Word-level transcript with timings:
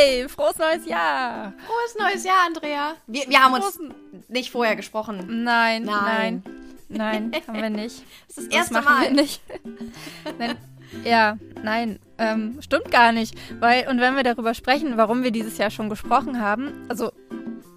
Yay! 0.00 0.28
Frohes 0.28 0.56
neues 0.58 0.86
Jahr! 0.86 1.52
Frohes 1.66 1.96
neues 1.98 2.24
Jahr, 2.24 2.46
Andrea. 2.46 2.94
Wir, 3.06 3.24
wir 3.28 3.42
haben 3.42 3.54
uns 3.54 3.78
nicht 4.28 4.50
vorher 4.50 4.76
gesprochen. 4.76 5.44
Nein, 5.44 5.84
nein, 5.84 6.42
nein, 6.88 7.30
nein 7.30 7.42
haben 7.46 7.62
wir 7.62 7.70
nicht. 7.70 8.04
Das 8.28 8.38
ist 8.38 8.46
das 8.46 8.58
erste 8.58 8.74
machen 8.74 8.84
Mal. 8.84 9.02
Wir 9.04 9.10
nicht. 9.10 9.42
nein, 10.38 10.56
ja, 11.04 11.38
nein, 11.62 11.98
ähm, 12.18 12.58
stimmt 12.60 12.90
gar 12.90 13.12
nicht. 13.12 13.34
Weil, 13.60 13.88
und 13.88 14.00
wenn 14.00 14.16
wir 14.16 14.22
darüber 14.22 14.54
sprechen, 14.54 14.96
warum 14.96 15.22
wir 15.22 15.30
dieses 15.30 15.58
Jahr 15.58 15.70
schon 15.70 15.88
gesprochen 15.88 16.40
haben, 16.40 16.86
also 16.88 17.12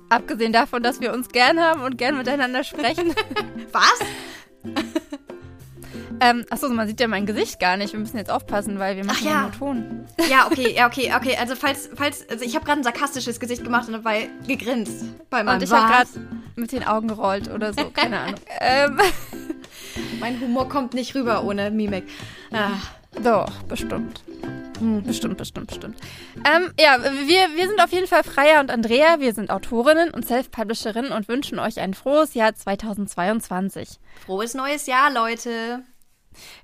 abgesehen 0.09 0.53
davon, 0.53 0.83
dass 0.83 1.01
wir 1.01 1.13
uns 1.13 1.29
gern 1.29 1.59
haben 1.59 1.81
und 1.81 1.97
gern 1.97 2.17
miteinander 2.17 2.63
sprechen. 2.63 3.13
Was? 3.71 3.99
Ähm, 6.19 6.45
achso, 6.49 6.69
man 6.69 6.87
sieht 6.87 6.99
ja 6.99 7.07
mein 7.07 7.25
Gesicht 7.25 7.59
gar 7.59 7.77
nicht. 7.77 7.93
Wir 7.93 7.99
müssen 7.99 8.17
jetzt 8.17 8.31
aufpassen, 8.31 8.79
weil 8.79 8.95
wir 8.95 9.05
machen 9.05 9.19
Ach 9.21 9.25
ja. 9.25 9.41
nur 9.41 9.51
Ton. 9.51 10.05
Ja, 10.29 10.47
okay, 10.47 10.73
ja, 10.75 10.87
okay, 10.87 11.11
okay. 11.15 11.37
Also 11.39 11.55
falls, 11.55 11.89
falls, 11.95 12.27
also 12.29 12.43
ich 12.45 12.55
habe 12.55 12.65
gerade 12.65 12.81
ein 12.81 12.83
sarkastisches 12.83 13.39
Gesicht 13.39 13.63
gemacht 13.63 13.87
und 13.87 13.93
dabei 13.93 14.29
gegrinst 14.47 15.05
bei 15.29 15.43
meinem 15.43 15.57
Und 15.57 15.63
ich 15.63 15.71
habe 15.71 15.91
gerade 15.91 16.09
mit 16.55 16.71
den 16.71 16.85
Augen 16.85 17.07
gerollt 17.07 17.49
oder 17.49 17.73
so, 17.73 17.89
keine 17.89 18.19
Ahnung. 18.19 18.39
ähm. 18.59 18.99
Mein 20.19 20.39
Humor 20.39 20.69
kommt 20.69 20.93
nicht 20.93 21.15
rüber 21.15 21.43
ohne 21.43 21.69
Mimik. 21.71 22.05
Ah. 22.51 22.77
Doch, 23.21 23.51
bestimmt. 23.63 24.23
Hm, 24.79 25.03
bestimmt, 25.03 25.37
bestimmt, 25.37 25.67
bestimmt. 25.67 25.97
Ähm, 26.37 26.71
ja, 26.79 26.97
wir, 27.01 27.55
wir 27.55 27.67
sind 27.67 27.81
auf 27.81 27.91
jeden 27.91 28.07
Fall 28.07 28.23
Freya 28.23 28.59
und 28.59 28.71
Andrea. 28.71 29.19
Wir 29.19 29.33
sind 29.33 29.51
Autorinnen 29.51 30.09
und 30.11 30.25
Self-Publisherinnen 30.25 31.11
und 31.11 31.27
wünschen 31.27 31.59
euch 31.59 31.79
ein 31.79 31.93
frohes 31.93 32.33
Jahr 32.33 32.55
2022. 32.55 33.99
Frohes 34.25 34.53
neues 34.55 34.87
Jahr, 34.87 35.11
Leute. 35.11 35.83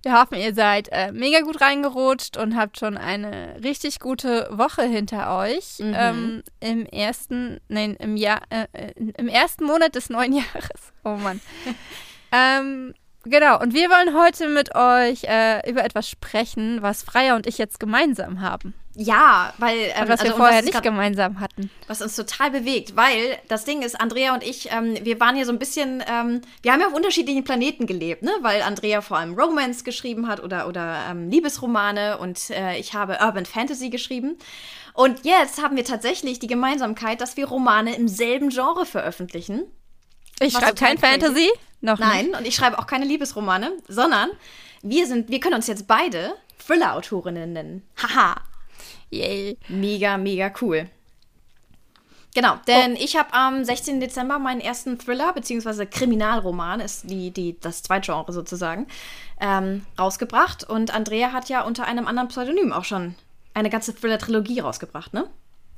Wir 0.04 0.20
hoffen, 0.20 0.38
ihr 0.38 0.54
seid 0.54 0.90
äh, 0.92 1.12
mega 1.12 1.42
gut 1.42 1.62
reingerutscht 1.62 2.38
und 2.38 2.56
habt 2.56 2.80
schon 2.80 2.98
eine 2.98 3.60
richtig 3.64 4.00
gute 4.00 4.48
Woche 4.52 4.84
hinter 4.84 5.38
euch. 5.38 5.80
Mhm. 5.80 5.94
Ähm, 5.96 6.44
Im 6.60 6.86
ersten, 6.86 7.60
nein, 7.68 7.96
im 7.96 8.18
Jahr, 8.18 8.42
äh, 8.50 8.68
äh 8.74 8.94
im 9.18 9.28
ersten 9.28 9.66
Monat 9.66 9.96
des 9.96 10.10
neuen 10.10 10.34
Jahres. 10.34 10.94
Oh 11.04 11.16
Mann. 11.16 11.42
ähm, 12.32 12.94
Genau, 13.26 13.60
und 13.60 13.74
wir 13.74 13.90
wollen 13.90 14.18
heute 14.18 14.48
mit 14.48 14.76
euch 14.76 15.26
äh, 15.26 15.70
über 15.70 15.84
etwas 15.84 16.10
sprechen, 16.10 16.82
was 16.82 17.04
Freya 17.04 17.36
und 17.36 17.48
ich 17.48 17.58
jetzt 17.58 17.80
gemeinsam 17.80 18.40
haben. 18.40 18.74
Ja, 18.96 19.54
weil. 19.58 19.78
Ähm, 19.78 20.10
was 20.10 20.22
wir 20.22 20.32
also, 20.32 20.38
vorher 20.38 20.58
was 20.58 20.66
nicht 20.66 20.74
grad, 20.74 20.84
gemeinsam 20.84 21.40
hatten. 21.40 21.70
Was 21.88 22.02
uns 22.02 22.16
total 22.16 22.52
bewegt, 22.52 22.96
weil 22.96 23.38
das 23.48 23.64
Ding 23.64 23.82
ist, 23.82 24.00
Andrea 24.00 24.34
und 24.34 24.44
ich, 24.44 24.72
ähm, 24.72 24.98
wir 25.04 25.20
waren 25.20 25.36
hier 25.36 25.46
so 25.46 25.52
ein 25.52 25.60
bisschen. 25.60 26.04
Ähm, 26.08 26.42
wir 26.62 26.74
haben 26.74 26.82
ja 26.82 26.88
auf 26.88 26.94
unterschiedlichen 26.94 27.44
Planeten 27.44 27.86
gelebt, 27.86 28.24
ne? 28.24 28.32
Weil 28.42 28.62
Andrea 28.62 29.02
vor 29.02 29.18
allem 29.18 29.40
Romance 29.40 29.84
geschrieben 29.84 30.28
hat 30.28 30.44
oder, 30.44 30.68
oder 30.68 31.06
ähm, 31.10 31.30
Liebesromane 31.30 32.18
und 32.18 32.50
äh, 32.50 32.78
ich 32.78 32.94
habe 32.94 33.20
Urban 33.22 33.46
Fantasy 33.46 33.90
geschrieben. 33.90 34.38
Und 34.94 35.24
jetzt 35.24 35.62
haben 35.62 35.78
wir 35.78 35.86
tatsächlich 35.86 36.40
die 36.40 36.48
Gemeinsamkeit, 36.48 37.22
dass 37.22 37.38
wir 37.38 37.48
Romane 37.48 37.96
im 37.96 38.08
selben 38.08 38.50
Genre 38.50 38.86
veröffentlichen. 38.86 39.64
Ich 40.42 40.54
schreibe 40.54 40.76
kein 40.76 40.98
Fantasy. 40.98 41.50
Noch 41.82 42.00
Nein, 42.00 42.28
nicht. 42.28 42.38
und 42.38 42.48
ich 42.48 42.56
schreibe 42.56 42.78
auch 42.80 42.88
keine 42.88 43.06
Liebesromane, 43.06 43.72
sondern 43.88 44.30
wir 44.82 45.08
sind, 45.08 45.30
wir 45.30 45.40
können 45.40 45.56
uns 45.56 45.68
jetzt 45.68 45.88
beide 45.88 46.34
Thriller-Autorinnen 46.66 47.54
nennen. 47.54 47.88
Haha. 48.02 48.36
Yay. 49.10 49.58
Mega, 49.68 50.18
mega 50.18 50.52
cool. 50.62 50.90
Genau, 52.36 52.58
denn 52.68 52.94
oh. 52.94 53.00
ich 53.00 53.18
habe 53.18 53.34
am 53.34 53.64
16. 53.64 54.00
Dezember 54.00 54.38
meinen 54.38 54.62
ersten 54.62 55.00
Thriller, 55.00 55.34
beziehungsweise 55.34 55.88
Kriminalroman, 55.88 56.80
ist 56.80 57.10
die, 57.10 57.32
die, 57.32 57.60
das 57.60 57.82
Zweitgenre 57.82 58.32
sozusagen, 58.32 58.88
ähm, 59.42 59.86
rausgebracht. 59.98 60.64
Und 60.64 60.94
Andrea 60.94 61.32
hat 61.32 61.50
ja 61.50 61.62
unter 61.64 61.86
einem 61.86 62.08
anderen 62.08 62.30
Pseudonym 62.30 62.72
auch 62.72 62.86
schon 62.86 63.16
eine 63.54 63.70
ganze 63.70 63.96
Thriller-Trilogie 63.96 64.60
rausgebracht, 64.60 65.14
ne? 65.14 65.28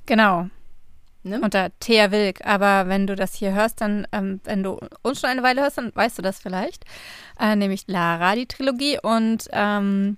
Genau. 0.06 0.50
Ne? 1.24 1.40
Unter 1.42 1.70
Thea 1.80 2.12
Wilk. 2.12 2.46
Aber 2.46 2.88
wenn 2.88 3.08
du 3.08 3.16
das 3.16 3.36
hier 3.36 3.54
hörst, 3.54 3.80
dann, 3.80 4.08
ähm, 4.12 4.42
wenn 4.44 4.64
du 4.64 4.80
uns 5.04 5.22
schon 5.22 5.30
eine 5.30 5.44
Weile 5.44 5.62
hörst, 5.62 5.78
dann 5.78 5.92
weißt 5.94 6.18
du 6.18 6.22
das 6.22 6.40
vielleicht. 6.40 6.84
Äh, 7.40 7.56
nämlich 7.56 7.84
Lara, 7.88 8.36
die 8.36 8.48
Trilogie. 8.48 9.00
Und 9.02 9.48
ähm, 9.52 10.18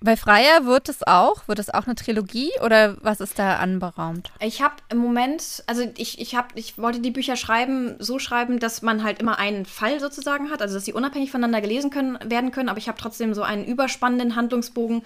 bei 0.00 0.16
Freier 0.16 0.64
wird 0.64 0.88
es 0.88 1.04
auch, 1.06 1.48
wird 1.48 1.58
es 1.58 1.70
auch 1.70 1.86
eine 1.86 1.96
Trilogie 1.96 2.50
oder 2.64 2.96
was 3.02 3.20
ist 3.20 3.38
da 3.38 3.56
anberaumt? 3.56 4.30
Ich 4.40 4.62
habe 4.62 4.76
im 4.90 4.98
Moment, 4.98 5.64
also 5.66 5.82
ich, 5.96 6.20
ich, 6.20 6.36
hab, 6.36 6.56
ich 6.56 6.78
wollte 6.78 7.00
die 7.00 7.10
Bücher 7.10 7.36
schreiben, 7.36 7.96
so 7.98 8.18
schreiben, 8.18 8.60
dass 8.60 8.82
man 8.82 9.02
halt 9.02 9.18
immer 9.18 9.38
einen 9.38 9.66
Fall 9.66 9.98
sozusagen 9.98 10.50
hat, 10.50 10.62
also 10.62 10.74
dass 10.74 10.84
sie 10.84 10.92
unabhängig 10.92 11.30
voneinander 11.32 11.60
gelesen 11.60 11.90
können, 11.90 12.18
werden 12.24 12.52
können, 12.52 12.68
aber 12.68 12.78
ich 12.78 12.88
habe 12.88 12.98
trotzdem 12.98 13.34
so 13.34 13.42
einen 13.42 13.64
überspannenden 13.64 14.36
Handlungsbogen, 14.36 15.02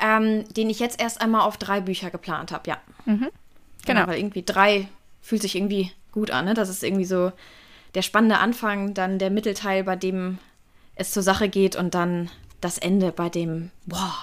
ähm, 0.00 0.44
den 0.54 0.70
ich 0.70 0.78
jetzt 0.78 1.00
erst 1.00 1.20
einmal 1.20 1.40
auf 1.40 1.56
drei 1.56 1.80
Bücher 1.80 2.10
geplant 2.10 2.52
habe, 2.52 2.70
ja. 2.70 2.76
Mhm. 3.06 3.28
Genau. 3.84 4.00
Ja, 4.00 4.06
weil 4.06 4.18
irgendwie 4.18 4.44
drei 4.44 4.88
fühlt 5.20 5.42
sich 5.42 5.56
irgendwie 5.56 5.92
gut 6.12 6.30
an, 6.30 6.44
ne? 6.44 6.54
Das 6.54 6.68
ist 6.68 6.84
irgendwie 6.84 7.04
so 7.04 7.32
der 7.94 8.02
spannende 8.02 8.38
Anfang, 8.38 8.94
dann 8.94 9.18
der 9.18 9.30
Mittelteil, 9.30 9.82
bei 9.82 9.96
dem 9.96 10.38
es 10.94 11.10
zur 11.10 11.22
Sache 11.22 11.48
geht 11.48 11.74
und 11.74 11.94
dann 11.94 12.30
das 12.60 12.78
Ende, 12.78 13.12
bei 13.12 13.28
dem, 13.28 13.70
boah, 13.86 14.14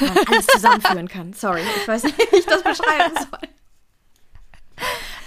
man 0.00 0.18
alles 0.28 0.46
zusammenführen 0.46 1.08
kann. 1.08 1.32
Sorry, 1.32 1.62
ich 1.76 1.88
weiß 1.88 2.04
nicht, 2.04 2.18
wie 2.18 2.36
ich 2.36 2.46
das 2.46 2.62
beschreiben 2.62 3.14
soll. 3.16 3.48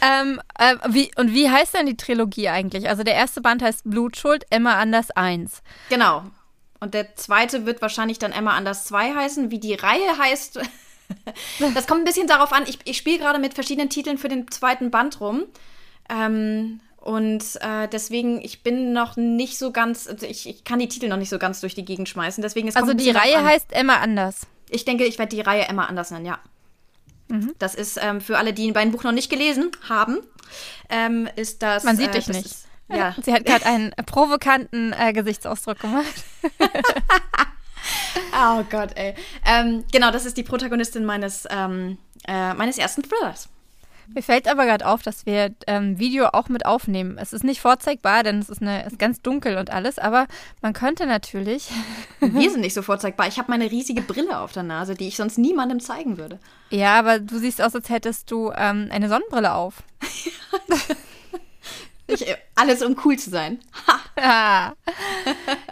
Ähm, 0.02 0.42
äh, 0.60 0.76
wie, 0.90 1.12
und 1.16 1.34
wie 1.34 1.50
heißt 1.50 1.74
denn 1.74 1.86
die 1.86 1.98
Trilogie 1.98 2.50
eigentlich? 2.50 2.90
Also 2.90 3.04
der 3.04 3.16
erste 3.16 3.42
Band 3.42 3.62
heißt 3.62 3.82
Blutschuld, 3.86 4.46
Emma 4.50 4.74
Anders 4.74 5.12
1. 5.12 5.62
Genau. 5.90 6.24
Und 6.80 6.94
der 6.94 7.16
zweite 7.16 7.66
wird 7.66 7.82
wahrscheinlich 7.82 8.20
dann 8.20 8.32
Emma 8.32 8.56
Anders 8.56 8.86
2 8.86 9.16
heißen. 9.16 9.52
Wie 9.52 9.60
die 9.60 9.74
Reihe 9.74 10.18
heißt, 10.18 10.60
das 11.74 11.88
kommt 11.88 12.02
ein 12.02 12.06
bisschen 12.06 12.28
darauf 12.28 12.52
an. 12.54 12.64
Ich, 12.68 12.80
ich 12.84 12.98
spiele 12.98 13.20
gerade 13.20 13.40
mit 13.40 13.54
verschiedenen 13.54 13.90
Titeln 13.90 14.18
für 14.18 14.30
den 14.30 14.50
zweiten 14.52 14.92
Band 14.92 15.20
rum. 15.22 15.46
Ähm, 16.10 16.82
und 17.06 17.44
äh, 17.62 17.88
deswegen, 17.88 18.42
ich 18.42 18.64
bin 18.64 18.92
noch 18.92 19.16
nicht 19.16 19.60
so 19.60 19.72
ganz, 19.72 20.08
also 20.08 20.26
ich, 20.26 20.50
ich 20.50 20.64
kann 20.64 20.80
die 20.80 20.88
Titel 20.88 21.08
noch 21.08 21.18
nicht 21.18 21.30
so 21.30 21.38
ganz 21.38 21.62
durch 21.62 21.76
die 21.76 21.86
Gegend 21.86 22.10
schmeißen. 22.10 22.42
Deswegen, 22.42 22.76
also 22.76 22.96
die 22.96 23.12
Reihe 23.12 23.44
heißt 23.44 23.74
Emma 23.74 23.98
Anders. 23.98 24.48
Ich 24.72 24.86
denke, 24.86 25.06
ich 25.06 25.20
werde 25.20 25.36
die 25.36 25.42
Reihe 25.42 25.68
Emma 25.68 25.86
Anders 25.86 26.10
nennen, 26.10 26.26
ja. 26.26 26.40
Mhm. 27.28 27.54
Das 27.60 27.76
ist 27.76 28.00
ähm, 28.02 28.22
für 28.22 28.40
alle, 28.40 28.54
die 28.54 28.72
mein 28.72 28.92
Buch 28.92 29.04
noch 29.04 29.12
nicht 29.12 29.30
gelesen 29.30 29.70
haben, 29.88 30.18
ähm, 30.90 31.30
ist 31.36 31.62
das. 31.62 31.84
Man 31.84 31.96
sieht 31.96 32.10
äh, 32.10 32.14
dich 32.14 32.28
nicht. 32.28 32.44
Ist, 32.44 32.68
ja. 32.90 33.14
Sie 33.24 33.32
hat 33.32 33.46
gerade 33.46 33.68
einen 33.68 33.92
provokanten 34.08 34.92
äh, 34.94 35.14
Gesichtsausdruck 35.14 35.78
gemacht. 35.82 36.24
oh 38.34 38.64
Gott, 38.72 38.98
ey. 38.98 39.14
Ähm, 39.46 39.84
genau, 39.92 40.10
das 40.10 40.26
ist 40.26 40.38
die 40.38 40.44
Protagonistin 40.44 41.06
meines, 41.06 41.48
ähm, 41.52 42.00
äh, 42.28 42.56
meines 42.56 42.80
ersten 42.80 43.04
Thrillers. 43.04 43.48
Mir 44.14 44.22
fällt 44.22 44.48
aber 44.48 44.66
gerade 44.66 44.86
auf, 44.86 45.02
dass 45.02 45.26
wir 45.26 45.54
ähm, 45.68 46.00
Video 46.00 46.28
auch 46.28 46.50
mit 46.50 46.66
aufnehmen. 46.66 47.18
Es 47.20 47.34
ist 47.34 47.44
nicht 47.44 47.62
vorzeigbar, 47.62 48.24
denn 48.24 48.40
es 48.40 48.50
ist, 48.50 48.62
eine, 48.62 48.86
ist 48.86 49.00
ganz 49.00 49.22
dunkel 49.22 49.58
und 49.58 49.72
alles, 49.72 50.00
aber 50.00 50.28
man 50.62 50.74
könnte 50.74 51.06
natürlich. 51.06 51.70
Wir 52.20 52.50
sind 52.50 52.62
nicht 52.62 52.74
so 52.74 52.82
vorzeigbar. 52.82 53.28
Ich 53.28 53.38
habe 53.38 53.52
meine 53.52 53.70
riesige 53.70 54.02
Brille 54.02 54.40
auf 54.40 54.52
der 54.52 54.64
Nase, 54.64 54.96
die 54.96 55.08
ich 55.08 55.18
sonst 55.18 55.38
niemandem 55.38 55.80
zeigen 55.80 56.18
würde. 56.18 56.40
Ja, 56.70 56.98
aber 56.98 57.20
du 57.20 57.38
siehst 57.38 57.62
aus, 57.62 57.76
als 57.76 57.90
hättest 57.90 58.32
du 58.32 58.52
ähm, 58.56 58.90
eine 58.92 59.10
Sonnenbrille 59.10 59.54
auf. 59.54 59.84
Ich, 62.08 62.26
alles, 62.54 62.84
um 62.84 62.96
cool 63.04 63.18
zu 63.18 63.32
sein. 63.32 63.60
Ha. 63.88 63.96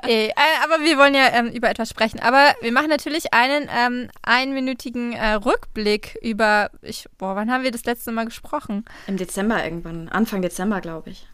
Ey, 0.01 0.27
äh, 0.27 0.33
aber 0.63 0.83
wir 0.83 0.97
wollen 0.97 1.13
ja 1.13 1.27
ähm, 1.31 1.47
über 1.49 1.69
etwas 1.69 1.89
sprechen. 1.89 2.19
Aber 2.19 2.55
wir 2.61 2.71
machen 2.71 2.89
natürlich 2.89 3.33
einen 3.33 3.69
ähm, 3.71 4.09
einminütigen 4.23 5.13
äh, 5.13 5.33
Rückblick 5.33 6.17
über, 6.21 6.71
ich, 6.81 7.07
boah, 7.17 7.35
wann 7.35 7.51
haben 7.51 7.63
wir 7.63 7.71
das 7.71 7.85
letzte 7.85 8.11
Mal 8.11 8.25
gesprochen? 8.25 8.83
Im 9.07 9.17
Dezember 9.17 9.63
irgendwann, 9.63 10.09
Anfang 10.09 10.41
Dezember, 10.41 10.81
glaube 10.81 11.11
ich. 11.11 11.27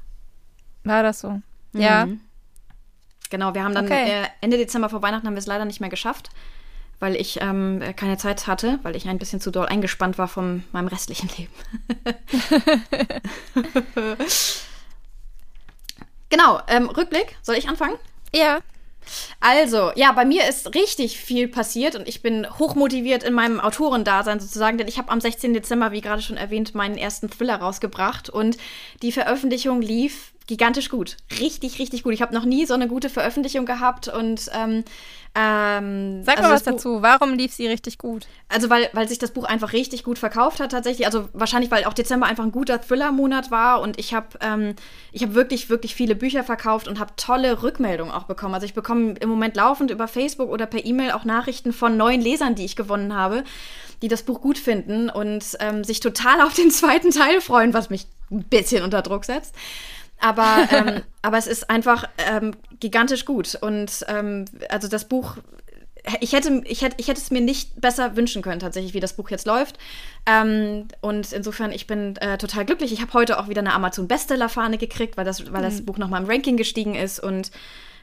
War 0.83 1.01
das 1.01 1.21
so? 1.21 1.31
Mhm. 1.71 1.81
Ja. 1.81 2.07
Genau, 3.29 3.53
wir 3.53 3.63
haben 3.63 3.75
dann 3.75 3.85
okay. 3.85 4.23
äh, 4.23 4.27
Ende 4.41 4.57
Dezember 4.57 4.89
vor 4.89 5.01
Weihnachten 5.01 5.27
haben 5.27 5.35
wir 5.35 5.39
es 5.39 5.45
leider 5.47 5.65
nicht 5.65 5.79
mehr 5.79 5.89
geschafft, 5.89 6.29
weil 6.99 7.15
ich 7.15 7.39
ähm, 7.41 7.81
keine 7.95 8.17
Zeit 8.17 8.47
hatte, 8.47 8.79
weil 8.83 8.95
ich 8.95 9.07
ein 9.07 9.19
bisschen 9.19 9.39
zu 9.39 9.51
doll 9.51 9.67
eingespannt 9.67 10.17
war 10.17 10.27
von 10.27 10.63
meinem 10.73 10.87
restlichen 10.87 11.29
Leben. 11.37 11.53
Genau, 16.29 16.59
ähm, 16.67 16.89
Rückblick. 16.89 17.35
Soll 17.41 17.55
ich 17.55 17.67
anfangen? 17.67 17.97
Ja. 18.33 18.59
Also, 19.39 19.91
ja, 19.95 20.11
bei 20.11 20.25
mir 20.25 20.47
ist 20.47 20.75
richtig 20.75 21.17
viel 21.17 21.47
passiert 21.47 21.95
und 21.95 22.07
ich 22.07 22.21
bin 22.21 22.47
hochmotiviert 22.59 23.23
in 23.23 23.33
meinem 23.33 23.59
Autorendasein 23.59 24.39
sozusagen, 24.39 24.77
denn 24.77 24.87
ich 24.87 24.97
habe 24.97 25.09
am 25.09 25.19
16. 25.19 25.53
Dezember, 25.53 25.91
wie 25.91 26.01
gerade 26.01 26.21
schon 26.21 26.37
erwähnt, 26.37 26.75
meinen 26.75 26.97
ersten 26.97 27.29
Thriller 27.29 27.55
rausgebracht 27.55 28.29
und 28.29 28.57
die 29.01 29.11
Veröffentlichung 29.11 29.81
lief 29.81 30.33
gigantisch 30.49 30.89
gut. 30.89 31.17
Richtig, 31.39 31.77
richtig 31.77 32.01
gut. 32.01 32.11
Ich 32.11 32.23
habe 32.23 32.33
noch 32.33 32.43
nie 32.43 32.65
so 32.65 32.73
eine 32.73 32.87
gute 32.87 33.07
Veröffentlichung 33.07 33.67
gehabt 33.67 34.07
und 34.07 34.49
ähm, 34.53 34.83
ähm, 35.35 36.23
Sag 36.23 36.37
also 36.37 36.49
mal 36.49 36.55
was 36.55 36.63
dazu. 36.63 37.03
Warum 37.03 37.35
lief 37.35 37.53
sie 37.53 37.67
richtig 37.67 37.99
gut? 37.99 38.27
Also, 38.49 38.71
weil, 38.71 38.89
weil 38.93 39.07
sich 39.07 39.19
das 39.19 39.29
Buch 39.29 39.43
einfach 39.43 39.73
richtig 39.73 40.03
gut 40.03 40.17
verkauft 40.17 40.59
hat, 40.59 40.71
tatsächlich. 40.71 41.05
Also, 41.05 41.29
wahrscheinlich, 41.33 41.69
weil 41.69 41.85
auch 41.85 41.93
Dezember 41.93 42.25
einfach 42.25 42.43
ein 42.43 42.51
guter 42.51 42.81
Thriller-Monat 42.81 43.51
war 43.51 43.79
und 43.81 43.99
ich 43.99 44.15
habe 44.15 44.39
ähm, 44.41 44.73
hab 45.15 45.33
wirklich, 45.35 45.69
wirklich 45.69 45.93
viele 45.93 46.15
Bücher 46.15 46.43
verkauft 46.43 46.87
und 46.87 46.99
habe 46.99 47.13
tolle 47.15 47.61
Rückmeldungen 47.61 48.11
auch 48.11 48.23
bekommen. 48.23 48.55
Also, 48.55 48.65
ich 48.65 48.73
bekomme 48.73 49.13
im 49.19 49.29
Moment 49.29 49.55
laufend 49.55 49.91
über 49.91 50.07
Facebook 50.07 50.49
oder 50.49 50.65
per 50.65 50.83
E-Mail 50.83 51.11
auch 51.11 51.25
Nachrichten 51.25 51.73
von 51.73 51.95
neuen 51.95 52.21
Lesern, 52.21 52.55
die 52.55 52.65
ich 52.65 52.75
gewonnen 52.75 53.15
habe 53.15 53.43
die 54.01 54.07
das 54.07 54.23
Buch 54.23 54.39
gut 54.39 54.57
finden 54.57 55.09
und 55.09 55.57
ähm, 55.59 55.83
sich 55.83 55.99
total 55.99 56.39
auf 56.39 56.53
den 56.53 56.71
zweiten 56.71 57.11
Teil 57.11 57.41
freuen, 57.41 57.73
was 57.73 57.89
mich 57.89 58.07
ein 58.31 58.43
bisschen 58.43 58.83
unter 58.83 59.01
Druck 59.01 59.25
setzt. 59.25 59.53
Aber, 60.19 60.67
ähm, 60.71 61.01
aber 61.21 61.37
es 61.37 61.47
ist 61.47 61.69
einfach 61.69 62.05
ähm, 62.17 62.55
gigantisch 62.79 63.25
gut. 63.25 63.55
Und 63.61 64.05
ähm, 64.07 64.45
also 64.69 64.87
das 64.87 65.05
Buch 65.05 65.37
ich 66.21 66.33
hätte, 66.33 66.61
ich, 66.65 66.81
hätte, 66.81 66.95
ich 66.97 67.07
hätte 67.07 67.19
es 67.19 67.31
mir 67.31 67.41
nicht 67.41 67.79
besser 67.79 68.15
wünschen 68.15 68.41
können, 68.41 68.59
tatsächlich, 68.59 68.93
wie 68.93 68.99
das 68.99 69.13
Buch 69.13 69.29
jetzt 69.29 69.45
läuft. 69.45 69.77
Ähm, 70.25 70.87
und 71.01 71.31
insofern, 71.31 71.71
ich 71.71 71.87
bin 71.87 72.15
äh, 72.17 72.37
total 72.37 72.65
glücklich. 72.65 72.91
Ich 72.91 73.01
habe 73.01 73.13
heute 73.13 73.39
auch 73.39 73.49
wieder 73.49 73.59
eine 73.61 73.73
Amazon-Bestseller-Fahne 73.73 74.77
gekriegt, 74.77 75.17
weil 75.17 75.25
das, 75.25 75.51
weil 75.51 75.61
das 75.61 75.81
mhm. 75.81 75.85
Buch 75.85 75.97
nochmal 75.97 76.21
im 76.21 76.29
Ranking 76.29 76.57
gestiegen 76.57 76.95
ist. 76.95 77.19
Und 77.19 77.51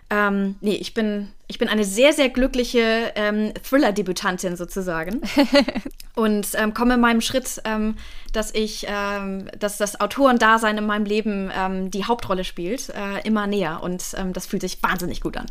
ähm, 0.08 0.56
nee, 0.60 0.74
ich 0.74 0.94
bin, 0.94 1.32
ich 1.48 1.58
bin 1.58 1.68
eine 1.68 1.84
sehr, 1.84 2.12
sehr 2.12 2.28
glückliche 2.28 3.12
ähm, 3.16 3.52
Thriller-Debütantin 3.68 4.56
sozusagen. 4.56 5.20
und 6.14 6.48
ähm, 6.54 6.74
komme 6.74 6.94
in 6.94 7.00
meinem 7.00 7.20
Schritt, 7.20 7.60
ähm, 7.64 7.96
dass 8.32 8.54
ich, 8.54 8.86
ähm, 8.88 9.48
dass 9.58 9.78
das 9.78 10.00
Autorendasein 10.00 10.78
in 10.78 10.86
meinem 10.86 11.06
Leben 11.06 11.50
ähm, 11.56 11.90
die 11.90 12.04
Hauptrolle 12.04 12.44
spielt, 12.44 12.90
äh, 12.90 13.26
immer 13.26 13.46
näher. 13.46 13.82
Und 13.82 14.14
ähm, 14.16 14.32
das 14.32 14.46
fühlt 14.46 14.62
sich 14.62 14.82
wahnsinnig 14.82 15.20
gut 15.20 15.36
an. 15.36 15.46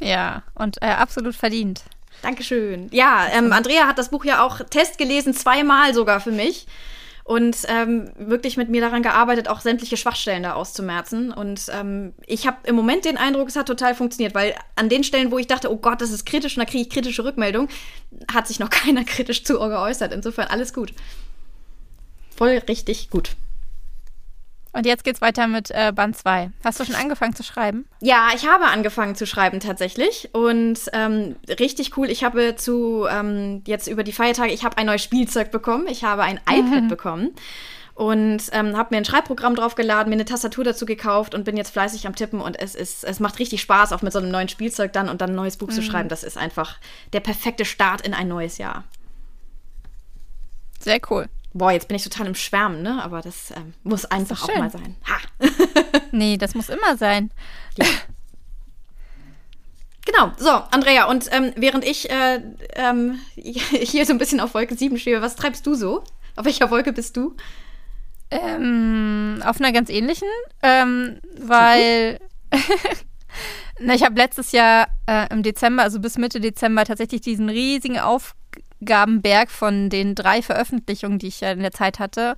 Ja, 0.00 0.42
und 0.54 0.80
äh, 0.82 0.86
absolut 0.86 1.34
verdient. 1.34 1.82
Dankeschön. 2.22 2.88
Ja, 2.92 3.26
Andrea 3.34 3.86
hat 3.86 3.98
das 3.98 4.08
Buch 4.08 4.24
ja 4.24 4.42
auch 4.42 4.60
testgelesen, 4.70 5.34
zweimal 5.34 5.94
sogar 5.94 6.20
für 6.20 6.32
mich. 6.32 6.66
Und 7.26 7.56
ähm, 7.66 8.12
wirklich 8.16 8.56
mit 8.56 8.68
mir 8.68 8.80
daran 8.80 9.02
gearbeitet, 9.02 9.48
auch 9.48 9.60
sämtliche 9.60 9.96
Schwachstellen 9.96 10.44
da 10.44 10.52
auszumerzen. 10.52 11.32
Und 11.32 11.62
ähm, 11.72 12.14
ich 12.24 12.46
habe 12.46 12.58
im 12.68 12.76
Moment 12.76 13.04
den 13.04 13.16
Eindruck, 13.16 13.48
es 13.48 13.56
hat 13.56 13.66
total 13.66 13.96
funktioniert, 13.96 14.32
weil 14.32 14.54
an 14.76 14.88
den 14.88 15.02
Stellen, 15.02 15.32
wo 15.32 15.38
ich 15.38 15.48
dachte, 15.48 15.72
oh 15.72 15.76
Gott, 15.76 16.00
das 16.00 16.12
ist 16.12 16.24
kritisch 16.24 16.56
und 16.56 16.60
da 16.60 16.70
kriege 16.70 16.82
ich 16.82 16.90
kritische 16.90 17.24
Rückmeldung, 17.24 17.68
hat 18.32 18.46
sich 18.46 18.60
noch 18.60 18.70
keiner 18.70 19.02
kritisch 19.02 19.42
zu 19.42 19.54
geäußert. 19.58 20.12
Insofern 20.12 20.46
alles 20.46 20.72
gut. 20.72 20.92
Voll 22.36 22.62
richtig 22.68 23.10
gut. 23.10 23.34
Und 24.76 24.84
jetzt 24.84 25.04
geht's 25.04 25.22
weiter 25.22 25.46
mit 25.46 25.70
äh, 25.70 25.90
Band 25.90 26.18
2. 26.18 26.50
Hast 26.62 26.78
du 26.78 26.84
schon 26.84 26.96
angefangen 26.96 27.34
zu 27.34 27.42
schreiben? 27.42 27.86
Ja, 28.00 28.28
ich 28.34 28.46
habe 28.46 28.66
angefangen 28.66 29.14
zu 29.14 29.26
schreiben 29.26 29.58
tatsächlich. 29.58 30.28
Und 30.34 30.78
ähm, 30.92 31.36
richtig 31.48 31.96
cool, 31.96 32.10
ich 32.10 32.24
habe 32.24 32.56
zu 32.56 33.06
ähm, 33.10 33.62
jetzt 33.66 33.88
über 33.88 34.04
die 34.04 34.12
Feiertage, 34.12 34.52
ich 34.52 34.66
habe 34.66 34.76
ein 34.76 34.84
neues 34.84 35.02
Spielzeug 35.02 35.50
bekommen. 35.50 35.86
Ich 35.88 36.04
habe 36.04 36.24
ein 36.24 36.38
iPad 36.46 36.82
mhm. 36.82 36.88
bekommen 36.88 37.30
und 37.94 38.42
ähm, 38.52 38.76
habe 38.76 38.88
mir 38.90 38.98
ein 38.98 39.06
Schreibprogramm 39.06 39.54
draufgeladen, 39.54 40.10
mir 40.10 40.16
eine 40.16 40.26
Tastatur 40.26 40.62
dazu 40.62 40.84
gekauft 40.84 41.34
und 41.34 41.44
bin 41.44 41.56
jetzt 41.56 41.70
fleißig 41.70 42.06
am 42.06 42.14
Tippen 42.14 42.42
und 42.42 42.60
es 42.60 42.74
ist, 42.74 43.02
es 43.02 43.18
macht 43.18 43.38
richtig 43.38 43.62
Spaß, 43.62 43.94
auch 43.94 44.02
mit 44.02 44.12
so 44.12 44.18
einem 44.18 44.30
neuen 44.30 44.50
Spielzeug 44.50 44.92
dann 44.92 45.08
und 45.08 45.22
dann 45.22 45.30
ein 45.30 45.36
neues 45.36 45.56
Buch 45.56 45.68
mhm. 45.68 45.72
zu 45.72 45.82
schreiben. 45.82 46.10
Das 46.10 46.22
ist 46.22 46.36
einfach 46.36 46.76
der 47.14 47.20
perfekte 47.20 47.64
Start 47.64 48.02
in 48.02 48.12
ein 48.12 48.28
neues 48.28 48.58
Jahr. 48.58 48.84
Sehr 50.80 51.00
cool. 51.08 51.30
Boah, 51.56 51.72
jetzt 51.72 51.88
bin 51.88 51.96
ich 51.96 52.04
total 52.04 52.26
im 52.26 52.34
Schwärmen, 52.34 52.82
ne? 52.82 53.02
Aber 53.02 53.22
das 53.22 53.50
ähm, 53.50 53.72
muss 53.82 54.04
einfach 54.04 54.42
auch 54.42 54.56
mal 54.56 54.70
sein. 54.70 54.96
Ha! 55.08 55.48
nee, 56.12 56.36
das 56.36 56.54
muss 56.54 56.68
immer 56.68 56.96
sein. 56.96 57.30
Ja. 57.78 57.86
Genau, 60.04 60.32
so, 60.36 60.50
Andrea, 60.50 61.06
und 61.06 61.28
ähm, 61.32 61.52
während 61.56 61.84
ich 61.84 62.10
äh, 62.10 62.42
ähm, 62.74 63.18
hier 63.34 64.04
so 64.04 64.12
ein 64.12 64.18
bisschen 64.18 64.40
auf 64.40 64.52
Wolke 64.54 64.76
7 64.76 64.98
stehe, 64.98 65.22
was 65.22 65.34
treibst 65.34 65.66
du 65.66 65.74
so? 65.74 66.04
Auf 66.36 66.44
welcher 66.44 66.70
Wolke 66.70 66.92
bist 66.92 67.16
du? 67.16 67.34
Ähm, 68.30 69.42
auf 69.44 69.58
einer 69.58 69.72
ganz 69.72 69.88
ähnlichen, 69.88 70.28
ähm, 70.62 71.20
weil 71.38 72.20
Na, 73.78 73.94
ich 73.94 74.02
habe 74.02 74.16
letztes 74.16 74.52
Jahr 74.52 74.88
äh, 75.06 75.32
im 75.32 75.42
Dezember, 75.42 75.82
also 75.82 76.00
bis 76.00 76.18
Mitte 76.18 76.40
Dezember, 76.40 76.84
tatsächlich 76.84 77.20
diesen 77.20 77.48
riesigen 77.48 77.98
Auf 77.98 78.34
Aufgabenberg 78.80 79.50
von 79.50 79.88
den 79.90 80.14
drei 80.14 80.42
Veröffentlichungen, 80.42 81.18
die 81.18 81.28
ich 81.28 81.40
ja 81.40 81.52
in 81.52 81.60
der 81.60 81.72
Zeit 81.72 81.98
hatte, 81.98 82.36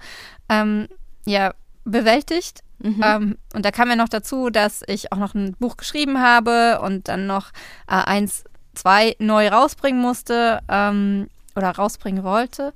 ähm, 0.48 0.88
ja, 1.24 1.54
bewältigt. 1.84 2.60
Mhm. 2.78 3.00
Ähm, 3.02 3.38
und 3.54 3.64
da 3.64 3.70
kam 3.70 3.88
ja 3.88 3.96
noch 3.96 4.08
dazu, 4.08 4.50
dass 4.50 4.82
ich 4.86 5.12
auch 5.12 5.18
noch 5.18 5.34
ein 5.34 5.56
Buch 5.58 5.76
geschrieben 5.76 6.20
habe 6.20 6.80
und 6.80 7.08
dann 7.08 7.26
noch 7.26 7.50
äh, 7.88 7.94
eins, 7.94 8.44
zwei 8.74 9.16
neu 9.18 9.48
rausbringen 9.48 10.00
musste 10.00 10.60
ähm, 10.68 11.28
oder 11.56 11.70
rausbringen 11.70 12.22
wollte. 12.22 12.72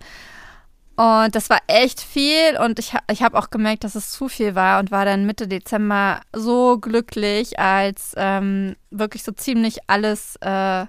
Und 0.97 1.35
das 1.35 1.49
war 1.49 1.61
echt 1.69 2.01
viel 2.01 2.59
und 2.63 2.79
ich, 2.79 2.93
ich 3.11 3.23
habe 3.23 3.39
auch 3.39 3.49
gemerkt, 3.49 3.85
dass 3.85 3.95
es 3.95 4.11
zu 4.11 4.29
viel 4.29 4.55
war 4.55 4.79
und 4.79 4.91
war 4.91 5.05
dann 5.05 5.25
Mitte 5.25 5.49
Dezember 5.49 6.21
so 6.35 6.79
glücklich, 6.79 7.59
als 7.59 8.13
ähm, 8.17 8.77
wirklich 8.91 9.23
so 9.23 9.33
ziemlich 9.33 9.79
alles 9.87 10.37
äh, 10.43 10.85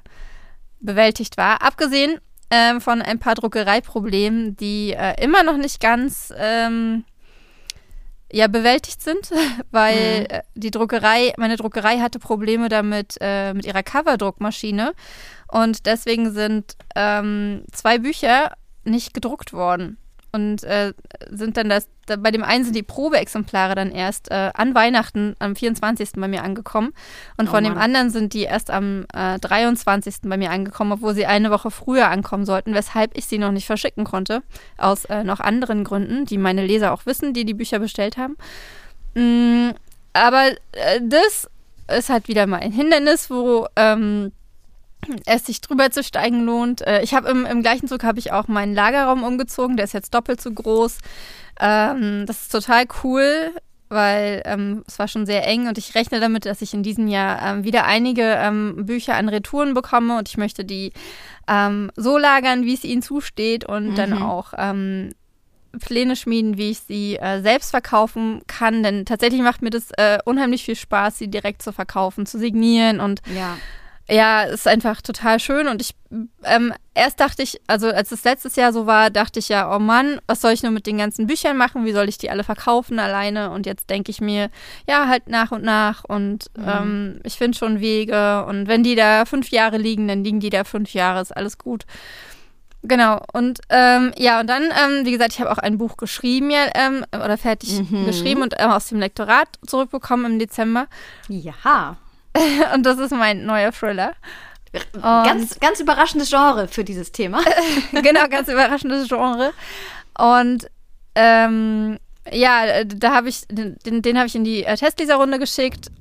bewältigt 0.82 1.38
war. 1.38 1.62
Abgesehen 1.62 2.20
ähm, 2.54 2.82
von 2.82 3.02
ein 3.02 3.18
paar 3.18 3.34
Druckereiproblemen, 3.34 4.56
die 4.56 4.94
äh, 4.94 5.20
immer 5.24 5.42
noch 5.42 5.58
nicht 5.58 5.80
ganz 5.80 6.32
ähm, 6.38 7.04
ja, 8.32 8.48
bewältigt 8.48 9.02
sind, 9.02 9.32
weil 9.72 10.22
mhm. 10.22 10.26
Äh, 10.30 10.42
die 10.54 10.70
Druckerei, 10.70 11.34
meine 11.38 11.56
Druckerei 11.56 11.98
hatte 11.98 12.20
Probleme 12.20 12.70
damit 12.70 13.18
äh, 13.22 13.56
mit 13.56 13.66
ihrer 13.66 13.82
Coverdruckmaschine 13.82 14.94
und 15.48 15.88
deswegen 15.88 16.32
sind 16.32 16.78
ähm, 16.96 17.64
zwei 17.72 17.98
Bücher 17.98 18.52
nicht 18.84 19.16
gedruckt 19.16 19.54
worden 19.54 19.98
und 20.34 20.64
äh, 20.64 20.94
sind 21.30 21.58
dann 21.58 21.70
das, 21.70 21.88
da, 22.08 22.16
bei 22.16 22.32
dem 22.32 22.44
einen 22.44 22.64
sind 22.64 22.76
die 22.76 22.84
Probeexemplare 22.84 23.76
dann 23.76 23.92
erst 23.92 24.32
äh, 24.32 24.52
an 24.54 24.74
Weihnachten 24.74 25.36
am 25.40 25.56
24. 25.56 26.14
bei 26.16 26.28
mir 26.28 26.44
angekommen 26.44 26.94
und 27.38 27.48
oh 27.48 27.52
von 27.52 27.64
Mann. 27.64 27.74
dem 27.74 27.80
anderen 27.80 28.10
sind 28.10 28.34
die 28.34 28.42
erst 28.42 28.72
am 28.72 29.06
äh, 29.14 29.38
23. 29.40 30.16
bei 30.24 30.38
mir 30.38 30.50
angekommen, 30.50 30.92
obwohl 30.92 31.14
sie 31.14 31.28
eine 31.28 31.52
Woche 31.52 31.70
früher 31.70 32.10
ankommen 32.10 32.46
sollten, 32.46 32.74
weshalb 32.74 33.16
ich 33.16 33.28
sie 33.28 33.38
noch 33.38 33.52
nicht 33.52 33.68
verschicken 33.68 34.06
konnte, 34.06 34.42
aus 34.78 35.06
äh, 35.06 35.24
noch 35.24 35.40
anderen 35.40 35.84
Gründen, 35.84 36.26
die 36.26 36.40
meine 36.40 36.66
Leser 36.66 36.94
auch 36.94 37.06
wissen, 37.06 37.34
die 37.34 37.46
die 37.46 37.54
Bücher 37.54 37.78
bestellt 37.78 38.18
haben. 38.18 38.36
Mm, 39.14 39.76
aber 40.14 40.48
äh, 40.72 41.00
das 41.04 41.48
ist 41.96 42.10
halt 42.10 42.28
wieder 42.28 42.48
mal 42.48 42.60
ein 42.60 42.72
Hindernis, 42.72 43.30
wo 43.30 43.68
ähm, 43.76 44.32
es 45.26 45.46
sich 45.46 45.62
drüber 45.62 45.92
zu 45.92 46.04
steigen 46.04 46.44
lohnt. 46.44 46.82
Äh, 46.82 47.02
ich 47.02 47.14
habe 47.14 47.30
im, 47.30 47.46
im, 47.46 47.62
gleichen 47.62 47.88
Zug 47.88 48.04
habe 48.04 48.20
ich 48.20 48.32
auch 48.32 48.48
meinen 48.48 48.74
Lagerraum 48.74 49.24
umgezogen, 49.24 49.78
der 49.78 49.86
ist 49.86 49.94
jetzt 49.94 50.14
doppelt 50.14 50.42
so 50.42 50.52
groß. 50.52 50.98
Ähm, 51.60 52.26
das 52.26 52.44
ist 52.44 52.52
total 52.52 52.86
cool, 53.04 53.52
weil 53.90 54.42
ähm, 54.46 54.84
es 54.88 55.00
war 55.00 55.08
schon 55.08 55.26
sehr 55.26 55.46
eng 55.48 55.68
und 55.68 55.78
ich 55.78 55.96
rechne 55.96 56.20
damit, 56.20 56.46
dass 56.46 56.62
ich 56.62 56.74
in 56.74 56.84
diesem 56.84 57.08
Jahr 57.08 57.42
ähm, 57.42 57.64
wieder 57.64 57.86
einige 57.86 58.24
ähm, 58.24 58.86
Bücher 58.86 59.16
an 59.16 59.30
Retouren 59.30 59.74
bekomme 59.74 60.18
und 60.18 60.30
ich 60.30 60.38
möchte 60.38 60.66
die 60.66 60.94
ähm, 61.48 61.92
so 61.96 62.18
lagern, 62.18 62.64
wie 62.64 62.74
es 62.74 62.84
ihnen 62.84 63.02
zusteht 63.02 63.66
und 63.66 63.92
mhm. 63.92 63.96
dann 63.96 64.14
auch 64.22 64.54
ähm, 64.58 65.12
Pläne 65.80 66.16
schmieden, 66.16 66.58
wie 66.58 66.72
ich 66.72 66.80
sie 66.80 67.18
äh, 67.18 67.42
selbst 67.42 67.72
verkaufen 67.72 68.42
kann, 68.48 68.84
denn 68.84 69.06
tatsächlich 69.06 69.42
macht 69.42 69.62
mir 69.62 69.72
das 69.72 69.92
äh, 69.98 70.20
unheimlich 70.26 70.64
viel 70.64 70.76
Spaß, 70.76 71.18
sie 71.18 71.30
direkt 71.30 71.62
zu 71.62 71.72
verkaufen, 71.72 72.26
zu 72.26 72.38
signieren 72.38 73.00
und 73.00 73.22
ja 73.34 73.58
ja, 74.10 74.44
ist 74.44 74.68
einfach 74.68 75.02
total 75.02 75.40
schön. 75.40 75.68
Und 75.68 75.82
ich, 75.82 75.96
ähm, 76.44 76.74
erst 76.94 77.20
dachte 77.20 77.42
ich, 77.42 77.62
also 77.68 77.88
als 77.88 78.12
es 78.12 78.24
letztes 78.24 78.56
Jahr 78.56 78.74
so 78.74 78.86
war, 78.86 79.10
dachte 79.10 79.40
ich 79.40 79.50
ja, 79.50 79.74
oh 79.74 79.80
Mann, 79.80 80.20
was 80.28 80.42
soll 80.42 80.52
ich 80.52 80.62
nur 80.62 80.72
mit 80.72 80.86
den 80.88 80.98
ganzen 80.98 81.28
Büchern 81.28 81.56
machen? 81.56 81.86
Wie 81.86 81.94
soll 81.94 82.10
ich 82.10 82.18
die 82.18 82.30
alle 82.30 82.44
verkaufen 82.44 83.00
alleine? 83.00 83.52
Und 83.52 83.66
jetzt 83.66 83.90
denke 83.90 84.12
ich 84.12 84.20
mir, 84.20 84.50
ja, 84.88 85.08
halt 85.08 85.30
nach 85.30 85.52
und 85.52 85.64
nach. 85.64 86.04
Und 86.04 86.48
mhm. 86.58 86.66
ähm, 86.68 87.20
ich 87.24 87.36
finde 87.36 87.58
schon 87.58 87.80
Wege. 87.80 88.46
Und 88.46 88.68
wenn 88.68 88.84
die 88.84 88.96
da 88.96 89.26
fünf 89.26 89.50
Jahre 89.50 89.78
liegen, 89.78 90.08
dann 90.08 90.24
liegen 90.24 90.42
die 90.42 90.50
da 90.50 90.66
fünf 90.66 90.94
Jahre, 90.94 91.22
ist 91.22 91.36
alles 91.36 91.58
gut. 91.58 91.86
Genau, 92.86 93.22
und 93.32 93.62
ähm, 93.70 94.12
ja, 94.18 94.42
und 94.42 94.48
dann, 94.48 94.64
ähm, 94.64 95.06
wie 95.06 95.14
gesagt, 95.14 95.32
ich 95.32 95.40
habe 95.40 95.50
auch 95.50 95.58
ein 95.58 95.78
Buch 95.78 95.96
geschrieben, 95.96 96.52
ja, 96.52 96.68
ähm, 96.76 97.06
oder 97.14 97.38
fertig 97.38 97.90
mhm. 97.90 98.06
geschrieben 98.06 98.42
und 98.42 98.56
ähm, 98.58 98.72
aus 98.72 98.90
dem 98.90 99.00
Lektorat 99.00 99.48
zurückbekommen 99.66 100.34
im 100.34 100.40
Dezember. 100.40 100.88
Ja. 101.30 101.96
und 102.74 102.86
das 102.86 102.98
ist 103.00 103.12
mein 103.12 103.46
neuer 103.46 103.72
Thriller. 103.72 104.16
Und 104.94 105.02
ganz, 105.02 105.60
ganz 105.60 105.80
überraschendes 105.80 106.30
Genre 106.30 106.68
für 106.68 106.84
dieses 106.84 107.12
Thema. 107.12 107.42
genau, 107.92 108.28
ganz 108.28 108.48
überraschendes 108.48 109.08
Genre. 109.08 109.54
Und 110.18 110.68
ähm, 111.16 112.00
ja, 112.32 112.84
da 112.84 113.14
habe 113.14 113.30
ich, 113.30 113.46
den, 113.50 113.78
den 113.84 114.18
habe 114.18 114.28
ich 114.28 114.36
in 114.36 114.44
die 114.44 114.64
äh, 114.64 114.76
Testleserrunde 114.76 115.40
geschickt. 115.40 115.92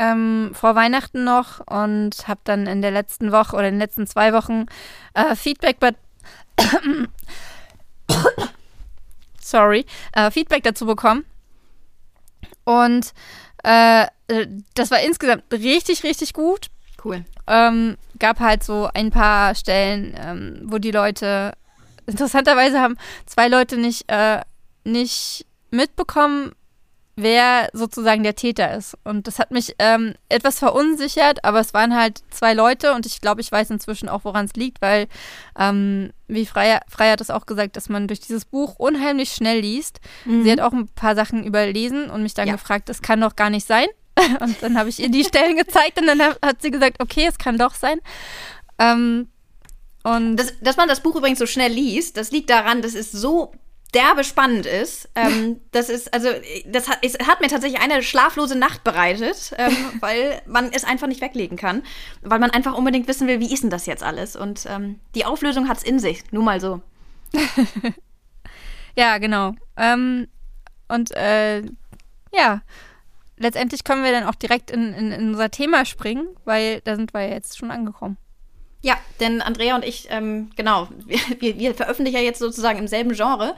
Ähm, 0.00 0.50
vor 0.54 0.74
Weihnachten 0.74 1.22
noch 1.22 1.60
und 1.68 2.26
habe 2.26 2.40
dann 2.42 2.66
in 2.66 2.82
der 2.82 2.90
letzten 2.90 3.30
Woche 3.30 3.54
oder 3.54 3.68
in 3.68 3.74
den 3.74 3.80
letzten 3.80 4.08
zwei 4.08 4.32
Wochen 4.32 4.66
äh, 5.14 5.36
Feedback 5.36 5.78
bei 5.78 5.92
sorry 9.40 9.86
äh, 10.14 10.32
Feedback 10.32 10.64
dazu 10.64 10.84
bekommen 10.84 11.24
und 12.64 13.12
äh, 13.64 14.04
äh, 14.28 14.46
das 14.74 14.90
war 14.90 15.00
insgesamt 15.00 15.44
richtig, 15.52 16.04
richtig 16.04 16.32
gut. 16.32 16.68
Cool. 17.04 17.24
Ähm, 17.46 17.96
gab 18.18 18.40
halt 18.40 18.62
so 18.62 18.88
ein 18.94 19.10
paar 19.10 19.54
Stellen, 19.54 20.14
ähm, 20.18 20.62
wo 20.64 20.78
die 20.78 20.90
Leute, 20.90 21.52
interessanterweise 22.06 22.80
haben 22.80 22.96
zwei 23.26 23.48
Leute 23.48 23.76
nicht, 23.76 24.04
äh, 24.08 24.40
nicht 24.84 25.46
mitbekommen, 25.70 26.52
wer 27.16 27.68
sozusagen 27.72 28.22
der 28.22 28.34
Täter 28.34 28.74
ist. 28.76 28.96
Und 29.04 29.26
das 29.26 29.38
hat 29.38 29.50
mich 29.50 29.74
ähm, 29.78 30.14
etwas 30.28 30.58
verunsichert, 30.58 31.44
aber 31.44 31.60
es 31.60 31.72
waren 31.74 31.94
halt 31.94 32.22
zwei 32.30 32.54
Leute 32.54 32.92
und 32.92 33.06
ich 33.06 33.20
glaube, 33.20 33.40
ich 33.40 33.50
weiß 33.50 33.70
inzwischen 33.70 34.08
auch, 34.08 34.24
woran 34.24 34.46
es 34.46 34.54
liegt, 34.54 34.82
weil, 34.82 35.06
ähm, 35.58 36.12
wie 36.26 36.46
Freya, 36.46 36.80
Freya 36.88 37.12
hat 37.12 37.20
es 37.20 37.30
auch 37.30 37.46
gesagt, 37.46 37.76
dass 37.76 37.88
man 37.88 38.08
durch 38.08 38.20
dieses 38.20 38.44
Buch 38.44 38.74
unheimlich 38.78 39.30
schnell 39.30 39.60
liest. 39.60 40.00
Mhm. 40.24 40.42
Sie 40.42 40.50
hat 40.50 40.60
auch 40.60 40.72
ein 40.72 40.88
paar 40.88 41.14
Sachen 41.14 41.44
überlesen 41.44 42.10
und 42.10 42.22
mich 42.22 42.34
dann 42.34 42.48
ja. 42.48 42.54
gefragt, 42.54 42.88
das 42.88 43.02
kann 43.02 43.20
doch 43.20 43.36
gar 43.36 43.50
nicht 43.50 43.66
sein. 43.66 43.86
und 44.40 44.62
dann 44.62 44.78
habe 44.78 44.88
ich 44.88 45.00
ihr 45.00 45.10
die 45.10 45.24
Stellen 45.24 45.56
gezeigt 45.56 46.00
und 46.00 46.06
dann 46.06 46.20
hat 46.20 46.62
sie 46.62 46.70
gesagt, 46.70 47.00
okay, 47.00 47.26
es 47.28 47.38
kann 47.38 47.58
doch 47.58 47.74
sein. 47.74 47.98
Ähm, 48.78 49.28
und 50.02 50.36
das, 50.36 50.52
dass 50.60 50.76
man 50.76 50.88
das 50.88 51.00
Buch 51.00 51.16
übrigens 51.16 51.38
so 51.38 51.46
schnell 51.46 51.72
liest, 51.72 52.16
das 52.16 52.30
liegt 52.30 52.50
daran, 52.50 52.82
das 52.82 52.94
ist 52.94 53.12
so 53.12 53.52
derbe 53.94 54.24
spannend 54.24 54.66
ist. 54.66 55.08
Ähm, 55.14 55.60
das 55.72 55.88
ist, 55.88 56.12
also, 56.12 56.28
das 56.66 56.88
hat, 56.88 56.98
es 57.02 57.18
hat 57.26 57.40
mir 57.40 57.48
tatsächlich 57.48 57.80
eine 57.80 58.02
schlaflose 58.02 58.56
Nacht 58.56 58.84
bereitet, 58.84 59.54
ähm, 59.58 59.76
weil 60.00 60.42
man 60.46 60.72
es 60.72 60.84
einfach 60.84 61.06
nicht 61.06 61.20
weglegen 61.20 61.56
kann. 61.56 61.82
Weil 62.22 62.38
man 62.38 62.50
einfach 62.50 62.74
unbedingt 62.74 63.08
wissen 63.08 63.28
will, 63.28 63.40
wie 63.40 63.52
ist 63.52 63.62
denn 63.62 63.70
das 63.70 63.86
jetzt 63.86 64.02
alles? 64.02 64.36
Und 64.36 64.66
ähm, 64.68 65.00
die 65.14 65.24
Auflösung 65.24 65.68
hat 65.68 65.78
es 65.78 65.84
in 65.84 65.98
sich, 65.98 66.30
nur 66.32 66.42
mal 66.42 66.60
so. 66.60 66.80
ja, 68.96 69.18
genau. 69.18 69.54
Ähm, 69.76 70.28
und 70.88 71.10
äh, 71.16 71.62
ja, 72.32 72.62
letztendlich 73.36 73.84
können 73.84 74.04
wir 74.04 74.12
dann 74.12 74.24
auch 74.24 74.34
direkt 74.34 74.70
in, 74.70 74.92
in, 74.92 75.12
in 75.12 75.28
unser 75.30 75.50
Thema 75.50 75.84
springen, 75.84 76.28
weil 76.44 76.80
da 76.82 76.96
sind 76.96 77.14
wir 77.14 77.22
ja 77.22 77.34
jetzt 77.34 77.58
schon 77.58 77.70
angekommen. 77.70 78.16
Ja, 78.84 78.98
denn 79.18 79.40
Andrea 79.40 79.76
und 79.76 79.82
ich, 79.82 80.08
ähm, 80.10 80.50
genau, 80.56 80.88
wir, 81.40 81.58
wir, 81.58 81.74
veröffentlichen 81.74 82.18
ja 82.18 82.22
jetzt 82.22 82.38
sozusagen 82.38 82.78
im 82.78 82.86
selben 82.86 83.14
Genre. 83.14 83.54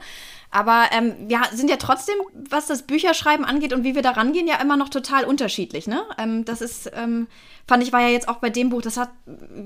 Aber 0.51 0.85
ähm, 0.93 1.15
wir 1.27 1.41
sind 1.51 1.69
ja 1.69 1.75
trotzdem, 1.75 2.15
was 2.49 2.67
das 2.67 2.83
Bücherschreiben 2.83 3.43
angeht 3.43 3.73
und 3.73 3.83
wie 3.83 3.93
wir 3.93 4.01
da 4.01 4.11
rangehen, 4.11 4.47
ja 4.47 4.55
immer 4.61 4.77
noch 4.77 4.87
total 4.87 5.25
unterschiedlich. 5.25 5.85
Ne? 5.85 6.01
Ähm, 6.17 6.45
das 6.45 6.61
ist, 6.61 6.89
ähm, 6.95 7.27
fand 7.67 7.83
ich, 7.83 7.91
war 7.91 7.99
ja 7.99 8.07
jetzt 8.07 8.29
auch 8.29 8.37
bei 8.37 8.49
dem 8.49 8.69
Buch, 8.69 8.81
das 8.81 8.95
hat, 8.95 9.09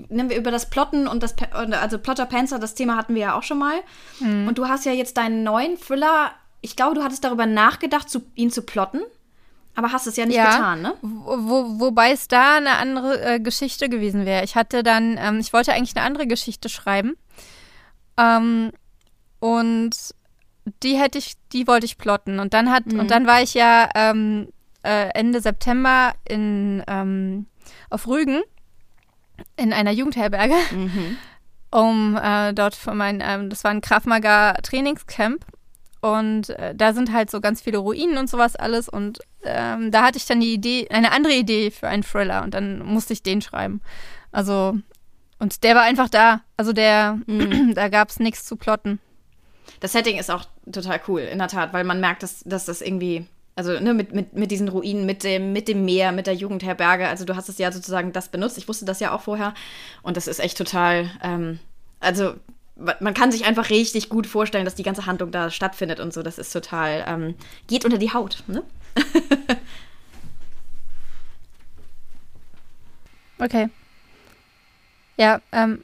nehmen 0.09 0.31
wir 0.31 0.37
über 0.37 0.49
das 0.49 0.71
Plotten 0.71 1.07
und 1.07 1.21
das, 1.21 1.35
also 1.51 1.99
Plotter 1.99 2.25
Panzer, 2.25 2.57
das 2.57 2.73
Thema 2.73 2.97
hatten 2.97 3.13
wir 3.13 3.21
ja 3.21 3.37
auch 3.37 3.43
schon 3.43 3.59
mal. 3.59 3.75
Mhm. 4.19 4.47
Und 4.47 4.57
du 4.57 4.67
hast 4.67 4.85
ja 4.85 4.93
jetzt 4.93 5.17
deinen 5.17 5.43
neuen 5.43 5.79
Thriller, 5.79 6.31
ich 6.61 6.75
glaube, 6.75 6.95
du 6.95 7.03
hattest 7.03 7.23
darüber 7.23 7.45
nachgedacht, 7.45 8.09
zu, 8.09 8.23
ihn 8.33 8.49
zu 8.49 8.63
plotten. 8.63 9.01
Aber 9.75 9.91
hast 9.91 10.07
es 10.07 10.17
ja 10.17 10.25
nicht 10.25 10.35
ja, 10.35 10.51
getan, 10.51 10.81
ne? 10.81 10.93
Wo, 11.01 11.79
wobei 11.79 12.11
es 12.11 12.27
da 12.27 12.57
eine 12.57 12.77
andere 12.77 13.21
äh, 13.21 13.39
Geschichte 13.39 13.89
gewesen 13.89 14.25
wäre. 14.25 14.43
Ich 14.43 14.55
hatte 14.55 14.83
dann, 14.83 15.17
ähm, 15.17 15.39
ich 15.39 15.53
wollte 15.53 15.73
eigentlich 15.73 15.95
eine 15.95 16.05
andere 16.05 16.27
Geschichte 16.27 16.67
schreiben. 16.67 17.15
Ähm, 18.17 18.71
und 19.39 19.91
die 20.83 20.95
hätte 20.95 21.17
ich, 21.17 21.33
die 21.53 21.67
wollte 21.67 21.85
ich 21.85 21.97
plotten. 21.97 22.39
Und 22.39 22.53
dann 22.53 22.69
hat, 22.69 22.85
mhm. 22.85 22.99
und 22.99 23.11
dann 23.11 23.27
war 23.27 23.41
ich 23.41 23.53
ja 23.53 23.89
ähm, 23.95 24.49
äh, 24.83 25.09
Ende 25.13 25.39
September 25.41 26.13
in 26.27 26.83
ähm, 26.87 27.45
auf 27.89 28.07
Rügen 28.07 28.41
in 29.55 29.73
einer 29.73 29.91
Jugendherberge, 29.91 30.55
mhm. 30.71 31.17
um 31.71 32.19
äh, 32.21 32.53
dort 32.53 32.75
für 32.75 32.93
mein, 32.93 33.23
ähm, 33.25 33.49
das 33.49 33.63
war 33.63 33.71
ein 33.71 33.81
Krav 33.81 34.05
Maga 34.05 34.53
Trainingscamp 34.61 35.45
und 36.01 36.49
äh, 36.49 36.73
da 36.75 36.93
sind 36.93 37.13
halt 37.13 37.29
so 37.29 37.39
ganz 37.41 37.61
viele 37.61 37.77
Ruinen 37.77 38.17
und 38.17 38.29
sowas 38.29 38.55
alles. 38.55 38.89
Und 38.89 39.19
ähm, 39.43 39.91
da 39.91 40.03
hatte 40.03 40.17
ich 40.17 40.25
dann 40.25 40.39
die 40.39 40.53
Idee, 40.53 40.87
eine 40.89 41.11
andere 41.11 41.33
Idee 41.33 41.71
für 41.71 41.87
einen 41.87 42.03
Thriller. 42.03 42.43
Und 42.43 42.53
dann 42.53 42.79
musste 42.85 43.13
ich 43.13 43.23
den 43.23 43.41
schreiben. 43.41 43.81
Also, 44.31 44.77
und 45.39 45.63
der 45.63 45.75
war 45.75 45.83
einfach 45.83 46.09
da. 46.09 46.41
Also 46.57 46.73
der, 46.73 47.19
mhm. 47.25 47.73
da 47.75 47.89
gab 47.89 48.09
es 48.09 48.19
nichts 48.19 48.45
zu 48.45 48.55
plotten. 48.55 48.99
Das 49.79 49.93
Setting 49.93 50.17
ist 50.17 50.29
auch 50.29 50.45
total 50.71 51.01
cool, 51.07 51.21
in 51.21 51.39
der 51.39 51.47
Tat, 51.47 51.73
weil 51.73 51.83
man 51.83 51.99
merkt, 51.99 52.23
dass, 52.23 52.41
dass 52.43 52.65
das 52.65 52.81
irgendwie 52.81 53.25
also 53.55 53.79
ne, 53.79 53.93
mit, 53.93 54.13
mit, 54.13 54.33
mit 54.33 54.51
diesen 54.51 54.69
Ruinen, 54.69 55.05
mit 55.05 55.23
dem, 55.23 55.53
mit 55.53 55.67
dem 55.67 55.83
Meer, 55.85 56.11
mit 56.11 56.27
der 56.27 56.33
Jugendherberge. 56.33 57.07
Also 57.07 57.25
du 57.25 57.35
hast 57.35 57.49
es 57.49 57.57
ja 57.57 57.71
sozusagen 57.71 58.13
das 58.13 58.29
benutzt. 58.29 58.57
Ich 58.57 58.67
wusste 58.67 58.85
das 58.85 58.99
ja 58.99 59.13
auch 59.13 59.21
vorher. 59.21 59.53
Und 60.01 60.17
das 60.17 60.27
ist 60.27 60.39
echt 60.39 60.57
total, 60.57 61.09
ähm, 61.21 61.59
also 61.99 62.33
man 62.99 63.13
kann 63.13 63.31
sich 63.31 63.45
einfach 63.45 63.69
richtig 63.69 64.09
gut 64.09 64.25
vorstellen, 64.25 64.65
dass 64.65 64.75
die 64.75 64.83
ganze 64.83 65.05
Handlung 65.05 65.31
da 65.31 65.51
stattfindet 65.51 65.99
und 65.99 66.13
so. 66.13 66.23
Das 66.23 66.39
ist 66.39 66.51
total, 66.51 67.03
ähm, 67.07 67.35
geht 67.67 67.85
unter 67.85 67.97
die 67.97 68.13
Haut, 68.13 68.43
ne? 68.47 68.63
okay. 73.39 73.69
Ja, 75.17 75.41
ähm, 75.51 75.83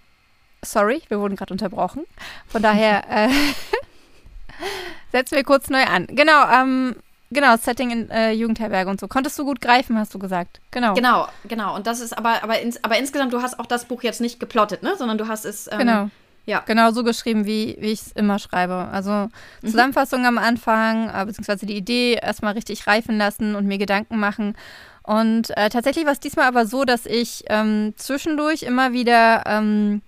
sorry, 0.64 1.02
wir 1.08 1.20
wurden 1.20 1.36
gerade 1.36 1.54
unterbrochen. 1.54 2.06
Von 2.48 2.62
daher 2.62 3.04
äh, 3.28 3.30
setzen 5.12 5.36
wir 5.36 5.44
kurz 5.44 5.70
neu 5.70 5.84
an. 5.84 6.08
Genau, 6.08 6.50
ähm, 6.52 6.96
Genau, 7.30 7.58
Setting 7.58 7.92
in 7.92 8.10
äh, 8.10 8.32
Jugendherberge 8.32 8.90
und 8.90 9.02
so. 9.02 9.08
Konntest 9.08 9.38
du 9.38 9.44
gut 9.44 9.60
greifen, 9.60 9.98
hast 9.98 10.14
du 10.14 10.20
gesagt. 10.20 10.62
Genau. 10.72 10.94
Genau, 10.94 11.28
genau. 11.46 11.76
Und 11.76 11.86
das 11.86 12.00
ist 12.00 12.18
aber, 12.18 12.42
aber, 12.42 12.62
ins, 12.62 12.82
aber 12.84 12.98
insgesamt, 12.98 13.34
du 13.34 13.42
hast 13.42 13.60
auch 13.60 13.66
das 13.66 13.86
Buch 13.86 14.04
jetzt 14.04 14.22
nicht 14.22 14.40
geplottet, 14.40 14.82
ne? 14.82 14.96
Sondern 14.96 15.18
du 15.18 15.28
hast 15.28 15.44
es. 15.44 15.70
Ähm, 15.70 15.80
genau. 15.80 16.10
Ja. 16.48 16.64
Genau 16.66 16.92
so 16.92 17.04
geschrieben, 17.04 17.46
wie, 17.46 17.76
wie 17.80 17.92
ich 17.92 18.02
es 18.02 18.12
immer 18.14 18.40
schreibe. 18.40 18.88
Also 18.92 19.12
mhm. 19.12 19.68
Zusammenfassung 19.68 20.22
mhm. 20.22 20.28
am 20.28 20.38
Anfang, 20.38 21.10
äh, 21.10 21.26
beziehungsweise 21.26 21.66
die 21.66 21.76
Idee 21.76 22.14
erstmal 22.14 22.54
richtig 22.54 22.88
reifen 22.88 23.18
lassen 23.18 23.56
und 23.56 23.68
mir 23.68 23.78
Gedanken 23.78 24.18
machen. 24.18 24.56
Und 25.04 25.56
äh, 25.58 25.70
tatsächlich 25.70 26.06
war 26.06 26.14
es 26.14 26.22
diesmal 26.22 26.48
aber 26.48 26.66
so, 26.66 26.86
dass 26.86 27.06
ich 27.06 27.44
ähm, 27.48 27.94
zwischendurch 27.98 28.64
immer 28.64 28.94
wieder 28.94 29.44
ähm, 29.46 30.02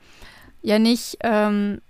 ja 0.61 0.79
nicht, 0.79 1.17
ähm, 1.21 1.81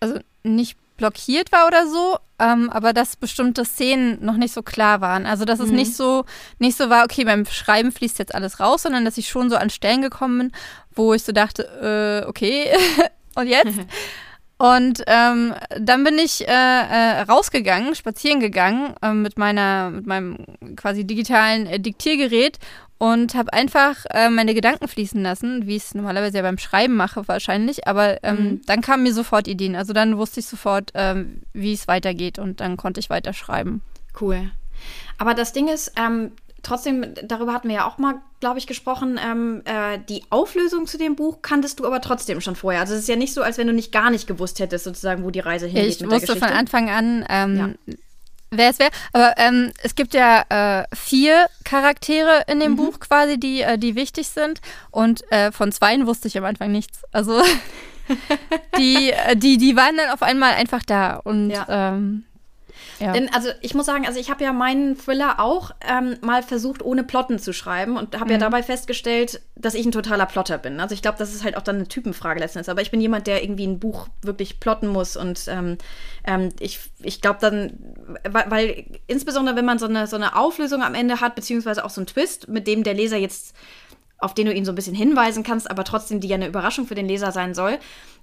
also 0.00 0.18
nicht 0.42 0.78
blockiert 0.96 1.52
war 1.52 1.66
oder 1.66 1.86
so, 1.86 2.16
ähm, 2.38 2.70
aber 2.70 2.94
dass 2.94 3.16
bestimmte 3.16 3.66
Szenen 3.66 4.24
noch 4.24 4.38
nicht 4.38 4.54
so 4.54 4.62
klar 4.62 5.02
waren. 5.02 5.26
Also 5.26 5.44
dass 5.44 5.60
es 5.60 5.68
mhm. 5.68 5.76
nicht 5.76 5.94
so 5.94 6.24
nicht 6.58 6.78
so 6.78 6.88
war, 6.88 7.04
okay, 7.04 7.24
beim 7.24 7.44
Schreiben 7.44 7.92
fließt 7.92 8.18
jetzt 8.18 8.34
alles 8.34 8.58
raus, 8.58 8.82
sondern 8.82 9.04
dass 9.04 9.18
ich 9.18 9.28
schon 9.28 9.50
so 9.50 9.56
an 9.56 9.68
Stellen 9.68 10.00
gekommen 10.00 10.38
bin, 10.38 10.52
wo 10.94 11.12
ich 11.12 11.24
so 11.24 11.32
dachte, 11.32 12.22
äh, 12.24 12.28
okay, 12.28 12.70
Und 13.34 13.46
jetzt? 13.46 13.78
Und 14.62 15.02
ähm, 15.08 15.54
dann 15.76 16.04
bin 16.04 16.18
ich 16.18 16.46
äh, 16.46 16.52
äh, 16.52 17.22
rausgegangen, 17.22 17.96
spazieren 17.96 18.38
gegangen 18.38 18.94
äh, 19.02 19.12
mit 19.12 19.36
meiner, 19.36 19.90
mit 19.90 20.06
meinem 20.06 20.36
quasi 20.76 21.04
digitalen 21.04 21.66
äh, 21.66 21.80
Diktiergerät 21.80 22.60
und 22.96 23.34
habe 23.34 23.52
einfach 23.52 23.96
äh, 24.10 24.30
meine 24.30 24.54
Gedanken 24.54 24.86
fließen 24.86 25.20
lassen, 25.20 25.66
wie 25.66 25.74
ich 25.74 25.82
es 25.82 25.94
normalerweise 25.96 26.36
ja 26.36 26.42
beim 26.44 26.58
Schreiben 26.58 26.94
mache 26.94 27.26
wahrscheinlich. 27.26 27.88
Aber 27.88 28.22
ähm, 28.22 28.36
mhm. 28.36 28.60
dann 28.66 28.82
kamen 28.82 29.02
mir 29.02 29.12
sofort 29.12 29.48
Ideen. 29.48 29.74
Also 29.74 29.92
dann 29.92 30.16
wusste 30.16 30.38
ich 30.38 30.46
sofort, 30.46 30.92
ähm, 30.94 31.42
wie 31.52 31.72
es 31.72 31.88
weitergeht 31.88 32.38
und 32.38 32.60
dann 32.60 32.76
konnte 32.76 33.00
ich 33.00 33.10
weiter 33.10 33.32
schreiben. 33.32 33.82
Cool. 34.20 34.52
Aber 35.18 35.34
das 35.34 35.52
Ding 35.52 35.66
ist, 35.66 35.90
ähm, 35.96 36.30
trotzdem, 36.62 37.14
darüber 37.22 37.52
hatten 37.52 37.68
wir 37.68 37.76
ja 37.76 37.86
auch 37.86 37.98
mal, 37.98 38.20
glaube 38.40 38.58
ich, 38.58 38.66
gesprochen, 38.66 39.18
ähm, 39.22 39.62
äh, 39.64 39.98
die 40.08 40.22
Auflösung 40.30 40.86
zu 40.86 40.98
dem 40.98 41.16
Buch 41.16 41.42
kanntest 41.42 41.80
du 41.80 41.86
aber 41.86 42.00
trotzdem 42.00 42.40
schon 42.40 42.56
vorher. 42.56 42.80
Also 42.80 42.94
es 42.94 43.00
ist 43.00 43.08
ja 43.08 43.16
nicht 43.16 43.34
so, 43.34 43.42
als 43.42 43.58
wenn 43.58 43.66
du 43.66 43.72
nicht 43.72 43.92
gar 43.92 44.10
nicht 44.10 44.26
gewusst 44.26 44.60
hättest, 44.60 44.84
sozusagen, 44.84 45.24
wo 45.24 45.30
die 45.30 45.40
Reise 45.40 45.66
hingeht. 45.66 46.00
Ich 46.00 46.10
wusste 46.10 46.36
von 46.36 46.48
Anfang 46.48 46.88
an, 46.90 47.24
ähm, 47.28 47.56
ja. 47.86 47.94
wer 48.50 48.70
es 48.70 48.78
wäre. 48.78 48.90
Aber 49.12 49.34
ähm, 49.38 49.72
es 49.82 49.94
gibt 49.94 50.14
ja 50.14 50.44
äh, 50.80 50.84
vier 50.94 51.46
Charaktere 51.64 52.44
in 52.46 52.60
dem 52.60 52.72
mhm. 52.72 52.76
Buch 52.76 53.00
quasi, 53.00 53.38
die, 53.38 53.62
äh, 53.62 53.78
die 53.78 53.94
wichtig 53.94 54.28
sind. 54.28 54.60
Und 54.90 55.22
äh, 55.32 55.52
von 55.52 55.72
zweien 55.72 56.06
wusste 56.06 56.28
ich 56.28 56.38
am 56.38 56.44
Anfang 56.44 56.70
nichts. 56.70 57.02
Also 57.12 57.42
die, 58.78 59.10
äh, 59.10 59.36
die, 59.36 59.58
die 59.58 59.76
waren 59.76 59.96
dann 59.96 60.10
auf 60.10 60.22
einmal 60.22 60.54
einfach 60.54 60.82
da. 60.82 61.16
Und 61.16 61.50
ja. 61.50 61.98
Ja. 63.02 63.12
Denn, 63.12 63.32
also 63.34 63.48
ich 63.60 63.74
muss 63.74 63.86
sagen, 63.86 64.06
also 64.06 64.20
ich 64.20 64.30
habe 64.30 64.44
ja 64.44 64.52
meinen 64.52 64.96
Thriller 64.96 65.40
auch 65.40 65.72
ähm, 65.80 66.16
mal 66.20 66.42
versucht, 66.42 66.82
ohne 66.82 67.02
Plotten 67.02 67.38
zu 67.38 67.52
schreiben 67.52 67.96
und 67.96 68.14
habe 68.14 68.26
mhm. 68.26 68.30
ja 68.32 68.38
dabei 68.38 68.62
festgestellt, 68.62 69.40
dass 69.56 69.74
ich 69.74 69.84
ein 69.84 69.92
totaler 69.92 70.26
Plotter 70.26 70.58
bin. 70.58 70.78
Also 70.78 70.94
ich 70.94 71.02
glaube, 71.02 71.18
das 71.18 71.34
ist 71.34 71.42
halt 71.42 71.56
auch 71.56 71.62
dann 71.62 71.76
eine 71.76 71.88
Typenfrage 71.88 72.40
letztendlich. 72.40 72.70
Aber 72.70 72.82
ich 72.82 72.90
bin 72.90 73.00
jemand, 73.00 73.26
der 73.26 73.42
irgendwie 73.42 73.66
ein 73.66 73.80
Buch 73.80 74.08
wirklich 74.22 74.60
plotten 74.60 74.86
muss 74.86 75.16
und 75.16 75.46
ähm, 75.48 75.78
ähm, 76.24 76.50
ich, 76.60 76.80
ich 77.02 77.20
glaube 77.20 77.38
dann, 77.40 77.78
weil, 78.28 78.50
weil, 78.50 78.84
insbesondere 79.06 79.56
wenn 79.56 79.64
man 79.64 79.78
so 79.78 79.86
eine, 79.86 80.06
so 80.06 80.16
eine 80.16 80.36
Auflösung 80.36 80.82
am 80.82 80.94
Ende 80.94 81.20
hat, 81.20 81.34
beziehungsweise 81.34 81.84
auch 81.84 81.90
so 81.90 82.00
einen 82.00 82.06
Twist, 82.06 82.48
mit 82.48 82.66
dem 82.66 82.84
der 82.84 82.94
Leser 82.94 83.16
jetzt 83.16 83.54
auf 84.18 84.34
den 84.34 84.46
du 84.46 84.54
ihn 84.54 84.64
so 84.64 84.70
ein 84.70 84.76
bisschen 84.76 84.94
hinweisen 84.94 85.42
kannst, 85.42 85.68
aber 85.68 85.82
trotzdem 85.82 86.20
die 86.20 86.28
ja 86.28 86.36
eine 86.36 86.46
Überraschung 86.46 86.86
für 86.86 86.94
den 86.94 87.08
Leser 87.08 87.32
sein 87.32 87.54
soll, 87.54 87.78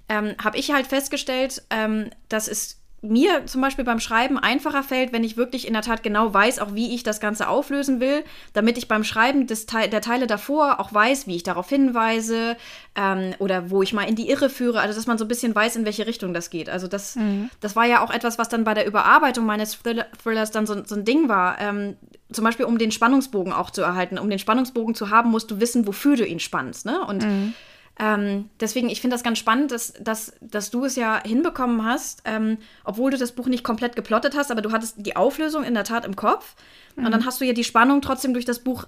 ähm, 0.08 0.34
habe 0.42 0.56
ich 0.56 0.72
halt 0.72 0.86
festgestellt, 0.86 1.62
ähm, 1.68 2.08
dass 2.30 2.48
es 2.48 2.79
mir 3.02 3.46
zum 3.46 3.62
Beispiel 3.62 3.84
beim 3.84 3.98
Schreiben 3.98 4.38
einfacher 4.38 4.82
fällt, 4.82 5.12
wenn 5.12 5.24
ich 5.24 5.36
wirklich 5.36 5.66
in 5.66 5.72
der 5.72 5.82
Tat 5.82 6.02
genau 6.02 6.34
weiß, 6.34 6.58
auch 6.58 6.74
wie 6.74 6.94
ich 6.94 7.02
das 7.02 7.18
Ganze 7.18 7.48
auflösen 7.48 7.98
will, 7.98 8.24
damit 8.52 8.76
ich 8.76 8.88
beim 8.88 9.04
Schreiben 9.04 9.46
des 9.46 9.64
Te 9.64 9.88
der 9.88 10.02
Teile 10.02 10.26
davor 10.26 10.80
auch 10.80 10.92
weiß, 10.92 11.26
wie 11.26 11.36
ich 11.36 11.42
darauf 11.42 11.68
hinweise 11.68 12.56
ähm, 12.94 13.34
oder 13.38 13.70
wo 13.70 13.82
ich 13.82 13.94
mal 13.94 14.04
in 14.04 14.16
die 14.16 14.28
Irre 14.28 14.50
führe, 14.50 14.80
also 14.80 14.94
dass 14.94 15.06
man 15.06 15.16
so 15.16 15.24
ein 15.24 15.28
bisschen 15.28 15.54
weiß, 15.54 15.76
in 15.76 15.86
welche 15.86 16.06
Richtung 16.06 16.34
das 16.34 16.50
geht. 16.50 16.68
Also 16.68 16.88
das, 16.88 17.16
mhm. 17.16 17.48
das 17.60 17.74
war 17.74 17.86
ja 17.86 18.04
auch 18.04 18.10
etwas, 18.10 18.38
was 18.38 18.50
dann 18.50 18.64
bei 18.64 18.74
der 18.74 18.86
Überarbeitung 18.86 19.46
meines 19.46 19.78
Thrillers 20.22 20.50
dann 20.50 20.66
so, 20.66 20.84
so 20.84 20.94
ein 20.94 21.04
Ding 21.04 21.28
war. 21.28 21.58
Ähm, 21.58 21.96
zum 22.30 22.44
Beispiel, 22.44 22.66
um 22.66 22.76
den 22.76 22.92
Spannungsbogen 22.92 23.52
auch 23.52 23.70
zu 23.70 23.80
erhalten, 23.80 24.18
um 24.18 24.28
den 24.28 24.38
Spannungsbogen 24.38 24.94
zu 24.94 25.08
haben, 25.08 25.30
musst 25.30 25.50
du 25.50 25.58
wissen, 25.58 25.86
wofür 25.86 26.16
du 26.16 26.26
ihn 26.26 26.38
spannst. 26.38 26.84
Ne? 26.84 27.04
Und 27.06 27.24
mhm 27.24 27.54
Ähm, 28.02 28.48
deswegen, 28.58 28.88
ich 28.88 29.02
finde 29.02 29.14
das 29.14 29.22
ganz 29.22 29.38
spannend, 29.38 29.72
dass, 29.72 29.92
dass, 30.00 30.32
dass 30.40 30.70
du 30.70 30.86
es 30.86 30.96
ja 30.96 31.22
hinbekommen 31.22 31.84
hast, 31.84 32.22
ähm, 32.24 32.56
obwohl 32.82 33.10
du 33.10 33.18
das 33.18 33.32
Buch 33.32 33.46
nicht 33.46 33.62
komplett 33.62 33.94
geplottet 33.94 34.34
hast, 34.34 34.50
aber 34.50 34.62
du 34.62 34.72
hattest 34.72 34.94
die 34.96 35.16
Auflösung 35.16 35.64
in 35.64 35.74
der 35.74 35.84
Tat 35.84 36.06
im 36.06 36.16
Kopf. 36.16 36.56
Mhm. 36.96 37.04
Und 37.04 37.12
dann 37.12 37.26
hast 37.26 37.42
du 37.42 37.44
ja 37.44 37.52
die 37.52 37.62
Spannung 37.62 38.00
trotzdem 38.00 38.32
durch 38.32 38.46
das 38.46 38.60
Buch 38.60 38.86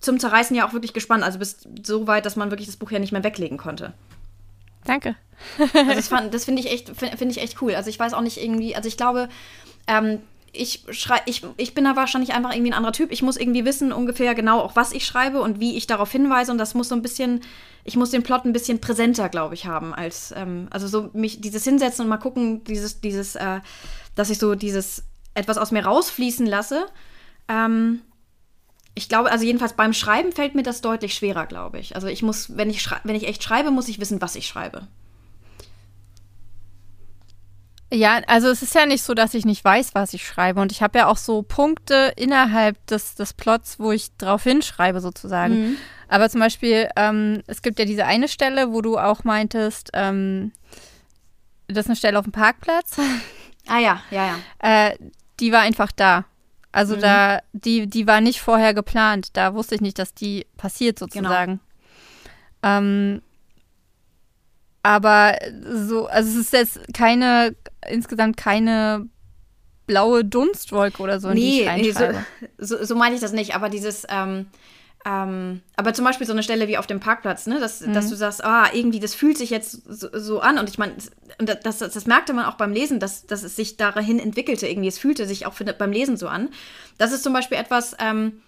zum 0.00 0.18
Zerreißen 0.18 0.56
ja 0.56 0.66
auch 0.66 0.72
wirklich 0.72 0.94
gespannt. 0.94 1.22
Also 1.22 1.38
bist 1.38 1.68
so 1.84 2.06
weit, 2.06 2.24
dass 2.24 2.36
man 2.36 2.50
wirklich 2.50 2.66
das 2.66 2.76
Buch 2.76 2.90
ja 2.90 2.98
nicht 2.98 3.12
mehr 3.12 3.24
weglegen 3.24 3.58
konnte. 3.58 3.92
Danke. 4.84 5.16
also 5.74 5.94
das, 5.94 6.30
das 6.30 6.44
finde 6.46 6.62
ich 6.62 6.70
echt, 6.70 6.96
finde 6.96 7.28
ich 7.28 7.42
echt 7.42 7.60
cool. 7.60 7.74
Also 7.74 7.90
ich 7.90 7.98
weiß 7.98 8.14
auch 8.14 8.22
nicht 8.22 8.42
irgendwie, 8.42 8.74
also 8.74 8.88
ich 8.88 8.96
glaube, 8.96 9.28
ähm, 9.86 10.20
ich, 10.58 10.84
schrei 10.90 11.20
ich, 11.26 11.42
ich 11.56 11.74
bin 11.74 11.84
da 11.84 11.96
wahrscheinlich 11.96 12.32
einfach 12.32 12.52
irgendwie 12.52 12.70
ein 12.70 12.76
anderer 12.76 12.92
Typ. 12.92 13.12
Ich 13.12 13.22
muss 13.22 13.36
irgendwie 13.36 13.64
wissen 13.64 13.92
ungefähr 13.92 14.34
genau 14.34 14.60
auch, 14.60 14.76
was 14.76 14.92
ich 14.92 15.06
schreibe 15.06 15.40
und 15.40 15.60
wie 15.60 15.76
ich 15.76 15.86
darauf 15.86 16.10
hinweise. 16.10 16.52
Und 16.52 16.58
das 16.58 16.74
muss 16.74 16.88
so 16.88 16.94
ein 16.94 17.02
bisschen, 17.02 17.40
ich 17.84 17.96
muss 17.96 18.10
den 18.10 18.22
Plot 18.22 18.44
ein 18.44 18.52
bisschen 18.52 18.80
präsenter, 18.80 19.28
glaube 19.28 19.54
ich, 19.54 19.66
haben. 19.66 19.94
als 19.94 20.32
ähm, 20.36 20.68
Also 20.70 20.88
so 20.88 21.10
mich 21.12 21.40
dieses 21.40 21.64
hinsetzen 21.64 22.04
und 22.04 22.08
mal 22.08 22.16
gucken, 22.16 22.64
dieses, 22.64 23.00
dieses, 23.00 23.36
äh, 23.36 23.60
dass 24.14 24.30
ich 24.30 24.38
so 24.38 24.54
dieses 24.54 25.04
etwas 25.34 25.58
aus 25.58 25.70
mir 25.70 25.84
rausfließen 25.84 26.46
lasse. 26.46 26.86
Ähm, 27.48 28.00
ich 28.94 29.08
glaube, 29.08 29.30
also 29.30 29.44
jedenfalls 29.44 29.74
beim 29.74 29.92
Schreiben 29.92 30.32
fällt 30.32 30.54
mir 30.54 30.62
das 30.62 30.80
deutlich 30.80 31.14
schwerer, 31.14 31.46
glaube 31.46 31.78
ich. 31.78 31.94
Also 31.94 32.06
ich 32.06 32.22
muss, 32.22 32.56
wenn 32.56 32.70
ich, 32.70 32.88
wenn 33.04 33.14
ich 33.14 33.28
echt 33.28 33.42
schreibe, 33.42 33.70
muss 33.70 33.88
ich 33.88 34.00
wissen, 34.00 34.22
was 34.22 34.36
ich 34.36 34.46
schreibe. 34.46 34.88
Ja, 37.92 38.20
also 38.26 38.48
es 38.48 38.62
ist 38.62 38.74
ja 38.74 38.84
nicht 38.84 39.02
so, 39.02 39.14
dass 39.14 39.34
ich 39.34 39.44
nicht 39.44 39.64
weiß, 39.64 39.94
was 39.94 40.12
ich 40.12 40.26
schreibe. 40.26 40.60
Und 40.60 40.72
ich 40.72 40.82
habe 40.82 40.98
ja 40.98 41.06
auch 41.06 41.16
so 41.16 41.42
Punkte 41.42 42.12
innerhalb 42.16 42.84
des, 42.86 43.14
des 43.14 43.32
Plots, 43.32 43.78
wo 43.78 43.92
ich 43.92 44.16
drauf 44.16 44.42
hinschreibe, 44.42 45.00
sozusagen. 45.00 45.54
Mhm. 45.54 45.76
Aber 46.08 46.28
zum 46.28 46.40
Beispiel, 46.40 46.88
ähm, 46.96 47.42
es 47.46 47.62
gibt 47.62 47.78
ja 47.78 47.84
diese 47.84 48.04
eine 48.04 48.28
Stelle, 48.28 48.72
wo 48.72 48.80
du 48.80 48.98
auch 48.98 49.24
meintest, 49.24 49.90
ähm, 49.94 50.52
das 51.68 51.84
ist 51.84 51.86
eine 51.86 51.96
Stelle 51.96 52.18
auf 52.18 52.24
dem 52.24 52.32
Parkplatz. 52.32 52.96
Ah 53.68 53.80
ja, 53.80 54.00
ja, 54.12 54.28
ja. 54.28 54.90
Äh, 54.90 54.96
die 55.40 55.50
war 55.50 55.62
einfach 55.62 55.90
da. 55.90 56.24
Also 56.70 56.94
mhm. 56.94 57.00
da, 57.00 57.40
die, 57.52 57.88
die 57.88 58.06
war 58.06 58.20
nicht 58.20 58.40
vorher 58.40 58.74
geplant. 58.74 59.30
Da 59.32 59.54
wusste 59.54 59.74
ich 59.74 59.80
nicht, 59.80 59.98
dass 59.98 60.14
die 60.14 60.46
passiert, 60.56 61.00
genau. 61.00 61.08
sozusagen. 61.12 61.60
Genau. 62.62 62.78
Ähm, 62.78 63.22
aber 64.84 65.36
so, 65.68 66.06
also 66.06 66.28
es 66.28 66.36
ist 66.36 66.52
jetzt 66.52 66.80
keine, 66.94 67.56
insgesamt 67.88 68.36
keine 68.36 69.08
blaue 69.86 70.24
Dunstwolke 70.24 71.02
oder 71.02 71.20
so, 71.20 71.28
in 71.28 71.34
nee, 71.34 71.40
die 71.40 71.60
ich 71.60 71.68
reinschreibe. 71.68 72.24
Nee, 72.40 72.48
so, 72.58 72.76
so, 72.78 72.84
so 72.84 72.94
meine 72.96 73.14
ich 73.14 73.20
das 73.20 73.32
nicht, 73.32 73.54
aber 73.54 73.68
dieses, 73.68 74.04
ähm, 74.08 74.46
ähm, 75.06 75.60
aber 75.76 75.94
zum 75.94 76.04
Beispiel 76.04 76.26
so 76.26 76.32
eine 76.32 76.42
Stelle 76.42 76.66
wie 76.66 76.78
auf 76.78 76.88
dem 76.88 76.98
Parkplatz, 76.98 77.46
ne, 77.46 77.60
dass, 77.60 77.80
mhm. 77.80 77.92
dass 77.92 78.08
du 78.08 78.16
sagst, 78.16 78.42
ah, 78.42 78.68
irgendwie, 78.72 78.98
das 78.98 79.14
fühlt 79.14 79.38
sich 79.38 79.50
jetzt 79.50 79.82
so, 79.88 80.08
so 80.12 80.40
an. 80.40 80.58
Und 80.58 80.68
ich 80.68 80.78
meine, 80.78 80.94
das, 81.38 81.60
das, 81.60 81.78
das, 81.78 82.06
merkte 82.06 82.32
man 82.32 82.44
auch 82.46 82.54
beim 82.54 82.72
Lesen, 82.72 82.98
dass, 82.98 83.24
dass 83.24 83.44
es 83.44 83.54
sich 83.54 83.76
dahin 83.76 84.18
entwickelte 84.18 84.66
irgendwie. 84.66 84.88
Es 84.88 84.98
fühlte 84.98 85.26
sich 85.26 85.46
auch 85.46 85.52
für, 85.52 85.64
beim 85.64 85.92
Lesen 85.92 86.16
so 86.16 86.26
an. 86.26 86.48
Das 86.98 87.12
ist 87.12 87.22
zum 87.22 87.32
Beispiel 87.32 87.56
etwas, 87.56 87.94
ähm, 88.00 88.42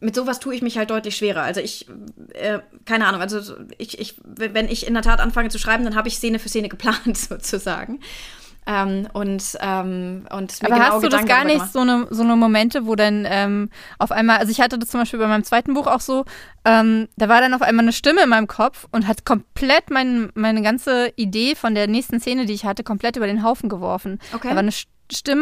mit 0.00 0.14
sowas 0.14 0.40
tue 0.40 0.54
ich 0.54 0.62
mich 0.62 0.78
halt 0.78 0.88
deutlich 0.88 1.16
schwerer. 1.16 1.42
Also 1.42 1.60
ich, 1.60 1.86
äh, 2.32 2.60
keine 2.86 3.06
Ahnung, 3.06 3.20
also 3.20 3.56
ich, 3.76 3.98
ich, 3.98 4.14
wenn 4.24 4.70
ich 4.70 4.86
in 4.86 4.94
der 4.94 5.02
Tat 5.02 5.20
anfange 5.20 5.50
zu 5.50 5.58
schreiben, 5.58 5.84
dann 5.84 5.96
habe 5.96 6.08
ich 6.08 6.16
Szene 6.16 6.38
für 6.38 6.48
Szene 6.48 6.70
geplant 6.70 7.18
sozusagen. 7.18 8.00
Ähm, 8.70 9.08
und 9.12 9.58
ähm, 9.60 10.26
und 10.30 10.54
Aber 10.62 10.74
genau 10.74 10.78
hast 10.78 10.94
du 10.96 11.00
Gedanken 11.00 11.26
das 11.26 11.36
gar 11.36 11.44
nicht 11.44 11.72
so 11.72 11.80
eine, 11.80 12.06
so 12.10 12.22
eine 12.22 12.36
Momente, 12.36 12.86
wo 12.86 12.94
dann 12.94 13.26
ähm, 13.28 13.68
auf 13.98 14.12
einmal, 14.12 14.38
also 14.38 14.52
ich 14.52 14.60
hatte 14.60 14.78
das 14.78 14.90
zum 14.90 15.00
Beispiel 15.00 15.18
bei 15.18 15.26
meinem 15.26 15.42
zweiten 15.42 15.74
Buch 15.74 15.88
auch 15.88 15.98
so, 15.98 16.24
ähm, 16.64 17.08
da 17.16 17.28
war 17.28 17.40
dann 17.40 17.52
auf 17.52 17.62
einmal 17.62 17.84
eine 17.84 17.92
Stimme 17.92 18.22
in 18.22 18.28
meinem 18.28 18.46
Kopf 18.46 18.86
und 18.92 19.08
hat 19.08 19.24
komplett 19.24 19.90
mein, 19.90 20.30
meine 20.34 20.62
ganze 20.62 21.12
Idee 21.16 21.56
von 21.56 21.74
der 21.74 21.88
nächsten 21.88 22.20
Szene, 22.20 22.46
die 22.46 22.52
ich 22.52 22.64
hatte, 22.64 22.84
komplett 22.84 23.16
über 23.16 23.26
den 23.26 23.42
Haufen 23.42 23.68
geworfen. 23.68 24.20
Okay. 24.32 24.50
Da 24.50 24.54
war 24.54 24.60
eine 24.60 24.72
Stimme 24.72 24.99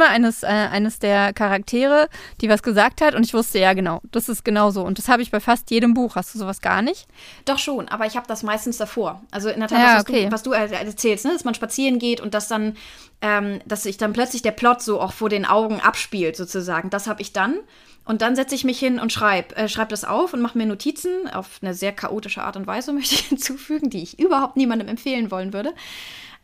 eines, 0.09 0.43
äh, 0.43 0.47
eines 0.47 0.99
der 0.99 1.33
Charaktere, 1.33 2.09
die 2.41 2.49
was 2.49 2.63
gesagt 2.63 3.01
hat 3.01 3.15
und 3.15 3.25
ich 3.25 3.35
wusste, 3.35 3.59
ja 3.59 3.73
genau, 3.73 4.01
das 4.11 4.29
ist 4.29 4.45
genau 4.45 4.71
so. 4.71 4.83
Und 4.83 4.99
das 4.99 5.09
habe 5.09 5.23
ich 5.23 5.31
bei 5.31 5.41
fast 5.41 5.71
jedem 5.71 5.95
Buch. 5.95 6.17
Hast 6.17 6.35
du 6.35 6.39
sowas 6.39 6.61
gar 6.61 6.83
nicht? 6.83 7.07
Doch 7.45 7.59
schon, 7.59 7.89
aber 7.89 8.07
ich 8.07 8.17
habe 8.17 8.27
das 8.27 8.43
meistens 8.43 8.79
davor. 8.79 9.23
Also 9.31 9.49
in 9.49 9.61
der 9.61 9.69
Tat, 9.69 9.79
ja, 9.79 9.95
was, 9.97 10.03
okay. 10.03 10.27
du, 10.27 10.33
was, 10.33 10.43
du, 10.43 10.53
erzählst, 10.53 11.25
ne? 11.25 11.33
dass 11.33 11.45
man 11.45 11.55
spazieren 11.55 11.99
geht 11.99 12.21
und 12.21 12.35
dass 12.35 12.49
dann, 12.49 12.77
ähm, 13.21 13.61
dass 13.67 13.83
sich 13.83 13.97
dann 13.97 14.13
plötzlich 14.13 14.43
der 14.43 14.53
Plot 14.53 14.83
so 14.83 15.01
auch 15.01 15.13
vor 15.13 15.29
den 15.29 15.45
Augen 15.45 15.81
abspielt 15.81 16.37
sozusagen. 16.37 16.91
Das 16.91 17.07
habe 17.07 17.23
ich 17.23 17.33
dann. 17.33 17.57
Und 18.05 18.23
dann 18.23 18.35
setze 18.37 18.55
ich 18.55 18.65
mich 18.65 18.79
hin 18.79 18.99
und 18.99 19.13
schreibe 19.13 19.55
äh, 19.57 19.69
schreib 19.69 19.91
das 19.91 20.05
auf 20.05 20.33
und 20.33 20.41
mache 20.41 20.57
mir 20.57 20.65
Notizen 20.65 21.29
auf 21.31 21.59
eine 21.61 21.75
sehr 21.75 21.93
chaotische 21.93 22.43
Art 22.43 22.57
und 22.57 22.67
Weise, 22.67 22.93
möchte 22.95 23.15
ich 23.15 23.27
hinzufügen, 23.27 23.91
die 23.91 24.03
ich 24.03 24.19
überhaupt 24.19 24.57
niemandem 24.57 24.89
empfehlen 24.89 25.31
wollen 25.31 25.53
würde. 25.53 25.75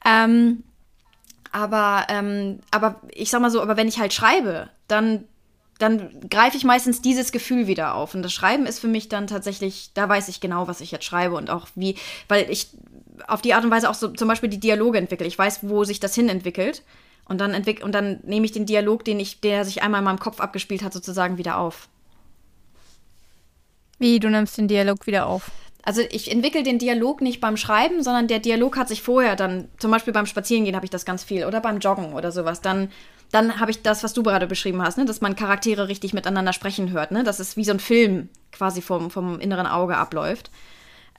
Ähm, 0.04 0.62
aber, 1.54 2.06
ähm, 2.08 2.58
aber 2.72 3.00
ich 3.12 3.30
sag 3.30 3.40
mal 3.40 3.50
so, 3.50 3.62
aber 3.62 3.76
wenn 3.76 3.86
ich 3.86 4.00
halt 4.00 4.12
schreibe, 4.12 4.70
dann, 4.88 5.22
dann 5.78 6.28
greife 6.28 6.56
ich 6.56 6.64
meistens 6.64 7.00
dieses 7.00 7.30
Gefühl 7.30 7.68
wieder 7.68 7.94
auf. 7.94 8.12
Und 8.12 8.22
das 8.22 8.32
Schreiben 8.32 8.66
ist 8.66 8.80
für 8.80 8.88
mich 8.88 9.08
dann 9.08 9.28
tatsächlich, 9.28 9.90
da 9.94 10.08
weiß 10.08 10.26
ich 10.26 10.40
genau, 10.40 10.66
was 10.66 10.80
ich 10.80 10.90
jetzt 10.90 11.04
schreibe 11.04 11.36
und 11.36 11.50
auch 11.50 11.68
wie, 11.76 11.96
weil 12.26 12.50
ich 12.50 12.70
auf 13.28 13.40
die 13.40 13.54
Art 13.54 13.64
und 13.64 13.70
Weise 13.70 13.88
auch 13.88 13.94
so 13.94 14.08
zum 14.08 14.26
Beispiel 14.26 14.48
die 14.48 14.58
Dialoge 14.58 14.98
entwickle. 14.98 15.28
Ich 15.28 15.38
weiß, 15.38 15.60
wo 15.62 15.84
sich 15.84 16.00
das 16.00 16.16
hin 16.16 16.28
entwickelt. 16.28 16.82
Und 17.26 17.38
dann, 17.40 17.54
entwick 17.54 17.84
und 17.84 17.92
dann 17.92 18.18
nehme 18.24 18.44
ich 18.46 18.52
den 18.52 18.66
Dialog, 18.66 19.04
den 19.04 19.20
ich, 19.20 19.40
der 19.40 19.64
sich 19.64 19.80
einmal 19.80 20.00
in 20.00 20.06
meinem 20.06 20.18
Kopf 20.18 20.40
abgespielt 20.40 20.82
hat, 20.82 20.92
sozusagen 20.92 21.38
wieder 21.38 21.56
auf. 21.56 21.88
Wie, 24.00 24.18
du 24.18 24.28
nimmst 24.28 24.58
den 24.58 24.66
Dialog 24.66 25.06
wieder 25.06 25.26
auf? 25.26 25.52
Also 25.85 26.03
ich 26.11 26.31
entwickle 26.31 26.62
den 26.62 26.79
Dialog 26.79 27.20
nicht 27.20 27.40
beim 27.40 27.57
Schreiben, 27.57 28.03
sondern 28.03 28.27
der 28.27 28.38
Dialog 28.38 28.77
hat 28.77 28.88
sich 28.88 29.03
vorher 29.03 29.37
dann, 29.37 29.68
zum 29.79 29.90
Beispiel 29.90 30.14
beim 30.14 30.27
Spazierengehen 30.27 30.77
habe 30.77 30.87
ich 30.87 30.90
das 30.90 31.05
ganz 31.05 31.25
viel 31.25 31.44
oder 31.44 31.61
beim 31.61 31.79
Joggen 31.79 32.14
oder 32.14 32.33
sowas, 32.33 32.62
dann, 32.62 32.90
dann 33.31 33.61
habe 33.61 33.70
ich 33.70 33.83
das, 33.83 34.03
was 34.03 34.14
du 34.14 34.23
gerade 34.23 34.47
beschrieben 34.47 34.83
hast, 34.83 34.97
ne? 34.97 35.05
dass 35.05 35.20
man 35.20 35.37
Charaktere 35.37 35.88
richtig 35.88 36.14
miteinander 36.14 36.55
sprechen 36.55 36.90
hört, 36.90 37.11
ne? 37.11 37.23
dass 37.23 37.38
es 37.38 37.59
wie 37.59 37.64
so 37.64 37.73
ein 37.73 37.81
Film 37.81 38.31
quasi 38.51 38.81
vom, 38.81 39.11
vom 39.11 39.40
inneren 39.40 39.66
Auge 39.66 39.97
abläuft. 39.97 40.51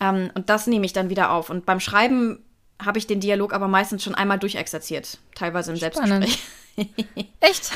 Ähm, 0.02 0.32
und 0.34 0.50
das 0.50 0.66
nehme 0.66 0.86
ich 0.86 0.94
dann 0.94 1.10
wieder 1.10 1.32
auf. 1.32 1.52
Und 1.52 1.68
beim 1.68 1.80
Schreiben 1.80 2.44
habe 2.84 2.98
ich 2.98 3.06
den 3.06 3.20
Dialog 3.20 3.54
aber 3.54 3.68
meistens 3.68 4.04
schon 4.04 4.16
einmal 4.16 4.40
durchexerziert, 4.40 5.20
teilweise 5.36 5.72
im 5.72 5.78
Spannend. 5.78 6.28
Selbstgespräch. 6.28 7.28
Echt? 7.40 7.72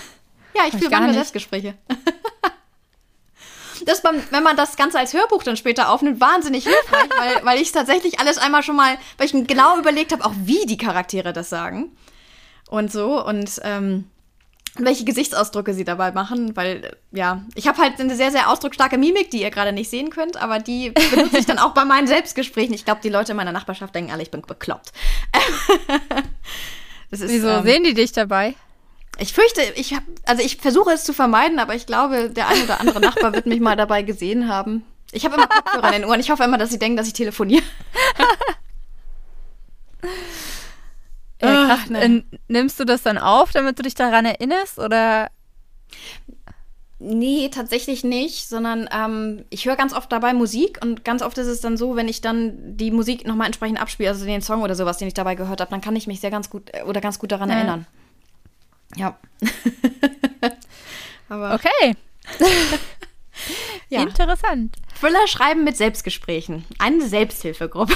Ja, 0.55 0.63
ich 0.67 0.73
führe 0.73 0.89
manchmal 0.89 1.13
Selbstgespräche. 1.13 1.75
das 3.89 4.01
beim, 4.01 4.21
wenn 4.31 4.43
man 4.43 4.55
das 4.55 4.77
Ganze 4.77 4.99
als 4.99 5.13
Hörbuch 5.13 5.43
dann 5.43 5.57
später 5.57 5.89
aufnimmt, 5.89 6.21
wahnsinnig 6.21 6.65
hilfreich, 6.65 7.09
weil, 7.17 7.39
weil 7.45 7.61
ich 7.61 7.71
tatsächlich 7.71 8.19
alles 8.19 8.37
einmal 8.37 8.63
schon 8.63 8.75
mal, 8.75 8.97
weil 9.17 9.27
ich 9.27 9.47
genau 9.47 9.77
überlegt 9.77 10.11
habe, 10.11 10.25
auch 10.25 10.33
wie 10.43 10.65
die 10.65 10.77
Charaktere 10.77 11.33
das 11.33 11.49
sagen. 11.49 11.95
Und 12.69 12.91
so. 12.91 13.25
Und 13.25 13.59
ähm, 13.63 14.05
welche 14.75 15.03
Gesichtsausdrücke 15.03 15.73
sie 15.73 15.83
dabei 15.83 16.11
machen, 16.11 16.55
weil 16.55 16.95
ja, 17.11 17.43
ich 17.55 17.67
habe 17.67 17.79
halt 17.79 17.99
eine 17.99 18.15
sehr, 18.15 18.31
sehr 18.31 18.49
ausdrucksstarke 18.49 18.97
Mimik, 18.97 19.31
die 19.31 19.41
ihr 19.41 19.49
gerade 19.49 19.71
nicht 19.73 19.89
sehen 19.89 20.09
könnt, 20.09 20.37
aber 20.37 20.59
die 20.59 20.91
benutze 20.91 21.39
ich 21.39 21.45
dann 21.45 21.59
auch 21.59 21.73
bei 21.73 21.85
meinen 21.85 22.07
Selbstgesprächen. 22.07 22.73
Ich 22.73 22.85
glaube, 22.85 23.01
die 23.03 23.09
Leute 23.09 23.31
in 23.31 23.37
meiner 23.37 23.51
Nachbarschaft 23.51 23.95
denken 23.95 24.11
alle, 24.11 24.23
ich 24.23 24.31
bin 24.31 24.41
bekloppt. 24.41 24.93
ist, 27.09 27.27
Wieso 27.27 27.49
ähm, 27.49 27.63
sehen 27.63 27.83
die 27.83 27.93
dich 27.93 28.11
dabei? 28.11 28.55
Ich 29.19 29.33
fürchte, 29.33 29.61
ich 29.75 29.93
habe, 29.93 30.05
also 30.25 30.41
ich 30.43 30.57
versuche 30.57 30.91
es 30.91 31.03
zu 31.03 31.13
vermeiden, 31.13 31.59
aber 31.59 31.75
ich 31.75 31.85
glaube, 31.85 32.29
der 32.29 32.47
ein 32.47 32.63
oder 32.63 32.79
andere 32.79 33.01
Nachbar 33.01 33.33
wird 33.33 33.45
mich 33.45 33.59
mal 33.59 33.75
dabei 33.75 34.01
gesehen 34.01 34.47
haben. 34.47 34.83
Ich 35.11 35.25
habe 35.25 35.35
immer 35.35 35.47
Kopfhörer 35.47 35.87
in 35.87 36.01
den 36.01 36.09
Ohren. 36.09 36.19
Ich 36.19 36.29
hoffe 36.29 36.43
immer, 36.43 36.57
dass 36.57 36.69
sie 36.69 36.79
denken, 36.79 36.97
dass 36.97 37.07
ich 37.07 37.13
telefoniere. 37.13 37.63
ja, 41.41 41.65
krass, 41.65 41.89
ne. 41.89 42.23
Nimmst 42.47 42.79
du 42.79 42.85
das 42.85 43.01
dann 43.01 43.17
auf, 43.17 43.51
damit 43.51 43.77
du 43.79 43.83
dich 43.83 43.95
daran 43.95 44.25
erinnerst, 44.25 44.77
oder? 44.77 45.29
Nee, 47.01 47.49
tatsächlich 47.49 48.03
nicht, 48.03 48.47
sondern 48.49 48.89
ähm, 48.91 49.45
ich 49.49 49.65
höre 49.65 49.77
ganz 49.77 49.93
oft 49.93 50.11
dabei 50.11 50.33
Musik 50.33 50.79
und 50.83 51.05
ganz 51.05 51.21
oft 51.21 51.37
ist 51.37 51.47
es 51.47 51.61
dann 51.61 51.77
so, 51.77 51.95
wenn 51.95 52.09
ich 52.09 52.19
dann 52.19 52.77
die 52.77 52.91
Musik 52.91 53.25
nochmal 53.25 53.47
entsprechend 53.47 53.81
abspiele, 53.81 54.09
also 54.09 54.25
den 54.25 54.41
Song 54.41 54.61
oder 54.61 54.75
sowas, 54.75 54.97
den 54.97 55.07
ich 55.07 55.13
dabei 55.13 55.35
gehört 55.35 55.61
habe, 55.61 55.71
dann 55.71 55.79
kann 55.79 55.95
ich 55.95 56.07
mich 56.07 56.19
sehr 56.19 56.29
ganz 56.29 56.49
gut 56.49 56.69
äh, 56.73 56.83
oder 56.83 56.99
ganz 56.99 57.17
gut 57.17 57.31
daran 57.31 57.49
ja. 57.49 57.55
erinnern. 57.55 57.87
Ja. 58.95 59.17
Aber 61.29 61.53
okay. 61.53 61.95
ja. 63.89 64.01
Interessant. 64.01 64.75
Thriller 64.99 65.27
schreiben 65.27 65.63
mit 65.63 65.77
Selbstgesprächen. 65.77 66.65
Eine 66.79 67.07
Selbsthilfegruppe. 67.07 67.95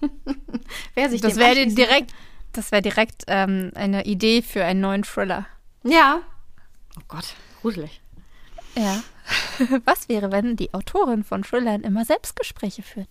Wer 0.94 1.10
sich 1.10 1.20
das 1.20 1.36
wäre 1.36 1.66
direkt, 1.66 2.12
das 2.52 2.72
wäre 2.72 2.82
direkt 2.82 3.24
ähm, 3.26 3.70
eine 3.74 4.06
Idee 4.06 4.42
für 4.42 4.64
einen 4.64 4.80
neuen 4.80 5.04
Thriller. 5.04 5.46
Ja. 5.84 6.22
Oh 6.96 7.02
Gott, 7.08 7.34
gruselig. 7.60 8.00
Ja. 8.76 9.02
Was 9.84 10.08
wäre, 10.08 10.32
wenn 10.32 10.56
die 10.56 10.72
Autorin 10.74 11.22
von 11.22 11.42
Thrillern 11.42 11.82
immer 11.82 12.04
Selbstgespräche 12.04 12.82
führt? 12.82 13.08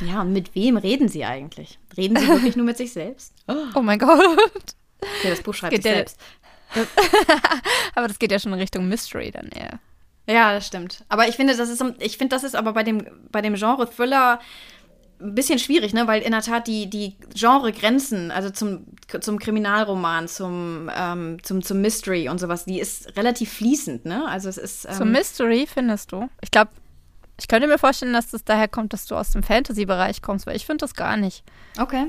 Ja, 0.00 0.22
und 0.22 0.32
mit 0.32 0.54
wem 0.54 0.76
reden 0.76 1.08
sie 1.08 1.24
eigentlich? 1.24 1.78
Reden 1.96 2.16
sie 2.16 2.26
wirklich 2.26 2.56
nur 2.56 2.66
mit 2.66 2.76
sich 2.76 2.92
selbst? 2.92 3.34
Oh, 3.46 3.54
oh 3.74 3.82
mein 3.82 3.98
Gott. 3.98 4.76
Ja, 5.22 5.30
das 5.30 5.42
Buch 5.42 5.54
schreibt 5.54 5.74
sich 5.74 5.82
selbst. 5.82 6.18
aber 7.94 8.08
das 8.08 8.18
geht 8.18 8.32
ja 8.32 8.38
schon 8.38 8.52
in 8.52 8.58
Richtung 8.58 8.88
Mystery 8.88 9.30
dann 9.30 9.48
eher. 9.48 9.78
Ja, 10.26 10.52
das 10.52 10.66
stimmt. 10.66 11.04
Aber 11.08 11.28
ich 11.28 11.36
finde, 11.36 11.56
das 11.56 11.68
ist, 11.68 11.84
ich 11.98 12.16
finde, 12.16 12.34
das 12.34 12.44
ist 12.44 12.54
aber 12.54 12.72
bei 12.72 12.82
dem, 12.82 13.06
bei 13.30 13.42
dem 13.42 13.54
Genre 13.54 13.88
Thriller 13.90 14.40
ein 15.20 15.34
bisschen 15.34 15.58
schwierig, 15.58 15.92
ne? 15.94 16.06
Weil 16.06 16.22
in 16.22 16.32
der 16.32 16.42
Tat 16.42 16.66
die, 16.66 16.88
die 16.88 17.16
Genregrenzen, 17.34 18.30
also 18.30 18.50
zum, 18.50 18.86
zum 19.20 19.38
Kriminalroman, 19.38 20.28
zum, 20.28 20.90
ähm, 20.94 21.38
zum, 21.42 21.62
zum 21.62 21.80
Mystery 21.80 22.28
und 22.28 22.38
sowas, 22.38 22.64
die 22.64 22.80
ist 22.80 23.16
relativ 23.16 23.52
fließend, 23.52 24.04
ne? 24.04 24.26
Also 24.26 24.48
es 24.48 24.58
ist. 24.58 24.84
Ähm, 24.86 24.94
zum 24.94 25.12
Mystery 25.12 25.66
findest 25.72 26.12
du? 26.12 26.28
Ich 26.40 26.50
glaube, 26.50 26.70
ich 27.38 27.48
könnte 27.48 27.66
mir 27.66 27.78
vorstellen, 27.78 28.12
dass 28.12 28.30
das 28.30 28.44
daher 28.44 28.68
kommt, 28.68 28.92
dass 28.92 29.06
du 29.06 29.16
aus 29.16 29.30
dem 29.30 29.42
Fantasy-Bereich 29.42 30.22
kommst, 30.22 30.46
weil 30.46 30.56
ich 30.56 30.66
finde 30.66 30.82
das 30.82 30.94
gar 30.94 31.16
nicht. 31.16 31.44
Okay. 31.78 32.06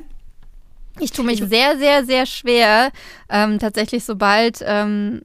Ich 1.00 1.12
tue 1.12 1.26
mich 1.26 1.40
sehr, 1.40 1.78
sehr, 1.78 2.06
sehr 2.06 2.26
schwer, 2.26 2.92
ähm, 3.30 3.60
tatsächlich 3.60 4.04
sobald 4.04 4.64
ähm, 4.66 5.24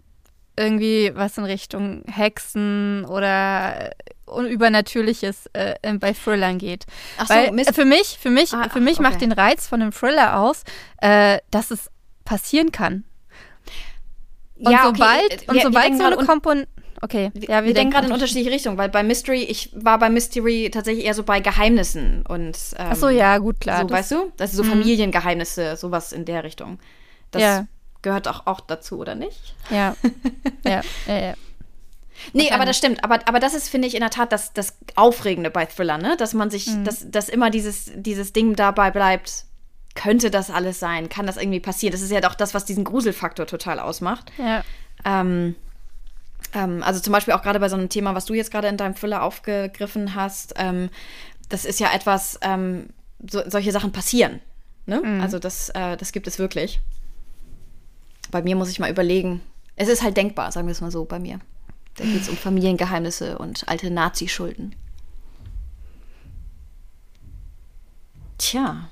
irgendwie 0.57 1.13
was 1.15 1.39
in 1.39 1.45
Richtung 1.45 2.03
Hexen 2.07 3.05
oder 3.05 3.93
Übernatürliches 4.27 5.49
äh, 5.53 5.75
bei 5.95 6.13
Thrillern 6.13 6.59
geht. 6.59 6.85
Ach 7.19 7.27
so, 7.27 7.35
Weil, 7.35 7.59
äh, 7.59 7.73
für 7.73 7.85
mich, 7.85 8.19
für 8.21 8.31
mich, 8.31 8.53
ah, 8.53 8.69
für 8.69 8.81
mich 8.81 8.97
ach, 8.97 9.01
okay. 9.01 9.11
macht 9.11 9.21
den 9.21 9.33
Reiz 9.33 9.67
von 9.67 9.81
einem 9.81 9.93
Thriller 9.93 10.39
aus, 10.39 10.65
äh, 11.01 11.39
dass 11.51 11.71
es 11.71 11.91
passieren 12.25 12.73
kann. 12.73 13.05
Und 14.57 14.73
ja, 14.73 14.85
sobald, 14.85 15.33
okay. 15.33 15.45
und 15.47 15.55
wir, 15.55 15.63
sobald 15.63 15.91
wir 15.93 15.99
so 15.99 16.05
eine 16.05 16.17
Komponente 16.17 16.69
okay. 17.03 17.31
Ja, 17.35 17.61
wir, 17.61 17.67
wir 17.67 17.75
denken 17.75 17.93
gerade 17.93 18.07
in 18.07 18.13
unterschiedliche 18.13 18.51
Richtungen, 18.51 18.79
weil 18.79 18.89
bei 18.89 19.03
Mystery, 19.03 19.43
ich 19.43 19.71
war 19.75 19.99
bei 19.99 20.11
Mystery 20.11 20.71
tatsächlich 20.73 21.05
eher 21.05 21.15
so 21.15 21.23
bei 21.23 21.41
Geheimnissen 21.41 22.25
und 22.27 22.57
ähm, 22.77 22.87
Ach 22.91 22.97
so, 22.97 23.09
ja, 23.09 23.39
gut, 23.39 23.61
klar. 23.61 23.83
So, 23.83 23.87
das, 23.87 23.99
weißt 23.99 24.11
du? 24.13 24.33
Das 24.37 24.51
ist 24.51 24.57
so 24.57 24.65
mhm. 24.65 24.71
Familiengeheimnisse, 24.71 25.77
sowas 25.77 26.13
in 26.13 26.25
der 26.25 26.45
Richtung. 26.45 26.79
Das 27.31 27.43
ja. 27.43 27.67
gehört 28.03 28.29
auch, 28.29 28.47
auch 28.47 28.61
dazu, 28.61 28.99
oder 28.99 29.15
nicht? 29.15 29.55
Ja. 29.71 29.97
ja, 30.65 30.83
ja, 31.07 31.19
ja. 31.19 31.35
Nee, 32.33 32.51
aber 32.51 32.65
das 32.65 32.77
stimmt. 32.77 33.05
Aber, 33.05 33.21
aber 33.27 33.41
das 33.41 33.55
ist, 33.55 33.69
finde 33.69 33.87
ich, 33.89 33.95
in 33.95 34.01
der 34.01 34.11
Tat 34.11 34.33
das, 34.33 34.53
das 34.53 34.77
Aufregende 34.97 35.51
bei 35.51 35.67
Thriller, 35.67 35.99
ne? 35.99 36.17
Dass 36.17 36.35
man 36.35 36.51
sich, 36.51 36.67
mhm. 36.67 36.85
dass, 36.85 37.09
dass 37.11 37.29
immer 37.29 37.51
dieses, 37.51 37.93
dieses 37.95 38.33
Ding 38.33 38.57
dabei 38.57 38.91
bleibt, 38.91 39.45
könnte 39.95 40.31
das 40.31 40.51
alles 40.51 40.79
sein? 40.79 41.09
Kann 41.09 41.27
das 41.27 41.37
irgendwie 41.37 41.61
passieren? 41.61 41.93
Das 41.93 42.03
ist 42.03 42.11
ja 42.11 42.27
auch 42.29 42.35
das, 42.35 42.55
was 42.55 42.65
diesen 42.65 42.85
Gruselfaktor 42.85 43.47
total 43.47 43.81
ausmacht. 43.81 44.31
Ja. 44.39 44.63
Ähm, 45.05 45.55
ähm, 46.55 46.83
also 46.83 47.01
zum 47.01 47.13
Beispiel 47.13 47.35
auch 47.35 47.43
gerade 47.43 47.61
bei 47.61 47.69
so 47.69 47.77
einem 47.77 47.89
Thema, 47.89 48.15
was 48.15 48.25
du 48.25 48.35
jetzt 48.35 48.51
gerade 48.51 48.69
in 48.69 48.77
deinem 48.77 48.95
Thriller 48.95 49.23
aufgegriffen 49.23 50.15
hast, 50.15 50.55
ähm, 50.57 50.91
das 51.49 51.65
ist 51.65 51.81
ja 51.81 51.93
etwas, 51.93 52.39
ähm, 52.43 52.91
so, 53.29 53.43
solche 53.49 53.73
Sachen 53.73 53.93
passieren. 53.93 54.41
Ne? 54.87 55.01
Mhm. 55.05 55.21
Also 55.21 55.39
das, 55.39 55.71
äh, 55.71 55.97
das 55.97 56.13
gibt 56.13 56.27
es 56.27 56.39
wirklich. 56.39 56.81
Bei 58.31 58.43
mir 58.43 58.57
muss 58.57 58.71
ich 58.71 58.79
mal 58.79 58.91
überlegen. 58.91 59.41
Es 59.77 59.89
ist 59.89 60.03
halt 60.03 60.17
denkbar, 60.17 60.53
sagen 60.53 60.67
wir 60.67 60.73
es 60.73 60.81
mal 60.81 60.91
so, 60.91 61.05
bei 61.05 61.19
mir. 61.19 61.41
Da 61.97 62.05
geht 62.05 62.23
es 62.23 62.29
um 62.29 62.37
Familiengeheimnisse 62.37 63.39
und 63.39 63.69
alte 63.69 63.91
Nazi-Schulden. 63.91 64.75
Tja. 68.39 68.89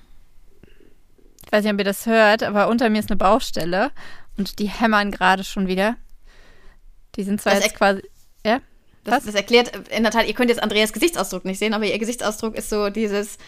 Ich 1.44 1.52
weiß 1.52 1.62
nicht, 1.62 1.72
ob 1.72 1.78
ihr 1.78 1.84
das 1.84 2.06
hört, 2.06 2.42
aber 2.42 2.68
unter 2.68 2.90
mir 2.90 2.98
ist 2.98 3.10
eine 3.10 3.16
Baustelle 3.16 3.92
und 4.36 4.58
die 4.58 4.68
hämmern 4.68 5.12
gerade 5.12 5.44
schon 5.44 5.68
wieder. 5.68 5.96
Die 7.16 7.22
sind 7.22 7.40
zwar 7.40 7.54
das 7.54 7.64
jetzt 7.64 7.76
quasi. 7.76 8.02
Ja? 8.44 8.60
Das, 9.04 9.24
das, 9.24 9.34
erklärt, 9.34 9.72
in 9.90 10.02
der 10.02 10.12
Tat, 10.12 10.26
ihr 10.26 10.34
könnt 10.34 10.50
jetzt 10.50 10.62
Andreas 10.62 10.92
Gesichtsausdruck 10.92 11.44
nicht 11.44 11.58
sehen, 11.58 11.74
aber 11.74 11.84
ihr 11.84 11.98
Gesichtsausdruck 11.98 12.56
ist 12.56 12.70
so 12.70 12.90
dieses, 12.90 13.38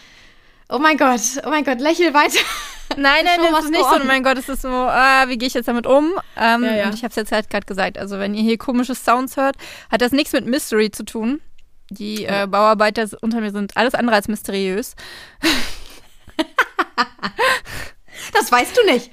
oh 0.69 0.79
mein 0.79 0.97
Gott, 0.97 1.21
oh 1.45 1.49
mein 1.49 1.63
Gott, 1.63 1.79
lächel 1.79 2.13
weiter. 2.13 2.39
Nein, 2.97 3.23
nein, 3.23 3.39
das 3.51 3.65
ist 3.65 3.69
nicht 3.69 3.83
so, 3.83 4.01
oh 4.01 4.03
mein 4.03 4.23
Gott, 4.23 4.39
es 4.39 4.49
ist 4.49 4.63
so, 4.63 4.67
ah, 4.67 5.27
wie 5.27 5.37
gehe 5.37 5.47
ich 5.47 5.53
jetzt 5.53 5.67
damit 5.67 5.85
um? 5.85 6.11
Ähm, 6.35 6.63
ja, 6.63 6.75
ja. 6.75 6.85
Und 6.87 6.95
ich 6.95 7.03
habe 7.03 7.11
es 7.11 7.15
jetzt 7.17 7.31
halt 7.31 7.47
gerade 7.47 7.67
gesagt, 7.67 7.99
also 7.99 8.17
wenn 8.17 8.33
ihr 8.33 8.41
hier 8.41 8.57
komische 8.57 8.95
Sounds 8.95 9.37
hört, 9.37 9.57
hat 9.91 10.01
das 10.01 10.11
nichts 10.11 10.33
mit 10.33 10.47
Mystery 10.47 10.89
zu 10.89 11.05
tun. 11.05 11.39
Die 11.91 12.25
äh, 12.25 12.47
Bauarbeiter 12.49 13.07
unter 13.21 13.41
mir 13.41 13.51
sind 13.51 13.77
alles 13.77 13.93
andere 13.93 14.15
als 14.15 14.27
mysteriös. 14.27 14.95
das 18.33 18.51
weißt 18.51 18.75
du 18.75 18.85
nicht. 18.91 19.11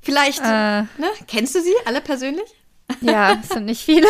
Vielleicht, 0.00 0.40
äh, 0.40 0.82
ne? 0.82 1.08
Kennst 1.28 1.54
du 1.54 1.60
sie 1.60 1.74
alle 1.84 2.00
persönlich? 2.00 2.50
Ja, 3.00 3.38
es 3.42 3.48
sind 3.48 3.64
nicht 3.66 3.84
viele. 3.84 4.06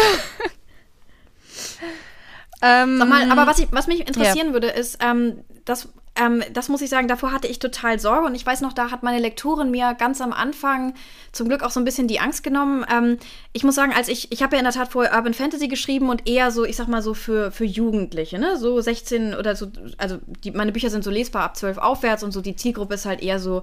ähm, 2.62 2.98
Sag 2.98 3.08
mal, 3.08 3.30
aber 3.30 3.46
was, 3.46 3.58
ich, 3.58 3.68
was 3.70 3.86
mich 3.86 4.06
interessieren 4.06 4.48
ja. 4.48 4.52
würde, 4.52 4.68
ist, 4.68 4.98
ähm, 5.00 5.44
das, 5.64 5.88
ähm, 6.14 6.42
das 6.52 6.68
muss 6.68 6.82
ich 6.82 6.90
sagen, 6.90 7.08
davor 7.08 7.32
hatte 7.32 7.48
ich 7.48 7.58
total 7.58 7.98
Sorge 7.98 8.26
und 8.26 8.34
ich 8.34 8.44
weiß 8.44 8.60
noch, 8.60 8.72
da 8.72 8.90
hat 8.90 9.02
meine 9.02 9.18
Lektorin 9.18 9.70
mir 9.70 9.94
ganz 9.94 10.20
am 10.20 10.32
Anfang 10.32 10.94
zum 11.32 11.48
Glück 11.48 11.62
auch 11.62 11.70
so 11.70 11.80
ein 11.80 11.84
bisschen 11.84 12.06
die 12.06 12.20
Angst 12.20 12.42
genommen. 12.42 12.84
Ähm, 12.92 13.18
ich 13.52 13.64
muss 13.64 13.74
sagen, 13.74 13.92
als 13.96 14.08
ich, 14.08 14.30
ich 14.30 14.42
habe 14.42 14.56
ja 14.56 14.58
in 14.60 14.64
der 14.64 14.74
Tat 14.74 14.88
vorher 14.88 15.14
Urban 15.16 15.32
Fantasy 15.32 15.68
geschrieben 15.68 16.10
und 16.10 16.28
eher 16.28 16.50
so, 16.50 16.64
ich 16.64 16.76
sag 16.76 16.88
mal 16.88 17.02
so 17.02 17.14
für, 17.14 17.50
für 17.50 17.64
Jugendliche, 17.64 18.38
ne? 18.38 18.58
So 18.58 18.80
16 18.80 19.34
oder 19.34 19.56
so, 19.56 19.68
also 19.96 20.18
die, 20.44 20.50
meine 20.50 20.72
Bücher 20.72 20.90
sind 20.90 21.02
so 21.02 21.10
lesbar 21.10 21.44
ab 21.44 21.56
12 21.56 21.78
aufwärts 21.78 22.22
und 22.22 22.32
so 22.32 22.42
die 22.42 22.56
Zielgruppe 22.56 22.94
ist 22.94 23.06
halt 23.06 23.22
eher 23.22 23.38
so 23.38 23.62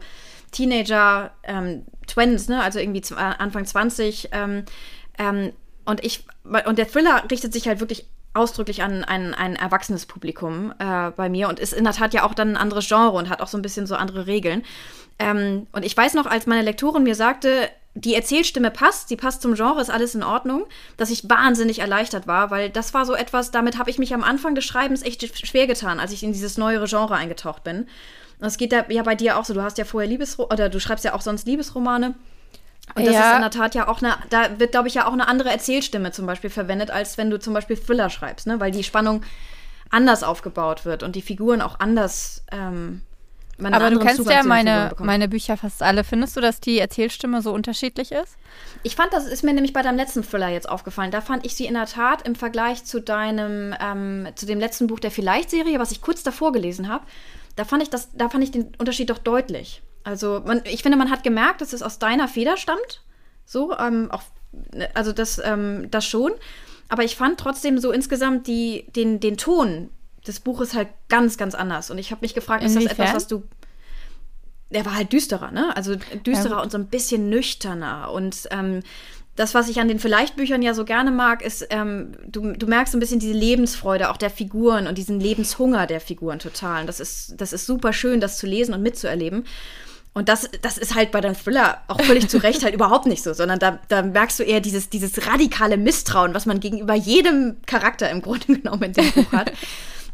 Teenager, 0.51 1.31
ähm, 1.43 1.85
Twins, 2.07 2.47
ne? 2.47 2.63
Also 2.63 2.79
irgendwie 2.79 3.03
Anfang 3.15 3.65
20. 3.65 4.29
Ähm, 4.31 4.63
ähm, 5.19 5.53
und 5.85 6.03
ich, 6.03 6.25
und 6.65 6.77
der 6.77 6.87
Thriller 6.87 7.23
richtet 7.29 7.53
sich 7.53 7.67
halt 7.67 7.79
wirklich 7.79 8.05
ausdrücklich 8.33 8.83
an 8.83 9.03
ein, 9.03 9.33
ein 9.33 9.55
erwachsenes 9.55 10.05
Publikum 10.05 10.73
äh, 10.79 11.11
bei 11.11 11.29
mir 11.29 11.49
und 11.49 11.59
ist 11.59 11.73
in 11.73 11.83
der 11.83 11.93
Tat 11.93 12.13
ja 12.13 12.23
auch 12.23 12.33
dann 12.33 12.51
ein 12.51 12.57
anderes 12.57 12.87
Genre 12.87 13.17
und 13.17 13.29
hat 13.29 13.41
auch 13.41 13.47
so 13.47 13.57
ein 13.57 13.61
bisschen 13.61 13.87
so 13.87 13.95
andere 13.95 14.27
Regeln. 14.27 14.63
Ähm, 15.17 15.67
und 15.71 15.83
ich 15.83 15.95
weiß 15.97 16.13
noch, 16.13 16.25
als 16.25 16.45
meine 16.47 16.61
Lektorin 16.61 17.03
mir 17.03 17.15
sagte, 17.15 17.69
die 17.95 18.13
Erzählstimme 18.13 18.71
passt, 18.71 19.09
sie 19.09 19.15
passt 19.15 19.41
zum 19.41 19.55
Genre, 19.55 19.81
ist 19.81 19.89
alles 19.89 20.15
in 20.15 20.23
Ordnung, 20.23 20.65
dass 20.95 21.09
ich 21.09 21.27
wahnsinnig 21.27 21.79
erleichtert 21.79 22.27
war, 22.27 22.51
weil 22.51 22.69
das 22.69 22.93
war 22.93 23.05
so 23.05 23.15
etwas, 23.15 23.51
damit 23.51 23.77
habe 23.77 23.89
ich 23.89 23.97
mich 23.97 24.13
am 24.13 24.23
Anfang 24.23 24.55
des 24.55 24.65
Schreibens 24.65 25.01
echt 25.01 25.45
schwer 25.45 25.67
getan, 25.67 25.99
als 25.99 26.13
ich 26.13 26.23
in 26.23 26.31
dieses 26.31 26.57
neuere 26.57 26.85
Genre 26.85 27.15
eingetaucht 27.15 27.63
bin. 27.63 27.87
Und 28.39 28.47
es 28.47 28.57
geht 28.57 28.71
ja 28.71 29.03
bei 29.03 29.15
dir 29.15 29.37
auch 29.37 29.43
so, 29.43 29.53
du 29.53 29.63
hast 29.63 29.77
ja 29.77 29.85
vorher 29.85 30.09
Liebesro 30.09 30.45
oder 30.45 30.69
du 30.69 30.79
schreibst 30.79 31.03
ja 31.03 31.13
auch 31.13 31.21
sonst 31.21 31.45
Liebesromane. 31.45 32.13
Und 32.95 33.05
das 33.05 33.13
ja. 33.13 33.29
ist 33.29 33.35
in 33.35 33.41
der 33.41 33.51
Tat 33.51 33.75
ja 33.75 33.87
auch 33.87 34.01
eine, 34.01 34.17
da 34.29 34.59
wird, 34.59 34.71
glaube 34.71 34.87
ich, 34.87 34.95
ja 34.95 35.07
auch 35.07 35.13
eine 35.13 35.27
andere 35.27 35.49
Erzählstimme 35.49 36.11
zum 36.11 36.25
Beispiel 36.25 36.49
verwendet, 36.49 36.91
als 36.91 37.17
wenn 37.17 37.29
du 37.29 37.39
zum 37.39 37.53
Beispiel 37.53 37.77
Thriller 37.77 38.09
schreibst, 38.09 38.47
ne? 38.47 38.59
Weil 38.59 38.71
die 38.71 38.83
Spannung 38.83 39.23
anders 39.89 40.23
aufgebaut 40.23 40.85
wird 40.85 41.03
und 41.03 41.15
die 41.15 41.21
Figuren 41.21 41.61
auch 41.61 41.79
anders. 41.79 42.43
Ähm, 42.51 43.01
Aber 43.59 43.89
du 43.89 43.99
kennst 43.99 44.17
Zugang 44.17 44.37
ja 44.37 44.43
meine, 44.43 44.91
meine 44.99 45.27
Bücher 45.27 45.57
fast 45.57 45.81
alle. 45.83 46.03
Findest 46.03 46.37
du, 46.37 46.41
dass 46.41 46.59
die 46.59 46.79
Erzählstimme 46.79 47.41
so 47.41 47.53
unterschiedlich 47.53 48.11
ist? 48.11 48.37
Ich 48.83 48.95
fand, 48.95 49.13
das 49.13 49.25
ist 49.25 49.43
mir 49.43 49.53
nämlich 49.53 49.73
bei 49.73 49.81
deinem 49.81 49.97
letzten 49.97 50.23
Thriller 50.23 50.49
jetzt 50.49 50.69
aufgefallen. 50.69 51.11
Da 51.11 51.21
fand 51.21 51.45
ich 51.45 51.55
sie 51.55 51.65
in 51.65 51.73
der 51.73 51.85
Tat 51.85 52.27
im 52.27 52.35
Vergleich 52.35 52.85
zu 52.85 53.01
deinem, 53.01 53.75
ähm, 53.79 54.27
zu 54.35 54.45
dem 54.45 54.59
letzten 54.59 54.87
Buch 54.87 54.99
der 54.99 55.11
Vielleicht-Serie, 55.11 55.79
was 55.79 55.91
ich 55.91 56.01
kurz 56.01 56.23
davor 56.23 56.51
gelesen 56.51 56.87
habe, 56.87 57.05
da 57.55 57.65
fand 57.65 57.83
ich 57.83 57.89
das, 57.89 58.09
da 58.13 58.29
fand 58.29 58.43
ich 58.43 58.51
den 58.51 58.73
Unterschied 58.77 59.09
doch 59.09 59.17
deutlich. 59.17 59.81
Also 60.03 60.41
man, 60.45 60.61
ich 60.65 60.83
finde, 60.83 60.97
man 60.97 61.09
hat 61.09 61.23
gemerkt, 61.23 61.61
dass 61.61 61.73
es 61.73 61.83
aus 61.83 61.99
deiner 61.99 62.27
Feder 62.27 62.57
stammt. 62.57 63.03
So, 63.45 63.77
ähm, 63.77 64.09
auch, 64.11 64.23
ne, 64.73 64.89
also 64.93 65.11
das, 65.11 65.41
ähm, 65.43 65.87
das 65.91 66.05
schon. 66.05 66.31
Aber 66.87 67.03
ich 67.03 67.15
fand 67.15 67.39
trotzdem 67.39 67.77
so 67.77 67.91
insgesamt 67.91 68.47
die, 68.47 68.85
den, 68.95 69.19
den 69.19 69.37
Ton 69.37 69.89
des 70.25 70.39
Buches 70.39 70.73
halt 70.73 70.89
ganz, 71.07 71.37
ganz 71.37 71.55
anders. 71.55 71.91
Und 71.91 71.97
ich 71.97 72.11
habe 72.11 72.21
mich 72.21 72.33
gefragt, 72.33 72.63
Inwiefern? 72.63 72.83
ist 72.83 72.91
das 72.91 72.99
etwas, 72.99 73.15
was 73.15 73.27
du. 73.27 73.43
Der 74.71 74.85
war 74.85 74.95
halt 74.95 75.11
düsterer, 75.11 75.51
ne? 75.51 75.75
Also 75.75 75.95
düsterer 76.25 76.57
ja, 76.57 76.61
und 76.61 76.71
so 76.71 76.77
ein 76.77 76.87
bisschen 76.87 77.29
nüchterner. 77.29 78.11
Und 78.11 78.47
ähm, 78.51 78.81
das, 79.35 79.55
was 79.55 79.69
ich 79.69 79.79
an 79.79 79.87
den 79.87 79.99
Vielleicht-Büchern 79.99 80.61
ja 80.61 80.73
so 80.73 80.85
gerne 80.85 81.11
mag, 81.11 81.41
ist, 81.41 81.65
ähm, 81.69 82.11
du, 82.27 82.51
du 82.51 82.67
merkst 82.67 82.93
ein 82.93 82.99
bisschen 82.99 83.19
diese 83.19 83.33
Lebensfreude 83.33 84.11
auch 84.11 84.17
der 84.17 84.29
Figuren 84.29 84.85
und 84.85 84.97
diesen 84.97 85.19
Lebenshunger 85.19 85.87
der 85.87 86.01
Figuren 86.01 86.39
total. 86.39 86.81
Und 86.81 86.87
das 86.87 86.99
ist, 86.99 87.35
das 87.37 87.53
ist 87.53 87.65
super 87.65 87.93
schön, 87.93 88.19
das 88.19 88.37
zu 88.37 88.45
lesen 88.45 88.73
und 88.73 88.83
mitzuerleben. 88.83 89.45
Und 90.13 90.27
das, 90.27 90.49
das 90.61 90.77
ist 90.77 90.95
halt 90.95 91.11
bei 91.11 91.21
deinem 91.21 91.35
Thriller 91.35 91.81
auch 91.87 92.01
völlig 92.01 92.27
zu 92.29 92.37
Recht 92.39 92.63
halt 92.63 92.73
überhaupt 92.73 93.05
nicht 93.05 93.23
so, 93.23 93.33
sondern 93.33 93.59
da, 93.59 93.79
da 93.89 94.01
merkst 94.01 94.39
du 94.39 94.43
eher 94.43 94.59
dieses, 94.59 94.89
dieses 94.89 95.27
radikale 95.27 95.77
Misstrauen, 95.77 96.33
was 96.33 96.45
man 96.45 96.59
gegenüber 96.59 96.95
jedem 96.95 97.57
Charakter 97.65 98.09
im 98.09 98.21
Grunde 98.21 98.45
genommen 98.59 98.83
in 98.83 98.93
dem 98.93 99.11
Buch 99.11 99.31
hat. 99.31 99.51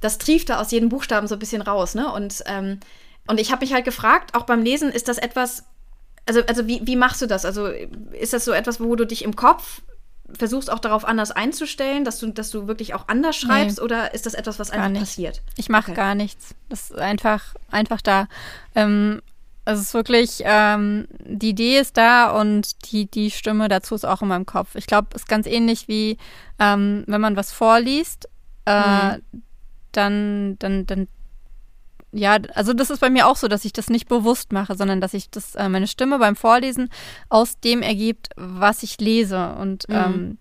Das 0.02 0.18
trieft 0.18 0.50
da 0.50 0.60
aus 0.60 0.72
jedem 0.72 0.90
Buchstaben 0.90 1.28
so 1.28 1.36
ein 1.36 1.40
bisschen 1.40 1.62
raus, 1.62 1.96
ne? 1.96 2.12
Und, 2.12 2.44
ähm, 2.46 2.80
und 3.28 3.40
ich 3.40 3.52
habe 3.52 3.62
mich 3.62 3.74
halt 3.74 3.86
gefragt, 3.86 4.36
auch 4.36 4.44
beim 4.44 4.62
Lesen, 4.62 4.92
ist 4.92 5.08
das 5.08 5.18
etwas, 5.18 5.64
also, 6.26 6.42
also 6.46 6.68
wie, 6.68 6.82
wie 6.86 6.98
machst 6.98 7.22
du 7.22 7.28
das? 7.28 7.46
Also 7.46 7.68
ist 7.68 8.34
das 8.34 8.46
so 8.46 8.52
etwas, 8.52 8.80
wo 8.80 8.96
du 8.96 9.06
dich 9.06 9.24
im 9.24 9.36
Kopf 9.36 9.82
versuchst 10.34 10.72
auch 10.72 10.80
darauf 10.80 11.06
anders 11.06 11.32
einzustellen, 11.32 12.04
dass 12.04 12.20
du, 12.20 12.32
dass 12.32 12.50
du 12.50 12.68
wirklich 12.68 12.94
auch 12.94 13.08
anders 13.08 13.36
schreibst, 13.36 13.78
nee, 13.78 13.84
oder 13.84 14.14
ist 14.14 14.26
das 14.26 14.34
etwas, 14.34 14.60
was 14.60 14.72
einfach 14.72 15.00
passiert? 15.00 15.42
Ich 15.56 15.70
mache 15.70 15.92
okay. 15.92 15.96
gar 15.96 16.16
nichts. 16.16 16.56
Das 16.70 16.92
ist 16.92 16.98
einfach, 16.98 17.56
einfach 17.70 18.02
da. 18.02 18.28
Ähm, 18.74 19.22
es 19.65 19.80
ist 19.80 19.93
wirklich, 19.95 20.41
ähm, 20.43 21.08
die 21.19 21.49
Idee 21.49 21.80
ist 21.80 21.97
da 21.97 22.30
und 22.39 22.91
die, 22.91 23.08
die 23.08 23.32
Stimme 23.32 23.67
dazu 23.67 23.95
ist 23.95 24.06
auch 24.06 24.21
in 24.21 24.28
meinem 24.28 24.45
Kopf. 24.45 24.75
Ich 24.75 24.86
glaube, 24.86 25.08
es 25.15 25.23
ist 25.23 25.28
ganz 25.28 25.47
ähnlich 25.47 25.88
wie, 25.88 26.17
ähm, 26.60 27.04
wenn 27.08 27.19
man 27.19 27.36
was 27.36 27.51
vorliest, 27.51 28.30
äh, 28.65 29.15
mhm. 29.15 29.21
dann, 29.91 30.60
dann, 30.60 30.86
dann, 30.86 31.08
ja, 32.12 32.38
also 32.54 32.73
das 32.73 32.91
ist 32.91 32.99
bei 32.99 33.10
mir 33.10 33.28
auch 33.28 33.36
so, 33.36 33.47
dass 33.47 33.65
ich 33.65 33.73
das 33.73 33.89
nicht 33.89 34.08
bewusst 34.08 34.54
mache, 34.54 34.75
sondern 34.75 35.01
dass 35.01 35.15
ich 35.15 35.32
das, 35.32 35.56
äh, 35.56 35.67
meine 35.67 35.88
Stimme 35.88 36.19
beim 36.19 36.36
Vorlesen 36.36 36.89
aus 37.30 37.60
dem 37.60 37.82
ergibt, 37.82 38.30
was 38.36 38.84
ich 38.84 38.99
lese. 38.99 39.56
Und, 39.56 39.89
mhm. 39.89 39.95
ähm, 39.95 40.38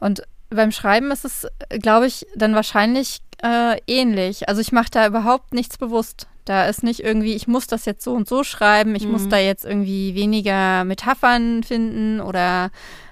und 0.00 0.22
beim 0.50 0.72
Schreiben 0.72 1.12
ist 1.12 1.24
es, 1.24 1.46
glaube 1.68 2.06
ich, 2.06 2.26
dann 2.34 2.56
wahrscheinlich 2.56 3.20
äh, 3.44 3.78
ähnlich. 3.86 4.48
Also 4.48 4.60
ich 4.60 4.72
mache 4.72 4.90
da 4.90 5.06
überhaupt 5.06 5.54
nichts 5.54 5.78
bewusst 5.78 6.26
Da 6.48 6.66
ist 6.66 6.82
nicht 6.82 7.00
irgendwie, 7.00 7.34
ich 7.34 7.46
muss 7.46 7.66
das 7.66 7.84
jetzt 7.84 8.02
so 8.02 8.14
und 8.14 8.26
so 8.26 8.42
schreiben, 8.42 8.94
ich 8.94 9.04
mhm. 9.04 9.12
muss 9.12 9.28
da 9.28 9.36
jetzt 9.36 9.66
irgendwie 9.66 10.14
weniger 10.14 10.84
Metaphern 10.84 11.62
finden 11.62 12.20
oder 12.20 12.70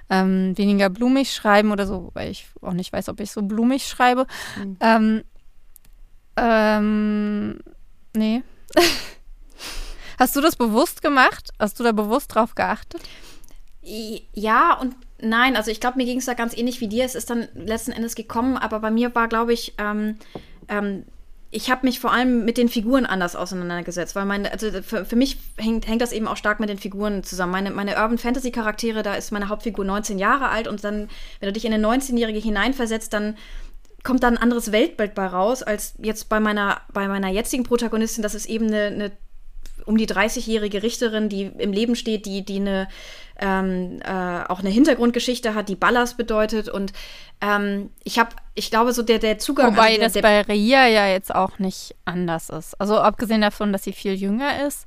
ähm, 0.09 0.57
weniger 0.57 0.89
blumig 0.89 1.33
schreiben 1.33 1.71
oder 1.71 1.85
so, 1.85 2.09
weil 2.13 2.31
ich 2.31 2.47
auch 2.61 2.73
nicht 2.73 2.91
weiß, 2.91 3.09
ob 3.09 3.19
ich 3.19 3.31
so 3.31 3.43
blumig 3.43 3.87
schreibe. 3.87 4.25
Mhm. 4.57 4.77
Ähm, 4.79 5.23
ähm, 6.35 7.59
nee. 8.15 8.41
Hast 10.19 10.35
du 10.35 10.41
das 10.41 10.55
bewusst 10.55 11.03
gemacht? 11.03 11.51
Hast 11.59 11.79
du 11.79 11.83
da 11.83 11.91
bewusst 11.91 12.33
drauf 12.33 12.55
geachtet? 12.55 13.01
Ja 13.83 14.79
und 14.79 14.95
nein. 15.21 15.55
Also 15.55 15.69
ich 15.69 15.79
glaube, 15.79 15.97
mir 15.97 16.05
ging 16.05 16.17
es 16.17 16.25
da 16.25 16.33
ganz 16.33 16.57
ähnlich 16.57 16.81
wie 16.81 16.87
dir. 16.87 17.05
Es 17.05 17.13
ist 17.13 17.29
dann 17.29 17.47
letzten 17.53 17.91
Endes 17.91 18.15
gekommen, 18.15 18.57
aber 18.57 18.79
bei 18.79 18.89
mir 18.89 19.13
war, 19.13 19.27
glaube 19.27 19.53
ich, 19.53 19.75
ähm, 19.77 20.17
ähm, 20.69 21.05
ich 21.57 21.71
habe 21.71 21.87
mich 21.87 21.99
vor 21.99 22.13
allem 22.13 22.45
mit 22.45 22.55
den 22.59 22.69
Figuren 22.69 23.07
anders 23.07 23.35
auseinandergesetzt, 23.35 24.15
weil 24.15 24.25
meine, 24.25 24.51
also 24.51 24.69
für, 24.83 25.05
für 25.05 25.15
mich 25.15 25.39
hängt, 25.57 25.87
hängt 25.87 26.03
das 26.03 26.11
eben 26.11 26.27
auch 26.27 26.37
stark 26.37 26.59
mit 26.59 26.69
den 26.69 26.77
Figuren 26.77 27.23
zusammen. 27.23 27.51
Meine, 27.51 27.71
meine 27.71 27.95
Urban 27.95 28.19
Fantasy 28.19 28.51
Charaktere, 28.51 29.01
da 29.01 29.15
ist 29.15 29.31
meine 29.31 29.49
Hauptfigur 29.49 29.83
19 29.83 30.19
Jahre 30.19 30.49
alt 30.49 30.67
und 30.67 30.83
dann, 30.83 31.09
wenn 31.39 31.47
du 31.47 31.53
dich 31.53 31.65
in 31.65 31.73
eine 31.73 31.83
19-Jährige 31.83 32.37
hineinversetzt, 32.37 33.11
dann 33.11 33.37
kommt 34.03 34.21
da 34.21 34.27
ein 34.27 34.37
anderes 34.37 34.71
Weltbild 34.71 35.15
bei 35.15 35.25
raus, 35.25 35.63
als 35.63 35.95
jetzt 35.97 36.29
bei 36.29 36.39
meiner, 36.39 36.81
bei 36.93 37.07
meiner 37.07 37.29
jetzigen 37.29 37.63
Protagonistin. 37.63 38.21
Das 38.21 38.35
ist 38.35 38.45
eben 38.45 38.67
eine, 38.67 38.85
eine 38.85 39.11
um 39.87 39.97
die 39.97 40.07
30-jährige 40.07 40.83
Richterin, 40.83 41.29
die 41.29 41.43
im 41.43 41.71
Leben 41.71 41.95
steht, 41.95 42.25
die, 42.25 42.43
die 42.43 42.57
eine, 42.57 42.87
ähm, 43.39 43.99
äh, 44.03 44.43
auch 44.47 44.59
eine 44.59 44.69
Hintergrundgeschichte 44.69 45.55
hat, 45.55 45.69
die 45.69 45.75
Ballast 45.75 46.17
bedeutet. 46.17 46.69
Und 46.69 46.93
ähm, 47.41 47.89
ich 48.03 48.19
habe, 48.19 48.29
ich 48.53 48.69
glaube, 48.69 48.93
so 48.93 49.01
der, 49.01 49.19
der 49.19 49.39
Zugang. 49.39 49.73
Wobei 49.73 49.99
also 49.99 49.99
der, 49.99 50.09
das 50.09 50.21
bei 50.21 50.41
Ria 50.41 50.87
ja 50.87 51.07
jetzt 51.07 51.33
auch 51.33 51.57
nicht 51.59 51.95
anders 52.05 52.49
ist. 52.49 52.79
Also 52.79 52.97
abgesehen 52.97 53.41
davon, 53.41 53.71
dass 53.71 53.83
sie 53.83 53.93
viel 53.93 54.13
jünger 54.13 54.67
ist, 54.67 54.85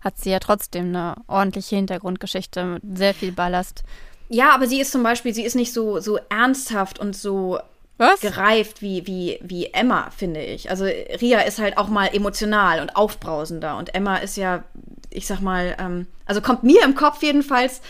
hat 0.00 0.18
sie 0.18 0.30
ja 0.30 0.38
trotzdem 0.38 0.86
eine 0.86 1.16
ordentliche 1.26 1.76
Hintergrundgeschichte 1.76 2.64
mit 2.64 2.82
sehr 2.96 3.14
viel 3.14 3.32
Ballast. 3.32 3.82
Ja, 4.28 4.54
aber 4.54 4.66
sie 4.66 4.80
ist 4.80 4.92
zum 4.92 5.02
Beispiel, 5.02 5.34
sie 5.34 5.44
ist 5.44 5.54
nicht 5.54 5.72
so, 5.72 6.00
so 6.00 6.18
ernsthaft 6.28 6.98
und 6.98 7.16
so 7.16 7.58
was? 7.98 8.20
gereift 8.20 8.82
wie, 8.82 9.06
wie, 9.06 9.38
wie 9.42 9.66
Emma, 9.72 10.10
finde 10.10 10.42
ich. 10.42 10.70
Also 10.70 10.84
Ria 10.84 11.40
ist 11.40 11.58
halt 11.58 11.78
auch 11.78 11.88
mal 11.88 12.06
emotional 12.06 12.80
und 12.80 12.94
aufbrausender 12.94 13.76
und 13.76 13.94
Emma 13.94 14.16
ist 14.16 14.36
ja, 14.36 14.64
ich 15.10 15.26
sag 15.26 15.40
mal, 15.40 15.76
ähm, 15.78 16.06
also 16.26 16.40
kommt 16.40 16.62
mir 16.62 16.82
im 16.84 16.94
Kopf 16.94 17.22
jedenfalls 17.22 17.80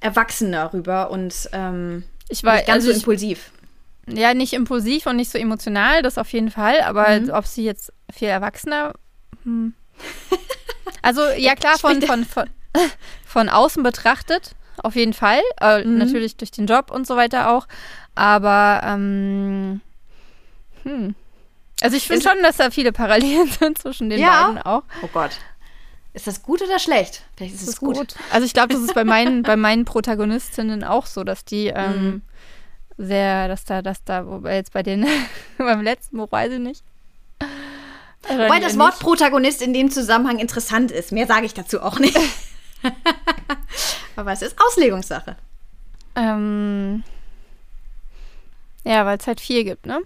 erwachsener 0.00 0.72
rüber 0.72 1.10
und 1.10 1.50
ähm, 1.52 2.04
ich 2.28 2.44
war, 2.44 2.54
nicht 2.54 2.66
ganz 2.66 2.84
also 2.84 2.92
so 2.92 2.98
impulsiv. 2.98 3.50
Ich, 4.06 4.18
ja, 4.18 4.34
nicht 4.34 4.52
impulsiv 4.52 5.06
und 5.06 5.16
nicht 5.16 5.30
so 5.30 5.38
emotional, 5.38 6.02
das 6.02 6.18
auf 6.18 6.32
jeden 6.32 6.50
Fall, 6.50 6.80
aber 6.80 7.20
mhm. 7.20 7.30
ob 7.30 7.46
sie 7.46 7.64
jetzt 7.64 7.92
viel 8.12 8.28
erwachsener. 8.28 8.94
Hm. 9.44 9.74
Also, 11.02 11.22
ja, 11.36 11.54
klar, 11.56 11.78
von, 11.78 12.02
von, 12.02 12.24
von, 12.24 12.50
von 13.24 13.48
außen 13.48 13.82
betrachtet, 13.82 14.52
auf 14.82 14.96
jeden 14.96 15.12
Fall. 15.12 15.40
Äh, 15.60 15.84
mhm. 15.84 15.98
Natürlich 15.98 16.36
durch 16.36 16.50
den 16.50 16.66
Job 16.66 16.90
und 16.90 17.06
so 17.06 17.16
weiter 17.16 17.50
auch. 17.50 17.66
Aber, 18.14 18.80
ähm, 18.84 19.80
hm. 20.82 21.14
Also 21.82 21.96
ich 21.96 22.06
finde 22.06 22.22
schon, 22.22 22.42
dass 22.42 22.56
da 22.56 22.70
viele 22.70 22.92
Parallelen 22.92 23.48
sind 23.58 23.78
zwischen 23.78 24.10
den 24.10 24.20
ja? 24.20 24.46
beiden 24.46 24.62
auch. 24.62 24.82
Oh 25.02 25.08
Gott. 25.12 25.32
Ist 26.14 26.26
das 26.26 26.42
gut 26.42 26.60
oder 26.62 26.78
schlecht? 26.78 27.22
Vielleicht 27.36 27.54
ist 27.54 27.66
es 27.66 27.80
gut. 27.80 27.96
gut. 27.96 28.14
Also 28.30 28.44
ich 28.44 28.52
glaube, 28.52 28.74
das 28.74 28.82
ist 28.82 28.94
bei 28.94 29.04
meinen, 29.04 29.42
bei 29.42 29.56
meinen 29.56 29.84
Protagonistinnen 29.84 30.84
auch 30.84 31.06
so, 31.06 31.24
dass 31.24 31.44
die 31.44 31.68
ähm, 31.68 32.04
mhm. 32.04 32.22
sehr, 32.98 33.48
dass 33.48 33.64
da, 33.64 33.80
dass 33.80 34.04
da, 34.04 34.26
wobei 34.26 34.56
jetzt 34.56 34.72
bei 34.72 34.82
den, 34.82 35.06
beim 35.58 35.80
letzten 35.80 36.18
Buch 36.18 36.30
weiß 36.30 36.52
ich 36.52 36.58
nicht. 36.58 36.84
Wobei 38.28 38.60
das 38.60 38.78
Wort 38.78 38.98
Protagonist 39.00 39.62
in 39.62 39.74
dem 39.74 39.90
Zusammenhang 39.90 40.38
interessant 40.38 40.92
ist. 40.92 41.10
Mehr 41.12 41.26
sage 41.26 41.46
ich 41.46 41.54
dazu 41.54 41.82
auch 41.82 41.98
nicht. 41.98 42.16
Aber 44.16 44.32
es 44.32 44.42
ist 44.42 44.56
Auslegungssache. 44.68 45.36
Ähm, 46.14 47.02
ja, 48.84 49.06
weil 49.06 49.18
es 49.18 49.26
halt 49.26 49.40
viel 49.40 49.64
gibt, 49.64 49.86
ne? 49.86 50.00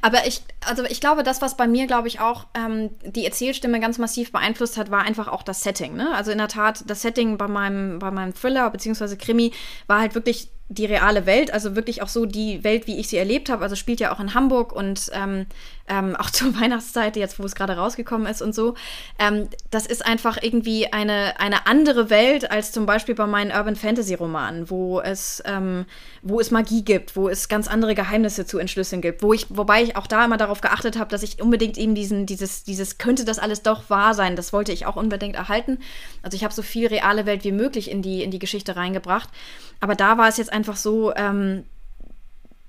Aber 0.00 0.26
ich, 0.26 0.42
also 0.66 0.84
ich 0.84 1.00
glaube, 1.00 1.22
das, 1.22 1.42
was 1.42 1.56
bei 1.56 1.66
mir, 1.66 1.86
glaube 1.86 2.08
ich, 2.08 2.20
auch 2.20 2.46
ähm, 2.54 2.90
die 3.02 3.24
Erzählstimme 3.24 3.80
ganz 3.80 3.98
massiv 3.98 4.32
beeinflusst 4.32 4.76
hat, 4.76 4.90
war 4.90 5.02
einfach 5.02 5.28
auch 5.28 5.42
das 5.42 5.62
Setting. 5.62 5.94
Ne? 5.94 6.14
Also 6.14 6.30
in 6.30 6.38
der 6.38 6.48
Tat, 6.48 6.84
das 6.86 7.02
Setting 7.02 7.36
bei 7.38 7.48
meinem, 7.48 7.98
bei 7.98 8.10
meinem 8.10 8.34
Thriller 8.34 8.70
bzw. 8.70 9.16
Krimi 9.16 9.52
war 9.86 10.00
halt 10.00 10.14
wirklich 10.14 10.48
die 10.70 10.86
reale 10.86 11.26
Welt, 11.26 11.50
also 11.52 11.76
wirklich 11.76 12.02
auch 12.02 12.08
so 12.08 12.26
die 12.26 12.62
Welt, 12.62 12.86
wie 12.86 12.98
ich 12.98 13.08
sie 13.08 13.16
erlebt 13.16 13.48
habe. 13.48 13.62
Also 13.62 13.76
spielt 13.76 14.00
ja 14.00 14.12
auch 14.12 14.20
in 14.20 14.34
Hamburg 14.34 14.72
und 14.72 15.10
ähm, 15.12 15.46
ähm, 15.88 16.16
auch 16.16 16.30
zur 16.38 16.58
Weihnachtszeit, 16.58 17.16
jetzt 17.16 17.38
wo 17.38 17.44
es 17.44 17.54
gerade 17.54 17.76
rausgekommen 17.76 18.26
ist 18.26 18.42
und 18.42 18.54
so. 18.54 18.74
Ähm, 19.18 19.48
das 19.70 19.86
ist 19.86 20.04
einfach 20.04 20.38
irgendwie 20.40 20.92
eine, 20.92 21.40
eine 21.40 21.66
andere 21.66 22.10
Welt 22.10 22.50
als 22.50 22.72
zum 22.72 22.86
Beispiel 22.86 23.14
bei 23.14 23.26
meinen 23.26 23.50
Urban 23.50 23.76
Fantasy 23.76 24.14
Romanen, 24.14 24.70
wo 24.70 25.00
es, 25.00 25.42
ähm, 25.46 25.86
wo 26.22 26.40
es 26.40 26.50
Magie 26.50 26.82
gibt, 26.82 27.16
wo 27.16 27.28
es 27.28 27.48
ganz 27.48 27.68
andere 27.68 27.94
Geheimnisse 27.94 28.46
zu 28.46 28.58
entschlüsseln 28.58 29.02
gibt, 29.02 29.22
wo 29.22 29.32
ich, 29.32 29.46
wobei 29.50 29.82
ich 29.82 29.96
auch 29.96 30.06
da 30.06 30.24
immer 30.24 30.36
darauf 30.36 30.60
geachtet 30.60 30.98
habe, 30.98 31.10
dass 31.10 31.22
ich 31.22 31.42
unbedingt 31.42 31.78
eben 31.78 31.94
diesen, 31.94 32.26
dieses, 32.26 32.64
dieses 32.64 32.98
könnte 32.98 33.24
das 33.24 33.38
alles 33.38 33.62
doch 33.62 33.90
wahr 33.90 34.14
sein, 34.14 34.36
das 34.36 34.52
wollte 34.52 34.72
ich 34.72 34.86
auch 34.86 34.96
unbedingt 34.96 35.36
erhalten. 35.36 35.78
Also 36.22 36.36
ich 36.36 36.44
habe 36.44 36.54
so 36.54 36.62
viel 36.62 36.86
reale 36.88 37.26
Welt 37.26 37.44
wie 37.44 37.52
möglich 37.52 37.90
in 37.90 38.02
die, 38.02 38.22
in 38.22 38.30
die 38.30 38.38
Geschichte 38.38 38.76
reingebracht. 38.76 39.28
Aber 39.80 39.94
da 39.94 40.18
war 40.18 40.28
es 40.28 40.36
jetzt 40.36 40.52
einfach 40.52 40.76
so, 40.76 41.14
ähm, 41.14 41.64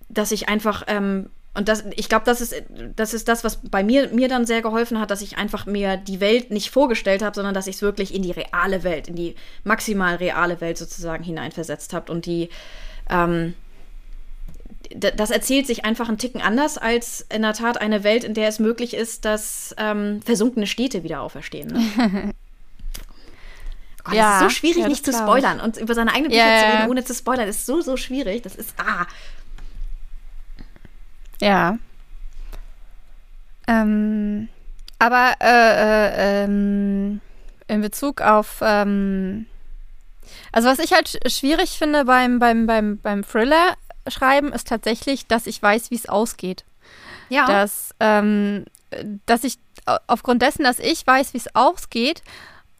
dass 0.10 0.32
ich 0.32 0.49
einfach, 0.49 0.84
ähm, 0.88 1.29
und 1.59 1.67
das, 1.67 1.83
ich 1.97 2.07
glaube, 2.07 2.23
das 2.23 2.39
ist, 2.39 2.55
das 2.95 3.13
ist 3.13 3.27
das, 3.27 3.43
was 3.43 3.59
bei 3.69 3.83
mir, 3.83 4.07
mir 4.13 4.29
dann 4.29 4.45
sehr 4.45 4.61
geholfen 4.61 4.97
hat, 4.97 5.11
dass 5.11 5.21
ich 5.21 5.37
einfach 5.37 5.65
mir 5.65 5.97
die 5.97 6.21
Welt 6.21 6.51
nicht 6.51 6.69
vorgestellt 6.69 7.21
habe, 7.21 7.35
sondern 7.35 7.53
dass 7.53 7.67
ich 7.67 7.75
es 7.75 7.81
wirklich 7.81 8.15
in 8.15 8.21
die 8.21 8.31
reale 8.31 8.83
Welt, 8.83 9.09
in 9.09 9.17
die 9.17 9.35
maximal 9.65 10.15
reale 10.15 10.61
Welt 10.61 10.77
sozusagen 10.77 11.21
hineinversetzt 11.21 11.91
habe. 11.91 12.13
Und 12.13 12.25
die, 12.25 12.47
ähm, 13.09 13.55
das 14.95 15.31
erzählt 15.31 15.67
sich 15.67 15.83
einfach 15.83 16.07
einen 16.07 16.17
Ticken 16.17 16.39
anders 16.39 16.77
als 16.77 17.25
in 17.29 17.41
der 17.41 17.51
Tat 17.51 17.81
eine 17.81 18.05
Welt, 18.05 18.23
in 18.23 18.35
der 18.35 18.47
es 18.47 18.59
möglich 18.59 18.93
ist, 18.93 19.25
dass 19.25 19.75
ähm, 19.77 20.21
versunkene 20.21 20.65
Städte 20.65 21.03
wieder 21.03 21.19
auferstehen. 21.19 21.73
Ne? 21.73 22.33
Oh, 24.09 24.15
ja, 24.15 24.39
das 24.39 24.53
ist 24.53 24.55
so 24.55 24.59
schwierig, 24.59 24.83
ja, 24.83 24.87
nicht 24.87 25.05
zu 25.05 25.11
spoilern. 25.11 25.59
Und 25.59 25.77
über 25.77 25.93
seine 25.93 26.13
eigene 26.13 26.29
Bücher 26.29 26.43
ja, 26.43 26.59
zu 26.59 26.77
reden, 26.77 26.89
ohne 26.89 27.03
zu 27.03 27.13
spoilern, 27.13 27.47
ist 27.47 27.65
so, 27.65 27.81
so 27.81 27.97
schwierig. 27.97 28.41
Das 28.41 28.55
ist, 28.55 28.73
ah. 28.77 29.05
Ja. 31.41 31.78
Ähm, 33.67 34.49
aber 34.97 35.34
äh, 35.39 35.45
äh, 35.45 36.43
ähm, 36.43 37.21
in 37.67 37.82
Bezug 37.82 38.21
auf, 38.21 38.58
ähm, 38.62 39.45
also 40.52 40.67
was 40.69 40.80
ich 40.80 40.91
halt 40.91 41.19
schwierig 41.32 41.78
finde 41.78 42.06
beim, 42.06 42.39
beim, 42.39 42.65
beim, 42.65 42.97
beim 42.97 43.23
Thriller 43.23 43.75
schreiben, 44.08 44.52
ist 44.52 44.67
tatsächlich, 44.67 45.28
dass 45.28 45.47
ich 45.47 45.62
weiß, 45.62 45.91
wie 45.91 45.95
es 45.95 46.10
ausgeht. 46.10 46.63
Ja. 47.30 47.45
Dass, 47.45 47.93
ähm, 47.99 48.65
dass 49.25 49.43
ich 49.43 49.60
aufgrund 50.08 50.41
dessen, 50.41 50.63
dass 50.63 50.80
ich 50.80 51.06
weiß, 51.06 51.34
wie 51.34 51.38
es 51.38 51.56
ausgeht, 51.56 52.23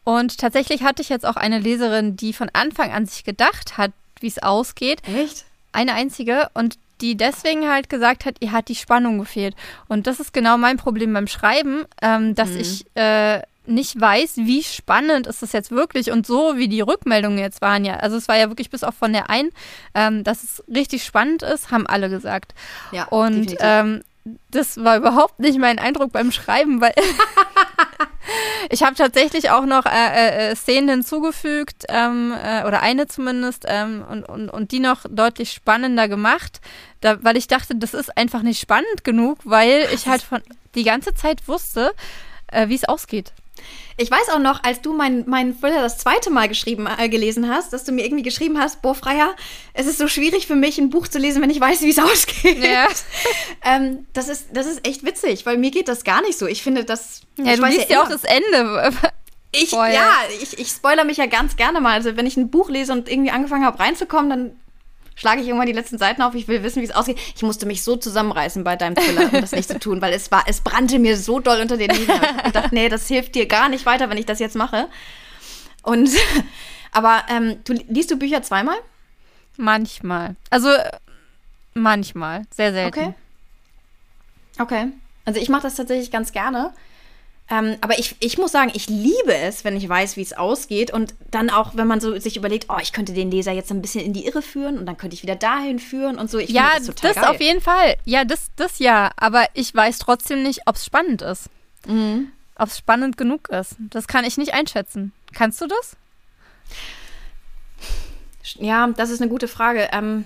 und 0.04 0.38
tatsächlich 0.38 0.82
hatte 0.82 1.02
ich 1.02 1.08
jetzt 1.08 1.26
auch 1.26 1.36
eine 1.36 1.58
Leserin, 1.58 2.16
die 2.16 2.32
von 2.32 2.48
Anfang 2.52 2.90
an 2.90 3.06
sich 3.06 3.24
gedacht 3.24 3.76
hat, 3.76 3.92
wie 4.20 4.26
es 4.26 4.42
ausgeht. 4.42 5.02
Echt? 5.06 5.44
Eine 5.72 5.94
einzige. 5.94 6.50
Und 6.54 6.78
die 7.00 7.16
deswegen 7.16 7.68
halt 7.68 7.88
gesagt 7.88 8.24
hat, 8.24 8.36
ihr 8.40 8.52
hat 8.52 8.68
die 8.68 8.74
Spannung 8.74 9.18
gefehlt. 9.18 9.54
Und 9.88 10.06
das 10.06 10.20
ist 10.20 10.32
genau 10.32 10.58
mein 10.58 10.76
Problem 10.76 11.12
beim 11.12 11.26
Schreiben, 11.26 11.84
ähm, 12.02 12.34
dass 12.34 12.50
mhm. 12.50 12.60
ich 12.60 12.84
äh, 12.94 13.42
nicht 13.66 14.00
weiß, 14.00 14.38
wie 14.38 14.62
spannend 14.62 15.26
ist 15.26 15.42
das 15.42 15.52
jetzt 15.52 15.70
wirklich 15.70 16.10
und 16.10 16.26
so 16.26 16.56
wie 16.56 16.68
die 16.68 16.80
Rückmeldungen 16.80 17.38
jetzt 17.38 17.60
waren 17.60 17.84
ja. 17.84 17.96
Also 17.96 18.16
es 18.16 18.28
war 18.28 18.36
ja 18.36 18.48
wirklich 18.48 18.70
bis 18.70 18.84
auf 18.84 18.94
von 18.94 19.12
der 19.12 19.30
einen, 19.30 19.50
ähm, 19.94 20.24
dass 20.24 20.42
es 20.42 20.62
richtig 20.68 21.04
spannend 21.04 21.42
ist, 21.42 21.70
haben 21.70 21.86
alle 21.86 22.10
gesagt. 22.10 22.54
Ja, 22.90 23.04
und 23.04 23.54
ähm, 23.60 24.02
das 24.50 24.82
war 24.82 24.96
überhaupt 24.96 25.38
nicht 25.40 25.58
mein 25.58 25.78
Eindruck 25.78 26.12
beim 26.12 26.32
Schreiben, 26.32 26.80
weil 26.80 26.92
ich 28.70 28.82
habe 28.82 28.94
tatsächlich 28.94 29.50
auch 29.50 29.64
noch 29.64 29.86
äh, 29.86 30.50
äh, 30.50 30.56
Szenen 30.56 30.88
hinzugefügt, 30.88 31.84
ähm, 31.88 32.32
äh, 32.32 32.64
oder 32.64 32.82
eine 32.82 33.06
zumindest, 33.06 33.64
ähm, 33.66 34.04
und, 34.08 34.24
und, 34.24 34.50
und 34.50 34.72
die 34.72 34.80
noch 34.80 35.04
deutlich 35.08 35.52
spannender 35.52 36.08
gemacht, 36.08 36.60
da, 37.00 37.22
weil 37.22 37.36
ich 37.36 37.48
dachte, 37.48 37.74
das 37.76 37.94
ist 37.94 38.16
einfach 38.16 38.42
nicht 38.42 38.60
spannend 38.60 39.04
genug, 39.04 39.38
weil 39.44 39.88
ich 39.92 40.06
halt 40.06 40.22
von 40.22 40.40
die 40.74 40.84
ganze 40.84 41.14
Zeit 41.14 41.48
wusste, 41.48 41.94
äh, 42.48 42.68
wie 42.68 42.74
es 42.74 42.84
ausgeht. 42.84 43.32
Ich 43.96 44.10
weiß 44.10 44.30
auch 44.30 44.38
noch, 44.38 44.62
als 44.64 44.80
du 44.80 44.94
meinen 44.94 45.28
mein 45.28 45.58
Thriller 45.58 45.82
das 45.82 45.98
zweite 45.98 46.30
Mal 46.30 46.48
geschrieben, 46.48 46.86
äh, 46.86 47.08
gelesen 47.08 47.50
hast, 47.50 47.72
dass 47.72 47.84
du 47.84 47.92
mir 47.92 48.04
irgendwie 48.04 48.22
geschrieben 48.22 48.58
hast, 48.58 48.80
boah, 48.80 48.94
Freier, 48.94 49.36
es 49.74 49.86
ist 49.86 49.98
so 49.98 50.08
schwierig 50.08 50.46
für 50.46 50.56
mich, 50.56 50.78
ein 50.78 50.88
Buch 50.88 51.08
zu 51.08 51.18
lesen, 51.18 51.42
wenn 51.42 51.50
ich 51.50 51.60
weiß, 51.60 51.82
wie 51.82 51.90
es 51.90 51.98
ausgeht. 51.98 52.62
Ja. 52.64 52.88
ähm, 53.64 54.06
das, 54.14 54.28
ist, 54.28 54.48
das 54.52 54.66
ist 54.66 54.86
echt 54.86 55.04
witzig, 55.04 55.44
weil 55.44 55.58
mir 55.58 55.70
geht 55.70 55.88
das 55.88 56.04
gar 56.04 56.22
nicht 56.22 56.38
so. 56.38 56.46
Ich 56.46 56.62
finde 56.62 56.84
das. 56.84 57.22
Ja, 57.36 57.56
du 57.56 57.64
liest 57.66 57.90
ja, 57.90 57.96
ja 57.96 58.02
auch 58.02 58.08
das 58.08 58.24
Ende. 58.24 58.92
Ich, 59.52 59.72
ja, 59.72 60.12
ich, 60.40 60.60
ich 60.60 60.68
spoiler 60.68 61.02
mich 61.02 61.16
ja 61.16 61.26
ganz 61.26 61.56
gerne 61.56 61.80
mal. 61.80 61.94
Also 61.94 62.16
wenn 62.16 62.24
ich 62.24 62.36
ein 62.36 62.52
Buch 62.52 62.70
lese 62.70 62.92
und 62.92 63.08
irgendwie 63.08 63.32
angefangen 63.32 63.64
habe 63.64 63.80
reinzukommen, 63.80 64.30
dann 64.30 64.60
schlage 65.20 65.42
ich 65.42 65.48
irgendwann 65.48 65.66
die 65.66 65.74
letzten 65.74 65.98
Seiten 65.98 66.22
auf, 66.22 66.34
ich 66.34 66.48
will 66.48 66.62
wissen, 66.62 66.80
wie 66.80 66.86
es 66.86 66.92
ausgeht. 66.92 67.18
Ich 67.36 67.42
musste 67.42 67.66
mich 67.66 67.82
so 67.82 67.94
zusammenreißen 67.94 68.64
bei 68.64 68.76
deinem 68.76 68.94
Thriller, 68.94 69.30
um 69.30 69.42
das 69.42 69.52
nicht 69.52 69.68
zu 69.68 69.78
tun, 69.78 70.00
weil 70.00 70.14
es 70.14 70.30
war, 70.30 70.44
es 70.46 70.62
brannte 70.62 70.98
mir 70.98 71.18
so 71.18 71.40
doll 71.40 71.60
unter 71.60 71.76
den 71.76 71.90
Nägeln. 71.90 72.20
Ich 72.46 72.52
dachte, 72.52 72.74
nee, 72.74 72.88
das 72.88 73.06
hilft 73.06 73.34
dir 73.34 73.44
gar 73.44 73.68
nicht 73.68 73.84
weiter, 73.84 74.08
wenn 74.08 74.16
ich 74.16 74.24
das 74.24 74.38
jetzt 74.38 74.56
mache. 74.56 74.88
Und, 75.82 76.08
aber 76.92 77.22
ähm, 77.28 77.58
du, 77.64 77.74
liest 77.88 78.10
du 78.10 78.16
Bücher 78.16 78.42
zweimal? 78.42 78.76
Manchmal. 79.58 80.36
Also, 80.48 80.70
manchmal. 81.74 82.44
Sehr 82.50 82.72
selten. 82.72 82.98
Okay. 82.98 83.14
Okay. 84.58 84.86
Also 85.26 85.38
ich 85.38 85.50
mache 85.50 85.62
das 85.62 85.74
tatsächlich 85.74 86.10
ganz 86.10 86.32
gerne. 86.32 86.72
Ähm, 87.50 87.76
aber 87.80 87.98
ich, 87.98 88.14
ich 88.20 88.38
muss 88.38 88.52
sagen, 88.52 88.70
ich 88.74 88.88
liebe 88.88 89.34
es, 89.34 89.64
wenn 89.64 89.76
ich 89.76 89.88
weiß, 89.88 90.16
wie 90.16 90.22
es 90.22 90.32
ausgeht. 90.32 90.92
Und 90.92 91.14
dann 91.32 91.50
auch, 91.50 91.76
wenn 91.76 91.88
man 91.88 92.00
so 92.00 92.16
sich 92.18 92.36
überlegt, 92.36 92.66
oh, 92.68 92.78
ich 92.80 92.92
könnte 92.92 93.12
den 93.12 93.30
Leser 93.30 93.50
jetzt 93.50 93.72
ein 93.72 93.82
bisschen 93.82 94.04
in 94.04 94.12
die 94.12 94.24
Irre 94.24 94.40
führen 94.40 94.78
und 94.78 94.86
dann 94.86 94.96
könnte 94.96 95.14
ich 95.14 95.24
wieder 95.24 95.34
dahin 95.34 95.80
führen 95.80 96.16
und 96.16 96.30
so. 96.30 96.38
Ich 96.38 96.50
ja, 96.50 96.70
das, 96.78 96.94
das 96.94 97.16
auf 97.18 97.40
jeden 97.40 97.60
Fall. 97.60 97.96
Ja, 98.04 98.24
das, 98.24 98.50
das 98.54 98.78
ja. 98.78 99.10
Aber 99.16 99.46
ich 99.54 99.74
weiß 99.74 99.98
trotzdem 99.98 100.44
nicht, 100.44 100.60
ob 100.66 100.76
es 100.76 100.84
spannend 100.84 101.22
ist. 101.22 101.50
Mhm. 101.86 102.30
Ob 102.54 102.68
es 102.68 102.78
spannend 102.78 103.16
genug 103.16 103.48
ist. 103.48 103.74
Das 103.78 104.06
kann 104.06 104.24
ich 104.24 104.38
nicht 104.38 104.54
einschätzen. 104.54 105.12
Kannst 105.32 105.60
du 105.60 105.66
das? 105.66 105.96
Ja, 108.58 108.88
das 108.96 109.10
ist 109.10 109.20
eine 109.20 109.30
gute 109.30 109.48
Frage. 109.48 109.88
Ähm, 109.92 110.24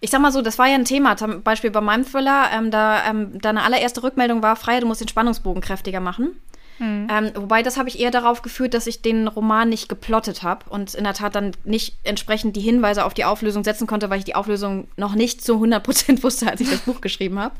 ich 0.00 0.10
sag 0.10 0.20
mal 0.20 0.32
so, 0.32 0.42
das 0.42 0.58
war 0.58 0.66
ja 0.66 0.74
ein 0.74 0.84
Thema, 0.84 1.16
zum 1.16 1.42
Beispiel 1.42 1.70
bei 1.70 1.80
meinem 1.80 2.04
Thriller, 2.04 2.50
ähm, 2.52 2.70
da 2.70 3.08
ähm, 3.08 3.40
deine 3.40 3.62
allererste 3.62 4.02
Rückmeldung 4.02 4.42
war, 4.42 4.56
Freya, 4.56 4.80
du 4.80 4.86
musst 4.86 5.00
den 5.00 5.08
Spannungsbogen 5.08 5.62
kräftiger 5.62 6.00
machen. 6.00 6.38
Mhm. 6.78 7.08
Ähm, 7.10 7.30
wobei, 7.34 7.62
das 7.62 7.78
habe 7.78 7.88
ich 7.88 7.98
eher 7.98 8.10
darauf 8.10 8.42
geführt, 8.42 8.74
dass 8.74 8.86
ich 8.86 9.00
den 9.00 9.28
Roman 9.28 9.68
nicht 9.68 9.88
geplottet 9.88 10.42
habe 10.42 10.68
und 10.68 10.94
in 10.94 11.04
der 11.04 11.14
Tat 11.14 11.34
dann 11.34 11.52
nicht 11.64 11.96
entsprechend 12.04 12.56
die 12.56 12.60
Hinweise 12.60 13.04
auf 13.04 13.14
die 13.14 13.24
Auflösung 13.24 13.64
setzen 13.64 13.86
konnte, 13.86 14.10
weil 14.10 14.18
ich 14.18 14.24
die 14.24 14.34
Auflösung 14.34 14.88
noch 14.96 15.14
nicht 15.14 15.42
zu 15.42 15.54
100% 15.62 16.22
wusste, 16.22 16.48
als 16.48 16.60
ich 16.60 16.70
das 16.70 16.80
Buch 16.80 17.00
geschrieben 17.00 17.38
habe. 17.38 17.54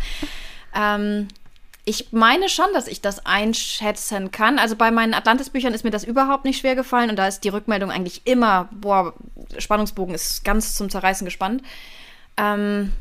Ähm, 0.75 1.29
ich 1.89 2.09
meine 2.11 2.49
schon, 2.49 2.67
dass 2.75 2.89
ich 2.89 3.01
das 3.01 3.25
einschätzen 3.25 4.33
kann. 4.33 4.59
Also 4.59 4.75
bei 4.75 4.91
meinen 4.91 5.15
Atlantis-Büchern 5.15 5.73
ist 5.73 5.85
mir 5.85 5.93
das 5.93 6.03
überhaupt 6.03 6.45
nicht 6.45 6.59
schwer 6.59 6.75
gefallen 6.75 7.11
und 7.11 7.17
da 7.17 7.29
ist 7.29 7.45
die 7.45 7.49
Rückmeldung 7.49 7.93
eigentlich 7.93 8.23
immer, 8.25 8.69
boah, 8.73 9.15
Spannungsbogen 9.57 10.15
ist 10.15 10.45
ganz 10.45 10.75
zum 10.75 10.91
Zerreißen 10.91 11.25
gespannt. 11.25 11.63
Ähm, 12.37 12.93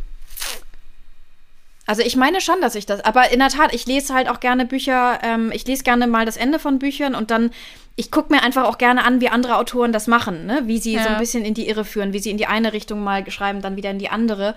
also 1.88 2.02
ich 2.02 2.16
meine 2.16 2.42
schon, 2.42 2.62
dass 2.62 2.76
ich 2.76 2.86
das, 2.86 3.02
aber 3.02 3.32
in 3.32 3.40
der 3.40 3.50
Tat, 3.50 3.74
ich 3.74 3.86
lese 3.86 4.14
halt 4.14 4.28
auch 4.28 4.40
gerne 4.40 4.66
Bücher, 4.66 5.20
ähm, 5.24 5.52
ich 5.54 5.68
lese 5.68 5.84
gerne 5.84 6.08
mal 6.08 6.26
das 6.26 6.36
Ende 6.36 6.58
von 6.58 6.80
Büchern 6.80 7.14
und 7.14 7.30
dann, 7.30 7.52
ich 7.96 8.10
gucke 8.10 8.34
mir 8.34 8.42
einfach 8.42 8.66
auch 8.66 8.80
gerne 8.80 9.06
an, 9.06 9.22
wie 9.22 9.30
andere 9.30 9.58
Autoren 9.58 9.94
das 9.94 10.08
machen, 10.08 10.48
ne? 10.48 10.64
wie 10.66 10.80
sie 10.80 10.94
ja. 10.94 11.04
so 11.04 11.10
ein 11.10 11.20
bisschen 11.20 11.46
in 11.46 11.54
die 11.54 11.68
Irre 11.68 11.86
führen, 11.86 12.12
wie 12.12 12.20
sie 12.20 12.32
in 12.32 12.38
die 12.38 12.48
eine 12.48 12.74
Richtung 12.74 13.04
mal 13.04 13.30
schreiben, 13.30 13.62
dann 13.62 13.76
wieder 13.76 13.92
in 13.92 14.00
die 14.00 14.10
andere. 14.10 14.56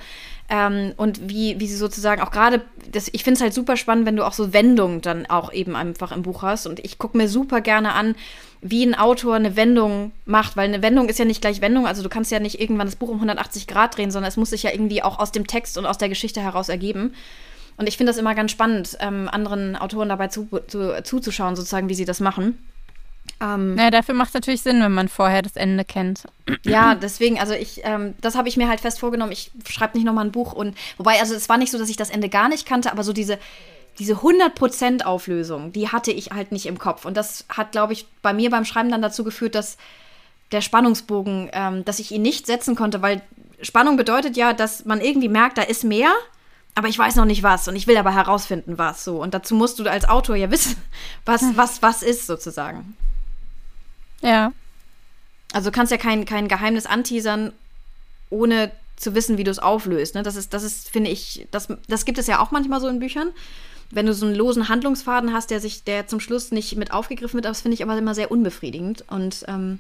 Ähm, 0.48 0.94
und 0.96 1.28
wie, 1.28 1.60
wie 1.60 1.66
sie 1.66 1.76
sozusagen 1.76 2.22
auch 2.22 2.30
gerade, 2.30 2.62
ich 3.12 3.22
finde 3.22 3.36
es 3.36 3.42
halt 3.42 3.52
super 3.52 3.76
spannend, 3.76 4.06
wenn 4.06 4.16
du 4.16 4.24
auch 4.24 4.32
so 4.32 4.54
Wendungen 4.54 5.02
dann 5.02 5.26
auch 5.26 5.52
eben 5.52 5.76
einfach 5.76 6.10
im 6.10 6.22
Buch 6.22 6.40
hast. 6.40 6.66
Und 6.66 6.80
ich 6.80 6.96
gucke 6.96 7.18
mir 7.18 7.28
super 7.28 7.60
gerne 7.60 7.92
an, 7.92 8.14
wie 8.60 8.84
ein 8.84 8.94
Autor 8.94 9.36
eine 9.36 9.56
Wendung 9.56 10.12
macht, 10.24 10.56
weil 10.56 10.68
eine 10.68 10.82
Wendung 10.82 11.08
ist 11.08 11.18
ja 11.18 11.24
nicht 11.24 11.40
gleich 11.40 11.60
Wendung, 11.60 11.86
also 11.86 12.02
du 12.02 12.08
kannst 12.08 12.30
ja 12.30 12.40
nicht 12.40 12.60
irgendwann 12.60 12.86
das 12.86 12.96
Buch 12.96 13.08
um 13.08 13.16
180 13.16 13.66
Grad 13.66 13.96
drehen, 13.96 14.10
sondern 14.10 14.28
es 14.28 14.36
muss 14.36 14.50
sich 14.50 14.64
ja 14.64 14.72
irgendwie 14.72 15.02
auch 15.02 15.18
aus 15.18 15.32
dem 15.32 15.46
Text 15.46 15.78
und 15.78 15.86
aus 15.86 15.98
der 15.98 16.08
Geschichte 16.08 16.40
heraus 16.40 16.68
ergeben. 16.68 17.14
Und 17.76 17.88
ich 17.88 17.96
finde 17.96 18.10
das 18.10 18.18
immer 18.18 18.34
ganz 18.34 18.50
spannend, 18.50 18.98
ähm, 19.00 19.28
anderen 19.30 19.76
Autoren 19.76 20.08
dabei 20.08 20.28
zu, 20.28 20.48
zu, 20.66 21.00
zuzuschauen, 21.04 21.54
sozusagen, 21.54 21.88
wie 21.88 21.94
sie 21.94 22.04
das 22.04 22.18
machen. 22.18 22.58
Ähm, 23.40 23.76
ja, 23.78 23.90
dafür 23.90 24.14
macht 24.14 24.28
es 24.28 24.34
natürlich 24.34 24.62
Sinn, 24.62 24.80
wenn 24.80 24.92
man 24.92 25.08
vorher 25.08 25.42
das 25.42 25.54
Ende 25.54 25.84
kennt. 25.84 26.24
Ja, 26.64 26.96
deswegen, 26.96 27.38
also 27.38 27.54
ich, 27.54 27.82
ähm, 27.84 28.14
das 28.20 28.34
habe 28.34 28.48
ich 28.48 28.56
mir 28.56 28.68
halt 28.68 28.80
fest 28.80 28.98
vorgenommen. 28.98 29.30
Ich 29.30 29.52
schreibe 29.68 29.96
nicht 29.96 30.04
nochmal 30.04 30.24
ein 30.24 30.32
Buch 30.32 30.52
und 30.52 30.76
wobei, 30.96 31.20
also 31.20 31.34
es 31.34 31.48
war 31.48 31.56
nicht 31.56 31.70
so, 31.70 31.78
dass 31.78 31.88
ich 31.88 31.96
das 31.96 32.10
Ende 32.10 32.28
gar 32.28 32.48
nicht 32.48 32.66
kannte, 32.66 32.90
aber 32.90 33.04
so 33.04 33.12
diese, 33.12 33.38
diese 33.98 34.14
100% 34.14 35.02
Auflösung, 35.02 35.72
die 35.72 35.88
hatte 35.88 36.12
ich 36.12 36.30
halt 36.30 36.52
nicht 36.52 36.66
im 36.66 36.78
Kopf. 36.78 37.04
Und 37.04 37.16
das 37.16 37.44
hat, 37.48 37.72
glaube 37.72 37.92
ich, 37.92 38.06
bei 38.22 38.32
mir 38.32 38.50
beim 38.50 38.64
Schreiben 38.64 38.90
dann 38.90 39.02
dazu 39.02 39.24
geführt, 39.24 39.54
dass 39.54 39.76
der 40.52 40.60
Spannungsbogen, 40.60 41.50
ähm, 41.52 41.84
dass 41.84 41.98
ich 41.98 42.12
ihn 42.12 42.22
nicht 42.22 42.46
setzen 42.46 42.76
konnte, 42.76 43.02
weil 43.02 43.22
Spannung 43.60 43.96
bedeutet 43.96 44.36
ja, 44.36 44.52
dass 44.52 44.84
man 44.84 45.00
irgendwie 45.00 45.28
merkt, 45.28 45.58
da 45.58 45.62
ist 45.62 45.84
mehr, 45.84 46.12
aber 46.74 46.88
ich 46.88 46.98
weiß 46.98 47.16
noch 47.16 47.24
nicht 47.24 47.42
was 47.42 47.66
und 47.66 47.74
ich 47.74 47.88
will 47.88 47.96
aber 47.96 48.14
herausfinden, 48.14 48.78
was 48.78 49.04
so. 49.04 49.20
Und 49.20 49.34
dazu 49.34 49.54
musst 49.54 49.78
du 49.80 49.90
als 49.90 50.08
Autor 50.08 50.36
ja 50.36 50.50
wissen, 50.50 50.76
was, 51.24 51.42
hm. 51.42 51.56
was, 51.56 51.82
was 51.82 52.02
ist 52.02 52.26
sozusagen. 52.26 52.96
Ja. 54.22 54.52
Also 55.52 55.70
du 55.70 55.74
kannst 55.74 55.90
ja 55.90 55.98
kein, 55.98 56.24
kein 56.24 56.46
Geheimnis 56.46 56.86
anteasern, 56.86 57.52
ohne 58.30 58.70
zu 58.96 59.14
wissen, 59.14 59.38
wie 59.38 59.44
du 59.44 59.50
es 59.50 59.58
auflöst. 59.58 60.14
Ne? 60.14 60.22
Das 60.22 60.36
ist, 60.36 60.52
das 60.54 60.62
ist, 60.62 60.88
finde 60.88 61.10
ich, 61.10 61.46
das, 61.50 61.68
das 61.88 62.04
gibt 62.04 62.18
es 62.18 62.26
ja 62.26 62.40
auch 62.40 62.50
manchmal 62.50 62.80
so 62.80 62.88
in 62.88 63.00
Büchern 63.00 63.32
wenn 63.90 64.06
du 64.06 64.12
so 64.12 64.26
einen 64.26 64.34
losen 64.34 64.68
Handlungsfaden 64.68 65.32
hast, 65.32 65.50
der 65.50 65.60
sich, 65.60 65.84
der 65.84 66.06
zum 66.06 66.20
Schluss 66.20 66.50
nicht 66.50 66.76
mit 66.76 66.92
aufgegriffen 66.92 67.34
wird, 67.34 67.46
das 67.46 67.62
finde 67.62 67.74
ich 67.74 67.82
aber 67.82 67.96
immer 67.96 68.14
sehr 68.14 68.30
unbefriedigend. 68.30 69.04
Und 69.08 69.44
ähm, 69.48 69.78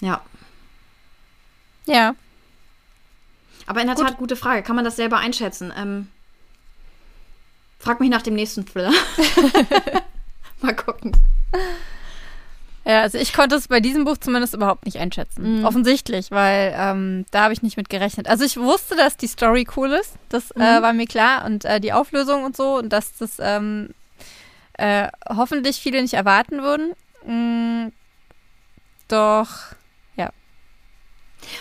ja. 0.00 0.20
Ja. 1.86 2.14
Aber 3.66 3.80
in 3.80 3.86
der 3.86 3.96
Gut. 3.96 4.06
Tat, 4.06 4.16
gute 4.16 4.36
Frage. 4.36 4.62
Kann 4.62 4.76
man 4.76 4.84
das 4.84 4.96
selber 4.96 5.18
einschätzen? 5.18 5.72
Ähm, 5.76 6.08
frag 7.78 8.00
mich 8.00 8.10
nach 8.10 8.22
dem 8.22 8.34
nächsten 8.34 8.66
Thriller. 8.66 8.92
Mal 10.60 10.74
gucken. 10.74 11.12
Ja, 12.90 13.02
also 13.02 13.18
ich 13.18 13.32
konnte 13.32 13.54
es 13.54 13.68
bei 13.68 13.78
diesem 13.78 14.02
Buch 14.02 14.16
zumindest 14.18 14.52
überhaupt 14.52 14.84
nicht 14.84 14.98
einschätzen. 14.98 15.60
Mhm. 15.60 15.64
Offensichtlich, 15.64 16.32
weil 16.32 16.74
ähm, 16.76 17.24
da 17.30 17.44
habe 17.44 17.52
ich 17.52 17.62
nicht 17.62 17.76
mit 17.76 17.88
gerechnet. 17.88 18.26
Also 18.26 18.44
ich 18.44 18.56
wusste, 18.56 18.96
dass 18.96 19.16
die 19.16 19.28
Story 19.28 19.64
cool 19.76 19.92
ist, 19.92 20.14
das 20.28 20.50
äh, 20.50 20.58
mhm. 20.58 20.62
äh, 20.62 20.82
war 20.82 20.92
mir 20.92 21.06
klar 21.06 21.44
und 21.44 21.64
äh, 21.64 21.80
die 21.80 21.92
Auflösung 21.92 22.42
und 22.42 22.56
so 22.56 22.78
und 22.78 22.88
dass 22.88 23.16
das 23.16 23.36
ähm, 23.38 23.90
äh, 24.72 25.06
hoffentlich 25.28 25.76
viele 25.76 26.02
nicht 26.02 26.14
erwarten 26.14 26.62
würden. 26.62 26.94
Mhm. 27.24 27.92
Doch, 29.06 29.50
ja. 30.16 30.30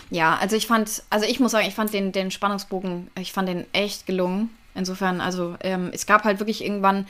Ja, 0.09 0.35
also 0.37 0.55
ich 0.55 0.65
fand, 0.65 1.03
also 1.11 1.27
ich 1.27 1.39
muss 1.39 1.51
sagen, 1.51 1.67
ich 1.67 1.75
fand 1.75 1.93
den, 1.93 2.11
den 2.11 2.31
Spannungsbogen, 2.31 3.11
ich 3.19 3.33
fand 3.33 3.47
den 3.47 3.71
echt 3.71 4.07
gelungen. 4.07 4.49
Insofern, 4.73 5.21
also 5.21 5.57
ähm, 5.59 5.91
es 5.93 6.07
gab 6.07 6.23
halt 6.23 6.39
wirklich 6.39 6.63
irgendwann, 6.63 7.05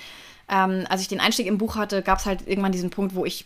ähm, 0.49 0.86
als 0.89 1.01
ich 1.01 1.08
den 1.08 1.21
Einstieg 1.21 1.47
im 1.47 1.58
Buch 1.58 1.77
hatte, 1.77 2.01
gab 2.01 2.19
es 2.19 2.25
halt 2.25 2.45
irgendwann 2.49 2.73
diesen 2.73 2.89
Punkt, 2.89 3.15
wo 3.15 3.23
ich 3.23 3.45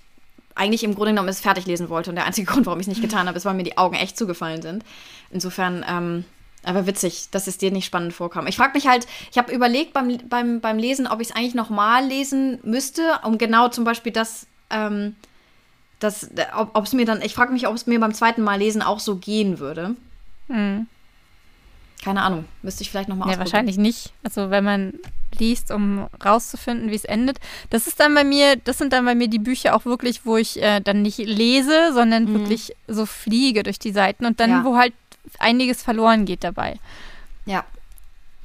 eigentlich 0.55 0.83
im 0.83 0.95
Grunde 0.95 1.11
genommen 1.11 1.29
es 1.29 1.41
fertig 1.41 1.65
lesen 1.65 1.89
wollte. 1.89 2.09
Und 2.09 2.15
der 2.15 2.25
einzige 2.25 2.47
Grund, 2.51 2.65
warum 2.65 2.79
ich 2.79 2.85
es 2.87 2.89
nicht 2.89 3.01
getan 3.01 3.27
habe, 3.27 3.37
ist, 3.37 3.45
weil 3.45 3.53
mir 3.53 3.63
die 3.63 3.77
Augen 3.77 3.95
echt 3.95 4.17
zugefallen 4.17 4.61
sind. 4.61 4.83
Insofern, 5.31 5.85
ähm, 5.87 6.25
aber 6.63 6.87
witzig, 6.87 7.29
dass 7.31 7.47
es 7.47 7.57
dir 7.57 7.71
nicht 7.71 7.85
spannend 7.85 8.13
vorkam. 8.13 8.47
Ich 8.47 8.55
frage 8.55 8.73
mich 8.73 8.87
halt, 8.87 9.07
ich 9.31 9.37
habe 9.37 9.53
überlegt 9.53 9.93
beim, 9.93 10.17
beim, 10.29 10.61
beim 10.61 10.77
Lesen, 10.77 11.07
ob 11.07 11.19
ich 11.19 11.29
es 11.29 11.35
eigentlich 11.35 11.55
nochmal 11.55 12.05
lesen 12.05 12.59
müsste, 12.63 13.19
um 13.23 13.37
genau 13.37 13.67
zum 13.69 13.83
Beispiel 13.83 14.13
das, 14.13 14.47
ähm, 14.69 15.15
das 15.99 16.29
ob 16.51 16.85
es 16.85 16.93
mir 16.93 17.05
dann, 17.05 17.21
ich 17.21 17.33
frage 17.33 17.51
mich, 17.51 17.67
ob 17.67 17.75
es 17.75 17.85
mir 17.85 17.99
beim 17.99 18.13
zweiten 18.13 18.41
Mal 18.41 18.59
lesen 18.59 18.81
auch 18.81 18.99
so 18.99 19.17
gehen 19.17 19.59
würde. 19.59 19.95
Mhm. 20.47 20.87
Keine 22.03 22.21
Ahnung, 22.21 22.45
müsste 22.61 22.83
ich 22.83 22.91
vielleicht 22.91 23.07
nochmal 23.07 23.31
ja, 23.31 23.39
wahrscheinlich 23.39 23.77
nicht. 23.77 24.11
Also 24.23 24.49
wenn 24.49 24.63
man 24.63 24.93
liest, 25.39 25.71
um 25.71 26.07
rauszufinden, 26.23 26.91
wie 26.91 26.95
es 26.95 27.05
endet. 27.05 27.39
Das 27.69 27.87
ist 27.87 27.99
dann 27.99 28.13
bei 28.13 28.23
mir, 28.23 28.55
das 28.57 28.77
sind 28.77 28.93
dann 28.93 29.05
bei 29.05 29.15
mir 29.15 29.27
die 29.27 29.39
Bücher 29.39 29.75
auch 29.75 29.85
wirklich, 29.85 30.25
wo 30.25 30.37
ich 30.37 30.61
äh, 30.61 30.79
dann 30.81 31.01
nicht 31.01 31.17
lese, 31.17 31.93
sondern 31.93 32.25
mhm. 32.25 32.39
wirklich 32.39 32.75
so 32.87 33.05
fliege 33.05 33.63
durch 33.63 33.79
die 33.79 33.91
Seiten 33.91 34.25
und 34.25 34.39
dann, 34.39 34.49
ja. 34.49 34.63
wo 34.63 34.77
halt 34.77 34.93
einiges 35.39 35.81
verloren 35.81 36.25
geht 36.25 36.43
dabei. 36.43 36.77
Ja. 37.45 37.63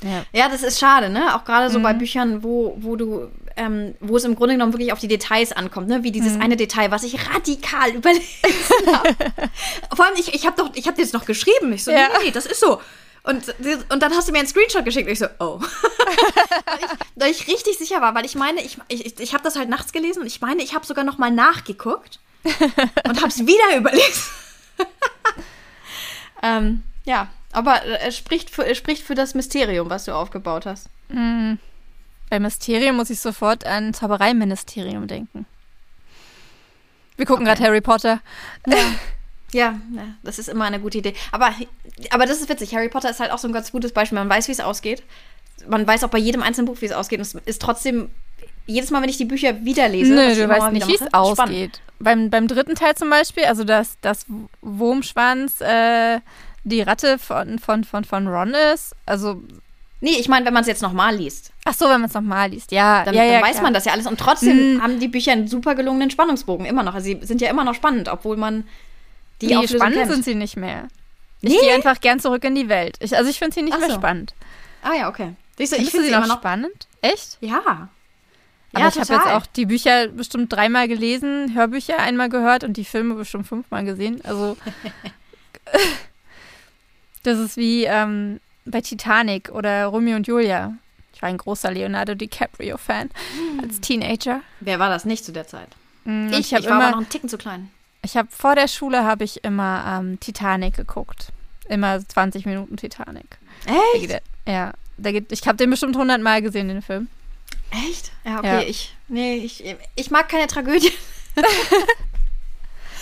Ja. 0.03 0.25
ja, 0.33 0.49
das 0.49 0.63
ist 0.63 0.79
schade, 0.79 1.11
ne? 1.11 1.35
Auch 1.35 1.45
gerade 1.45 1.71
so 1.71 1.81
mhm. 1.81 1.83
bei 1.83 1.93
Büchern, 1.93 2.45
wo, 2.45 2.77
wo 2.79 2.95
du, 2.95 3.29
ähm, 3.57 3.97
wo 3.99 4.17
es 4.17 4.23
im 4.23 4.37
Grunde 4.37 4.55
genommen 4.55 4.73
wirklich 4.73 4.93
auf 4.93 5.01
die 5.01 5.09
Details 5.09 5.51
ankommt, 5.51 5.89
ne? 5.89 6.05
Wie 6.05 6.13
dieses 6.13 6.35
mhm. 6.35 6.43
eine 6.43 6.57
Detail, 6.57 6.93
was 6.93 7.03
ich 7.03 7.19
radikal 7.35 7.91
überlesen 7.97 8.87
habe. 8.87 9.09
Vor 9.97 10.05
allem, 10.05 10.15
ich, 10.17 10.33
ich 10.33 10.47
habe 10.47 10.55
doch, 10.57 10.71
ich 10.75 10.87
habe 10.87 10.95
dir 10.97 11.03
jetzt 11.03 11.15
noch 11.15 11.27
geschrieben. 11.27 11.73
Ich 11.73 11.83
so, 11.83 11.91
ja. 11.91 12.09
nee, 12.13 12.27
nee, 12.27 12.31
das 12.31 12.47
ist 12.47 12.61
so. 12.61 12.81
Und, 13.29 13.55
und 13.91 14.03
dann 14.03 14.15
hast 14.15 14.27
du 14.27 14.33
mir 14.33 14.39
einen 14.39 14.49
Screenshot 14.49 14.87
geschickt 14.87 15.07
und 15.07 15.13
ich 15.13 15.19
so, 15.19 15.27
oh. 15.39 15.61
weil, 16.65 16.79
ich, 16.79 16.89
weil 17.15 17.31
ich 17.31 17.47
richtig 17.47 17.77
sicher 17.77 18.01
war, 18.01 18.15
weil 18.15 18.25
ich 18.25 18.35
meine, 18.37 18.63
ich, 18.63 18.79
ich, 18.89 19.21
ich 19.21 19.35
habe 19.35 19.45
das 19.45 19.57
halt 19.57 19.69
nachts 19.69 19.93
gelesen 19.93 20.21
und 20.23 20.27
ich 20.27 20.41
meine, 20.41 20.63
ich 20.63 20.75
habe 20.75 20.87
sogar 20.87 21.05
noch 21.05 21.19
mal 21.19 21.31
nachgeguckt 21.31 22.21
und 22.45 23.21
habe 23.21 23.29
es 23.29 23.41
wieder 23.41 23.77
überlesen. 23.77 24.23
ähm, 26.43 26.83
ja, 27.05 27.29
aber 27.53 27.85
es 28.01 28.17
spricht 28.17 28.49
für, 28.49 28.65
es 28.65 28.79
spricht 28.79 29.03
für 29.03 29.15
das 29.15 29.35
Mysterium, 29.35 29.91
was 29.91 30.07
du 30.07 30.15
aufgebaut 30.15 30.65
hast. 30.65 30.89
Mhm. 31.11 31.59
Bei 32.31 32.41
Mysterium 32.41 32.97
muss 32.97 33.11
ich 33.11 33.21
sofort 33.21 33.67
an 33.67 33.93
Zaubereiministerium 33.93 35.07
denken. 35.07 35.45
Wir 37.17 37.27
gucken 37.27 37.47
okay. 37.47 37.57
gerade 37.57 37.69
Harry 37.69 37.83
Potter. 37.83 38.21
Ja. 38.67 38.77
Ja, 39.53 39.79
das 40.23 40.39
ist 40.39 40.49
immer 40.49 40.65
eine 40.67 40.79
gute 40.81 40.99
Idee. 40.99 41.15
Aber, 41.33 41.53
aber 42.11 42.27
das 42.27 42.41
ist 42.41 42.49
witzig. 42.49 42.75
Harry 42.75 42.89
Potter 42.89 43.11
ist 43.11 43.21
halt 43.21 43.31
auch 43.33 43.39
so 43.39 43.49
ein 43.49 43.53
ganz 43.53 43.73
gutes 43.73 43.93
Beispiel. 43.93 44.19
Man 44.19 44.29
weiß, 44.29 44.49
wie 44.49 44.53
es 44.53 44.61
ausgeht. 44.61 45.03
Man 45.67 45.87
weiß 45.87 46.05
auch 46.05 46.11
bei 46.11 46.19
jedem 46.19 46.43
einzelnen 46.43 46.67
Buch, 46.67 46.81
wie 46.81 46.87
es 46.87 46.93
ausgeht. 46.93 47.19
Und 47.19 47.27
es 47.27 47.35
ist 47.35 47.63
trotzdem 47.63 48.11
jedes 48.67 48.91
Mal, 48.91 49.01
wenn 49.03 49.09
ich 49.09 49.17
die 49.17 49.25
Bücher 49.25 49.65
wieder 49.65 49.89
lese. 49.89 50.13
Nö, 50.13 50.35
du 50.35 50.49
weißt 50.49 50.73
nicht, 50.73 50.87
wie 50.87 50.95
es 50.97 51.15
ausgeht. 51.15 51.81
beim, 51.99 52.29
beim 52.29 52.47
dritten 52.47 52.75
Teil 52.75 52.95
zum 52.95 53.09
Beispiel, 53.09 53.45
also 53.47 53.65
das, 53.65 53.97
das 54.03 54.27
Wurmschwanz, 54.61 55.61
äh, 55.63 56.21
die 56.65 56.83
Ratte 56.83 57.19
von, 57.19 57.59
von, 57.59 57.85
von, 57.85 58.05
von 58.05 58.27
Ron 58.29 58.55
ist, 58.75 58.95
also 59.07 59.43
Nee, 60.01 60.13
ich 60.21 60.29
meine, 60.29 60.47
wenn 60.47 60.53
man 60.55 60.61
es 60.61 60.69
jetzt 60.69 60.81
nochmal 60.83 61.17
liest. 61.17 61.51
Ach 61.65 61.75
so, 61.75 61.87
wenn 61.87 62.01
man 62.01 62.05
es 62.05 62.15
nochmal 62.15 62.51
liest, 62.51 62.71
ja. 62.71 63.05
Dann, 63.05 63.15
ja, 63.15 63.25
dann 63.25 63.33
ja, 63.33 63.43
weiß 63.43 63.53
klar. 63.53 63.63
man 63.65 63.75
das 63.75 63.85
ja 63.85 63.93
alles. 63.93 64.07
Und 64.07 64.21
trotzdem 64.21 64.77
Mm. 64.77 64.83
haben 64.83 65.01
die 65.01 65.09
Bücher 65.09 65.33
einen 65.33 65.49
super 65.49 65.75
gelungenen 65.75 66.11
Spannungsbogen, 66.11 66.67
immer 66.67 66.85
noch. 66.85 66.95
Also 66.95 67.07
sie 67.07 67.19
sind 67.23 67.41
ja 67.41 67.51
immer 67.51 67.65
noch 67.65 67.75
spannend, 67.75 68.09
obwohl 68.09 68.37
man 68.37 68.63
die 69.41 69.47
Nee, 69.47 69.57
Auflösung 69.57 69.79
spannend 69.79 69.99
kennt. 69.99 70.13
sind 70.13 70.25
sie 70.25 70.35
nicht 70.35 70.57
mehr. 70.57 70.89
Ich 71.41 71.51
Nee? 71.51 71.59
gehe 71.61 71.75
einfach 71.75 72.01
gern 72.01 72.19
zurück 72.21 72.43
in 72.45 72.55
die 72.55 72.69
Welt. 72.69 72.97
Ich, 73.01 73.17
also 73.17 73.31
ich 73.31 73.39
finde 73.39 73.55
sie 73.55 73.63
nicht 73.63 73.75
Ach 73.75 73.79
mehr 73.81 73.91
so. 73.91 73.95
spannend. 73.97 74.35
Ah 74.83 74.95
ja, 74.95 75.09
okay. 75.09 75.35
Ich 75.59 75.69
Findest 75.71 75.89
du 75.89 75.91
finde 75.99 76.07
sie 76.09 76.13
immer 76.15 76.27
noch 76.27 76.39
spannend? 76.39 76.87
Echt? 77.03 77.39
Ja. 77.41 77.89
Aber 78.73 78.81
ja, 78.85 78.89
ich 78.89 78.99
habe 79.01 79.13
jetzt 79.13 79.27
auch 79.27 79.47
die 79.47 79.67
Bücher 79.67 80.09
bestimmt 80.09 80.53
dreimal 80.53 80.89
gelesen, 80.89 81.55
Hörbücher 81.55 81.99
einmal 81.99 82.29
gehört 82.29 82.65
und 82.65 82.77
die 82.77 82.85
Filme 82.85 83.15
bestimmt 83.15 83.47
fünfmal 83.47 83.85
gesehen. 83.85 84.21
Also 84.25 84.57
das 87.23 87.39
ist 87.39 87.57
wie 87.57 87.85
ähm, 87.85 88.41
bei 88.65 88.81
Titanic 88.81 89.51
oder 89.51 89.87
Romeo 89.87 90.17
und 90.17 90.27
Julia. 90.27 90.75
Ich 91.15 91.23
war 91.23 91.29
ein 91.29 91.39
großer 91.39 91.71
Leonardo 91.73 92.15
DiCaprio-Fan 92.15 93.11
als 93.63 93.81
Teenager. 93.81 94.41
Wer 94.61 94.79
war 94.79 94.89
das 94.89 95.05
nicht 95.05 95.25
zu 95.25 95.33
der 95.33 95.47
Zeit? 95.49 95.69
Mm, 96.05 96.27
und 96.27 96.33
Ich, 96.33 96.53
ich 96.53 96.59
ich 96.61 96.67
war 96.67 96.73
aber 96.75 96.81
noch 96.83 96.89
immer, 96.89 96.97
einen 96.99 97.09
Ticken 97.09 97.29
zu 97.29 97.39
klein. 97.39 97.71
Ich 98.11 98.17
habe 98.17 98.29
vor 98.31 98.55
der 98.55 98.69
Schule 98.69 99.05
habe 99.05 99.25
ich 99.25 99.45
immer 99.45 99.99
ähm, 100.01 100.19
Titanic 100.21 100.75
geguckt. 100.75 101.29
Immer 101.69 102.01
20 102.07 102.47
Minuten 102.47 102.77
Titanic. 102.79 103.37
Echt? 103.95 104.11
Der- 104.11 104.23
Ja, 104.47 104.73
der 104.97 105.13
geht, 105.13 105.31
ich 105.31 105.47
habe 105.47 105.59
den 105.59 105.69
bestimmt 105.71 105.95
100 105.97 106.21
Mal 106.23 106.41
gesehen, 106.41 106.69
den 106.69 106.81
Film. 106.81 107.09
Echt? 107.71 108.13
Ja, 108.25 108.39
okay. 108.39 108.47
Ja. 108.47 108.61
Ich, 108.63 108.97
nee, 109.09 109.35
ich, 109.37 109.63
ich 109.95 110.11
mag 110.11 110.29
keine 110.31 110.47
Tragödie. 110.47 110.93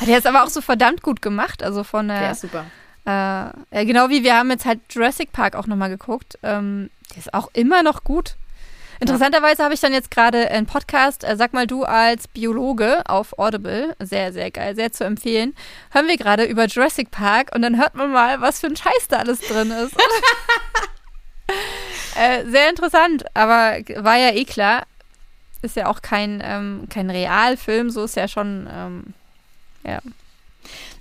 Der 0.06 0.18
ist 0.18 0.26
aber 0.26 0.44
auch 0.44 0.48
so 0.48 0.60
verdammt 0.60 1.02
gut 1.02 1.22
gemacht. 1.22 1.62
Also 1.62 1.82
von 1.84 2.08
Der 2.08 2.20
der, 2.20 2.30
ist 2.32 2.40
super. 2.42 2.66
äh, 3.70 3.86
genau 3.86 4.08
wie 4.10 4.22
wir 4.24 4.36
haben 4.36 4.50
jetzt 4.50 4.66
halt 4.66 4.80
Jurassic 4.90 5.32
Park 5.32 5.54
auch 5.56 5.66
nochmal 5.66 5.88
geguckt. 5.88 6.38
Ähm, 6.42 6.90
der 7.12 7.18
ist 7.18 7.32
auch 7.32 7.48
immer 7.54 7.82
noch 7.82 8.04
gut. 8.04 8.36
Interessanterweise 9.00 9.62
habe 9.62 9.74
ich 9.74 9.80
dann 9.80 9.92
jetzt 9.92 10.10
gerade 10.10 10.50
einen 10.50 10.66
Podcast, 10.66 11.24
äh, 11.24 11.36
sag 11.36 11.52
mal 11.52 11.66
du 11.66 11.84
als 11.84 12.28
Biologe 12.28 13.02
auf 13.06 13.38
Audible, 13.38 13.94
sehr, 14.00 14.32
sehr 14.32 14.50
geil, 14.50 14.74
sehr 14.74 14.92
zu 14.92 15.04
empfehlen, 15.04 15.54
hören 15.90 16.08
wir 16.08 16.16
gerade 16.16 16.44
über 16.44 16.66
Jurassic 16.66 17.10
Park 17.10 17.54
und 17.54 17.62
dann 17.62 17.78
hört 17.78 17.94
man 17.94 18.10
mal, 18.10 18.40
was 18.40 18.60
für 18.60 18.68
ein 18.68 18.76
Scheiß 18.76 19.08
da 19.08 19.18
alles 19.18 19.40
drin 19.40 19.70
ist. 19.70 19.96
äh, 22.16 22.44
sehr 22.46 22.70
interessant, 22.70 23.24
aber 23.34 23.78
war 23.96 24.16
ja 24.16 24.30
eh 24.30 24.44
klar. 24.44 24.86
Ist 25.62 25.76
ja 25.76 25.88
auch 25.88 26.00
kein, 26.00 26.40
ähm, 26.44 26.86
kein 26.90 27.10
Realfilm, 27.10 27.90
so 27.90 28.04
ist 28.04 28.14
ja 28.14 28.28
schon, 28.28 28.68
ähm, 28.70 29.14
ja. 29.84 30.00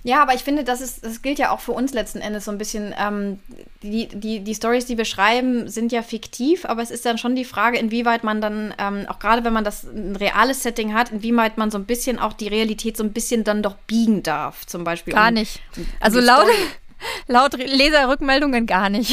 Ja, 0.06 0.22
aber 0.22 0.34
ich 0.34 0.44
finde, 0.44 0.62
das, 0.62 0.80
ist, 0.80 1.04
das 1.04 1.20
gilt 1.20 1.40
ja 1.40 1.50
auch 1.50 1.58
für 1.58 1.72
uns 1.72 1.92
letzten 1.92 2.20
Endes 2.20 2.44
so 2.44 2.52
ein 2.52 2.58
bisschen. 2.58 2.94
Ähm, 2.96 3.40
die, 3.82 4.06
die, 4.06 4.38
die 4.38 4.54
Stories, 4.54 4.86
die 4.86 4.96
wir 4.96 5.04
schreiben, 5.04 5.68
sind 5.68 5.90
ja 5.90 6.00
fiktiv, 6.00 6.64
aber 6.64 6.80
es 6.80 6.92
ist 6.92 7.04
dann 7.04 7.18
schon 7.18 7.34
die 7.34 7.44
Frage, 7.44 7.76
inwieweit 7.76 8.22
man 8.22 8.40
dann, 8.40 8.72
ähm, 8.78 9.06
auch 9.08 9.18
gerade 9.18 9.42
wenn 9.42 9.52
man 9.52 9.64
das 9.64 9.82
ein 9.82 10.14
reales 10.14 10.62
Setting 10.62 10.94
hat, 10.94 11.10
inwieweit 11.10 11.58
man 11.58 11.72
so 11.72 11.78
ein 11.78 11.86
bisschen 11.86 12.20
auch 12.20 12.34
die 12.34 12.46
Realität 12.46 12.96
so 12.96 13.02
ein 13.02 13.12
bisschen 13.12 13.42
dann 13.42 13.64
doch 13.64 13.74
biegen 13.88 14.22
darf, 14.22 14.64
zum 14.64 14.84
Beispiel. 14.84 15.12
Gar 15.12 15.28
um- 15.28 15.34
nicht. 15.34 15.60
um 15.76 15.84
Also 15.98 16.20
laut, 16.20 16.46
laut 17.26 17.58
Leserrückmeldungen 17.58 18.66
gar 18.66 18.88
nicht. 18.90 19.12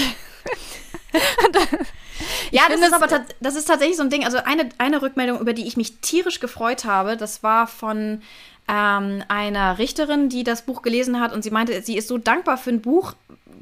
Ja, 2.51 2.63
das 2.69 2.79
ist 2.81 2.93
aber 2.93 3.07
das 3.39 3.55
ist 3.55 3.65
tatsächlich 3.65 3.97
so 3.97 4.03
ein 4.03 4.11
Ding. 4.11 4.25
Also 4.25 4.37
eine, 4.37 4.69
eine 4.77 5.01
Rückmeldung, 5.01 5.39
über 5.39 5.53
die 5.53 5.65
ich 5.65 5.75
mich 5.75 6.01
tierisch 6.01 6.39
gefreut 6.39 6.85
habe, 6.85 7.17
das 7.17 7.41
war 7.41 7.65
von 7.65 8.21
ähm, 8.67 9.23
einer 9.27 9.77
Richterin, 9.77 10.29
die 10.29 10.43
das 10.43 10.63
Buch 10.63 10.81
gelesen 10.81 11.19
hat 11.19 11.33
und 11.33 11.43
sie 11.43 11.51
meinte, 11.51 11.81
sie 11.81 11.97
ist 11.97 12.07
so 12.07 12.17
dankbar 12.17 12.57
für 12.57 12.69
ein 12.69 12.81
Buch, 12.81 13.13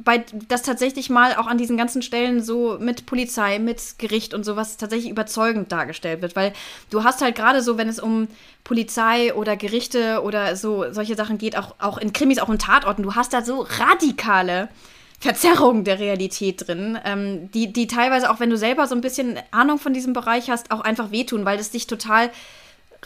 bei 0.04 0.24
das 0.48 0.64
tatsächlich 0.64 1.10
mal 1.10 1.36
auch 1.36 1.48
an 1.48 1.58
diesen 1.58 1.78
ganzen 1.78 2.02
Stellen 2.02 2.42
so 2.44 2.78
mit 2.80 3.06
Polizei, 3.06 3.60
mit 3.60 4.00
Gericht 4.00 4.34
und 4.34 4.44
sowas 4.44 4.78
tatsächlich 4.78 5.12
überzeugend 5.12 5.72
dargestellt 5.72 6.22
wird, 6.22 6.36
weil 6.36 6.54
du 6.90 7.04
hast 7.04 7.22
halt 7.22 7.36
gerade 7.36 7.62
so, 7.62 7.78
wenn 7.78 7.88
es 7.88 8.00
um 8.00 8.28
Polizei 8.64 9.34
oder 9.34 9.56
Gerichte 9.56 10.22
oder 10.24 10.56
so 10.56 10.92
solche 10.92 11.16
Sachen 11.16 11.38
geht, 11.38 11.58
auch, 11.58 11.76
auch 11.80 11.98
in 11.98 12.14
Krimis, 12.14 12.40
auch 12.40 12.50
in 12.50 12.60
Tatorten, 12.60 13.04
du 13.04 13.16
hast 13.16 13.34
da 13.34 13.44
so 13.44 13.66
radikale 13.80 14.70
Verzerrung 15.20 15.84
der 15.84 16.00
Realität 16.00 16.68
drin, 16.68 16.98
ähm, 17.06 17.52
die, 17.52 17.72
die 17.72 17.86
teilweise 17.86 18.32
auch, 18.32 18.40
wenn 18.40 18.50
du 18.50 18.58
selber 18.58 18.88
so 18.88 18.96
ein 18.96 19.02
bisschen 19.02 19.38
Ahnung 19.52 19.78
von 19.78 19.94
diesem 19.94 20.14
Bereich 20.14 20.50
hast, 20.50 20.72
auch 20.72 20.82
einfach 20.82 21.12
wehtun, 21.12 21.46
weil 21.46 21.58
das 21.58 21.70
dich 21.70 21.86
total 21.86 22.32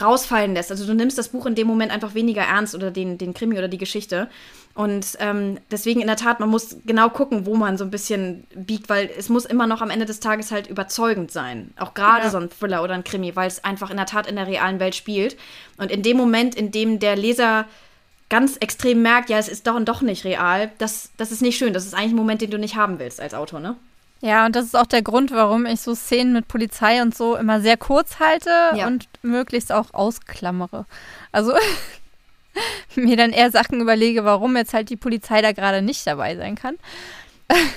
rausfallen 0.00 0.54
lässt. 0.54 0.70
Also 0.70 0.86
du 0.86 0.94
nimmst 0.94 1.16
das 1.18 1.28
Buch 1.28 1.46
in 1.46 1.54
dem 1.54 1.66
Moment 1.66 1.90
einfach 1.92 2.14
weniger 2.14 2.42
ernst 2.42 2.74
oder 2.74 2.90
den, 2.90 3.18
den 3.18 3.32
Krimi 3.34 3.56
oder 3.58 3.68
die 3.68 3.78
Geschichte. 3.78 4.28
Und 4.74 5.16
ähm, 5.20 5.58
deswegen 5.70 6.02
in 6.02 6.06
der 6.06 6.16
Tat, 6.16 6.38
man 6.38 6.50
muss 6.50 6.76
genau 6.84 7.08
gucken, 7.08 7.46
wo 7.46 7.54
man 7.56 7.78
so 7.78 7.84
ein 7.84 7.90
bisschen 7.90 8.46
biegt, 8.54 8.90
weil 8.90 9.08
es 9.16 9.30
muss 9.30 9.46
immer 9.46 9.66
noch 9.66 9.80
am 9.80 9.88
Ende 9.88 10.04
des 10.04 10.20
Tages 10.20 10.52
halt 10.52 10.66
überzeugend 10.66 11.30
sein. 11.30 11.72
Auch 11.78 11.94
gerade 11.94 12.24
Ja. 12.24 12.30
so 12.30 12.36
ein 12.36 12.50
Thriller 12.50 12.82
oder 12.82 12.92
ein 12.92 13.04
Krimi, 13.04 13.34
weil 13.34 13.48
es 13.48 13.64
einfach 13.64 13.90
in 13.90 13.96
der 13.96 14.04
Tat 14.04 14.26
in 14.26 14.36
der 14.36 14.46
realen 14.46 14.78
Welt 14.78 14.94
spielt. 14.94 15.36
Und 15.78 15.90
in 15.90 16.02
dem 16.02 16.18
Moment, 16.18 16.54
in 16.54 16.72
dem 16.72 16.98
der 16.98 17.16
Leser 17.16 17.64
ganz 18.28 18.58
extrem 18.58 19.00
merkt, 19.00 19.30
ja, 19.30 19.38
es 19.38 19.48
ist 19.48 19.66
doch 19.66 19.76
und 19.76 19.88
doch 19.88 20.02
nicht 20.02 20.24
real, 20.24 20.70
das, 20.76 21.10
das 21.16 21.32
ist 21.32 21.40
nicht 21.40 21.56
schön. 21.56 21.72
Das 21.72 21.86
ist 21.86 21.94
eigentlich 21.94 22.12
ein 22.12 22.16
Moment, 22.16 22.42
den 22.42 22.50
du 22.50 22.58
nicht 22.58 22.76
haben 22.76 22.98
willst 22.98 23.18
als 23.20 23.32
Autor, 23.32 23.60
ne? 23.60 23.76
Ja, 24.20 24.46
und 24.46 24.56
das 24.56 24.64
ist 24.64 24.76
auch 24.76 24.86
der 24.86 25.02
Grund, 25.02 25.30
warum 25.30 25.66
ich 25.66 25.80
so 25.80 25.94
Szenen 25.94 26.32
mit 26.32 26.48
Polizei 26.48 27.02
und 27.02 27.14
so 27.14 27.36
immer 27.36 27.60
sehr 27.60 27.76
kurz 27.76 28.18
halte 28.18 28.50
Ja. 28.74 28.86
und 28.86 29.08
möglichst 29.22 29.72
auch 29.72 29.92
ausklammere. 29.92 30.86
Also 31.32 31.52
mir 32.94 33.16
dann 33.16 33.30
eher 33.30 33.50
Sachen 33.50 33.80
überlege, 33.80 34.24
warum 34.24 34.56
jetzt 34.56 34.72
halt 34.74 34.88
die 34.90 34.96
Polizei 34.96 35.42
da 35.42 35.52
gerade 35.52 35.82
nicht 35.82 36.06
dabei 36.06 36.36
sein 36.36 36.54
kann. 36.54 36.76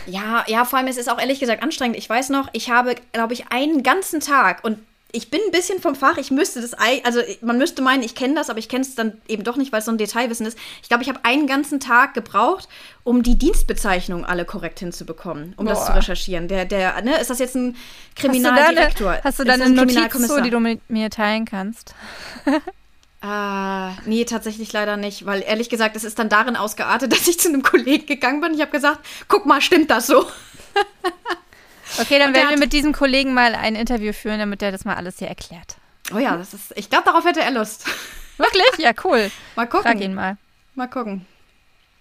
Ja, 0.07 0.43
ja, 0.47 0.65
vor 0.65 0.79
allem 0.79 0.87
es 0.87 0.97
ist 0.97 1.11
auch 1.11 1.19
ehrlich 1.19 1.39
gesagt 1.39 1.61
anstrengend. 1.61 1.97
Ich 1.97 2.09
weiß 2.09 2.29
noch, 2.29 2.49
ich 2.53 2.71
habe, 2.71 2.95
glaube 3.11 3.33
ich, 3.33 3.51
einen 3.51 3.83
ganzen 3.83 4.19
Tag 4.19 4.63
und 4.63 4.79
ich 5.11 5.31
bin 5.31 5.39
ein 5.45 5.51
bisschen 5.51 5.81
vom 5.81 5.95
Fach. 5.95 6.17
Ich 6.17 6.29
müsste 6.29 6.61
das, 6.61 6.73
also 7.03 7.21
man 7.41 7.57
müsste 7.57 7.81
meinen, 7.81 8.03
ich 8.03 8.13
kenne 8.13 8.35
das, 8.35 8.49
aber 8.49 8.59
ich 8.59 8.69
kenne 8.69 8.81
es 8.83 8.93
dann 8.93 9.19
eben 9.27 9.43
doch 9.43 9.55
nicht, 9.55 9.71
weil 9.71 9.79
es 9.79 9.85
so 9.85 9.91
ein 9.91 9.97
Detailwissen 9.97 10.45
ist. 10.45 10.57
Ich 10.83 10.89
glaube, 10.89 11.01
ich 11.03 11.09
habe 11.09 11.19
einen 11.23 11.47
ganzen 11.47 11.79
Tag 11.79 12.13
gebraucht, 12.13 12.67
um 13.03 13.23
die 13.23 13.35
Dienstbezeichnungen 13.37 14.23
alle 14.23 14.45
korrekt 14.45 14.79
hinzubekommen, 14.79 15.53
um 15.57 15.65
das 15.65 15.79
Boah. 15.79 15.85
zu 15.87 15.95
recherchieren. 15.95 16.47
Der, 16.47 16.65
der, 16.65 17.01
ne, 17.01 17.17
ist 17.19 17.29
das 17.31 17.39
jetzt 17.39 17.55
ein 17.55 17.75
Hast 17.75 18.23
du 18.23 18.27
da 18.27 18.29
eine, 18.29 18.39
Kriminaldirektor? 18.41 19.19
hast 19.23 19.39
du 19.39 19.43
Ist 19.43 19.49
da 19.49 19.53
das 19.57 19.61
eine 19.61 19.63
ein 19.65 19.73
Notiz 19.73 19.93
zu, 19.93 19.95
Kriminalkommissar? 19.95 20.41
die 20.41 20.49
du 20.51 20.59
mit 20.59 20.89
mir 20.89 21.09
teilen 21.09 21.45
kannst? 21.45 21.95
Äh, 23.23 23.89
nee, 24.05 24.25
tatsächlich 24.25 24.71
leider 24.73 24.95
nicht, 24.95 25.25
weil 25.25 25.41
ehrlich 25.41 25.69
gesagt, 25.69 25.95
es 25.95 26.03
ist 26.03 26.19
dann 26.19 26.29
darin 26.29 26.55
ausgeartet, 26.55 27.11
dass 27.13 27.27
ich 27.27 27.39
zu 27.39 27.49
einem 27.49 27.63
Kollegen 27.63 28.05
gegangen 28.05 28.41
bin. 28.41 28.53
Ich 28.53 28.61
habe 28.61 28.71
gesagt, 28.71 28.99
guck 29.27 29.47
mal, 29.47 29.59
stimmt 29.59 29.89
das 29.89 30.05
so? 30.05 30.27
Okay, 31.99 32.19
dann 32.19 32.33
werden 32.33 32.49
wir 32.51 32.57
mit 32.59 32.73
diesem 32.73 32.93
Kollegen 32.93 33.33
mal 33.33 33.55
ein 33.55 33.75
Interview 33.75 34.13
führen, 34.13 34.39
damit 34.39 34.61
der 34.61 34.71
das 34.71 34.85
mal 34.85 34.95
alles 34.95 35.19
hier 35.19 35.27
erklärt. 35.27 35.77
Oh 36.13 36.17
ja, 36.17 36.37
das 36.37 36.53
ist, 36.53 36.73
ich 36.75 36.89
glaube, 36.89 37.05
darauf 37.05 37.25
hätte 37.25 37.41
er 37.41 37.51
Lust. 37.51 37.85
Wirklich? 38.37 38.77
Ja, 38.77 38.91
cool. 39.03 39.31
Mal 39.55 39.65
gucken. 39.67 39.91
Frag 39.91 40.01
ihn 40.01 40.13
mal. 40.13 40.37
Mal 40.75 40.87
gucken. 40.87 41.25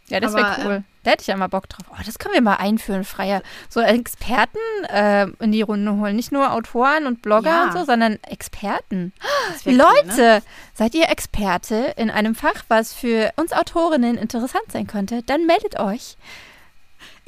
Ja, 0.08 0.20
das 0.20 0.34
wäre 0.34 0.46
Aber, 0.46 0.64
cool. 0.64 0.84
Da 1.02 1.10
hätte 1.10 1.20
ich 1.22 1.26
ja 1.26 1.36
mal 1.36 1.48
Bock 1.48 1.68
drauf. 1.68 1.84
Oh, 1.90 2.02
das 2.04 2.18
können 2.18 2.34
wir 2.34 2.40
mal 2.40 2.56
einführen, 2.56 3.04
Freier. 3.04 3.42
So 3.68 3.80
Experten 3.80 4.58
äh, 4.88 5.26
in 5.42 5.52
die 5.52 5.60
Runde 5.62 5.92
holen. 5.96 6.16
Nicht 6.16 6.32
nur 6.32 6.52
Autoren 6.52 7.06
und 7.06 7.20
Blogger 7.20 7.50
Ja. 7.50 7.64
und 7.64 7.72
so, 7.72 7.84
sondern 7.84 8.18
Experten. 8.22 9.12
Wär 9.64 9.72
cool, 9.74 9.78
Leute, 9.78 10.16
ne? 10.16 10.42
seid 10.74 10.94
ihr 10.94 11.08
Experte 11.10 11.92
in 11.96 12.10
einem 12.10 12.34
Fach, 12.34 12.64
was 12.68 12.94
für 12.94 13.32
uns 13.36 13.52
Autorinnen 13.52 14.16
interessant 14.16 14.72
sein 14.72 14.86
könnte? 14.86 15.22
Dann 15.24 15.44
meldet 15.44 15.78
euch. 15.78 16.16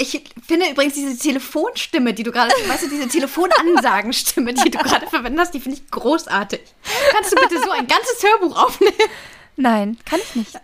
Ich 0.01 0.23
finde 0.47 0.71
übrigens 0.71 0.95
diese 0.95 1.19
Telefonstimme, 1.19 2.15
die 2.15 2.23
du 2.23 2.33
gerade, 2.33 2.51
weißt 2.67 2.85
du, 2.85 2.89
diese 2.89 3.07
Telefonansagenstimme, 3.07 4.55
die 4.55 4.71
du 4.71 4.79
gerade 4.83 5.07
verwendet 5.07 5.41
hast, 5.41 5.53
die 5.53 5.61
finde 5.61 5.77
ich 5.77 5.91
großartig. 5.91 6.61
Kannst 7.13 7.33
du 7.33 7.37
bitte 7.37 7.63
so 7.63 7.71
ein 7.71 7.87
ganzes 7.87 8.23
Hörbuch 8.23 8.57
aufnehmen? 8.57 8.95
Nein, 9.57 9.99
kann 10.07 10.21
ich 10.21 10.37
nicht. 10.37 10.59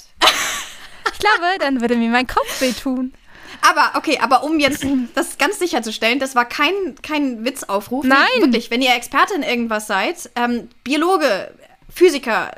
Ich 1.12 1.18
glaube, 1.18 1.58
dann 1.60 1.82
würde 1.82 1.96
mir 1.96 2.08
mein 2.08 2.26
Kopf 2.26 2.62
wehtun. 2.62 3.12
Aber, 3.60 3.98
okay, 3.98 4.18
aber 4.22 4.42
um 4.42 4.58
jetzt 4.58 4.86
das 5.14 5.36
ganz 5.36 5.58
sicherzustellen, 5.58 6.18
das 6.18 6.34
war 6.34 6.46
kein, 6.46 6.94
kein 7.02 7.44
Witzaufruf. 7.44 8.06
Nein. 8.06 8.26
Wirklich, 8.38 8.70
wenn 8.70 8.80
ihr 8.80 8.94
Experte 8.94 9.34
in 9.34 9.42
irgendwas 9.42 9.86
seid, 9.86 10.30
ähm, 10.34 10.70
Biologe, 10.82 11.52
Physiker, 11.94 12.52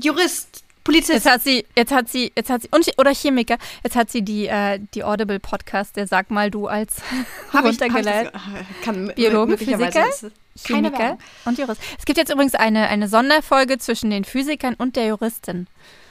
Jurist, 0.00 0.63
Polizist, 0.84 1.24
Jetzt 1.24 1.26
hat 1.26 1.42
sie, 1.42 1.64
jetzt 1.76 1.92
hat 1.92 2.08
sie, 2.10 2.30
jetzt 2.36 2.50
hat 2.50 2.62
sie, 2.62 2.68
und, 2.70 2.86
oder 2.98 3.12
Chemiker, 3.14 3.56
jetzt 3.82 3.96
hat 3.96 4.10
sie 4.10 4.22
die, 4.22 4.46
äh, 4.46 4.78
die 4.94 5.02
Audible 5.02 5.40
Podcast, 5.40 5.96
der 5.96 6.06
Sag 6.06 6.30
mal 6.30 6.50
du 6.50 6.66
als 6.66 6.96
hab 7.52 7.64
ich, 7.64 7.80
hab 7.80 7.86
ich 7.88 7.94
runtergeladen. 7.94 8.30
das, 8.32 8.42
äh, 8.42 8.84
kann 8.84 9.08
m- 9.08 9.14
Biologe, 9.14 9.52
möglicherweise 9.52 10.02
Physiker, 10.02 10.30
Chemiker 10.66 11.18
und 11.46 11.58
Jurist. 11.58 11.80
Es 11.98 12.04
gibt 12.04 12.18
jetzt 12.18 12.30
übrigens 12.32 12.54
eine, 12.54 12.88
eine 12.88 13.08
Sonderfolge 13.08 13.78
zwischen 13.78 14.10
den 14.10 14.24
Physikern 14.24 14.74
und 14.74 14.96
der 14.96 15.06
Juristin. 15.06 15.66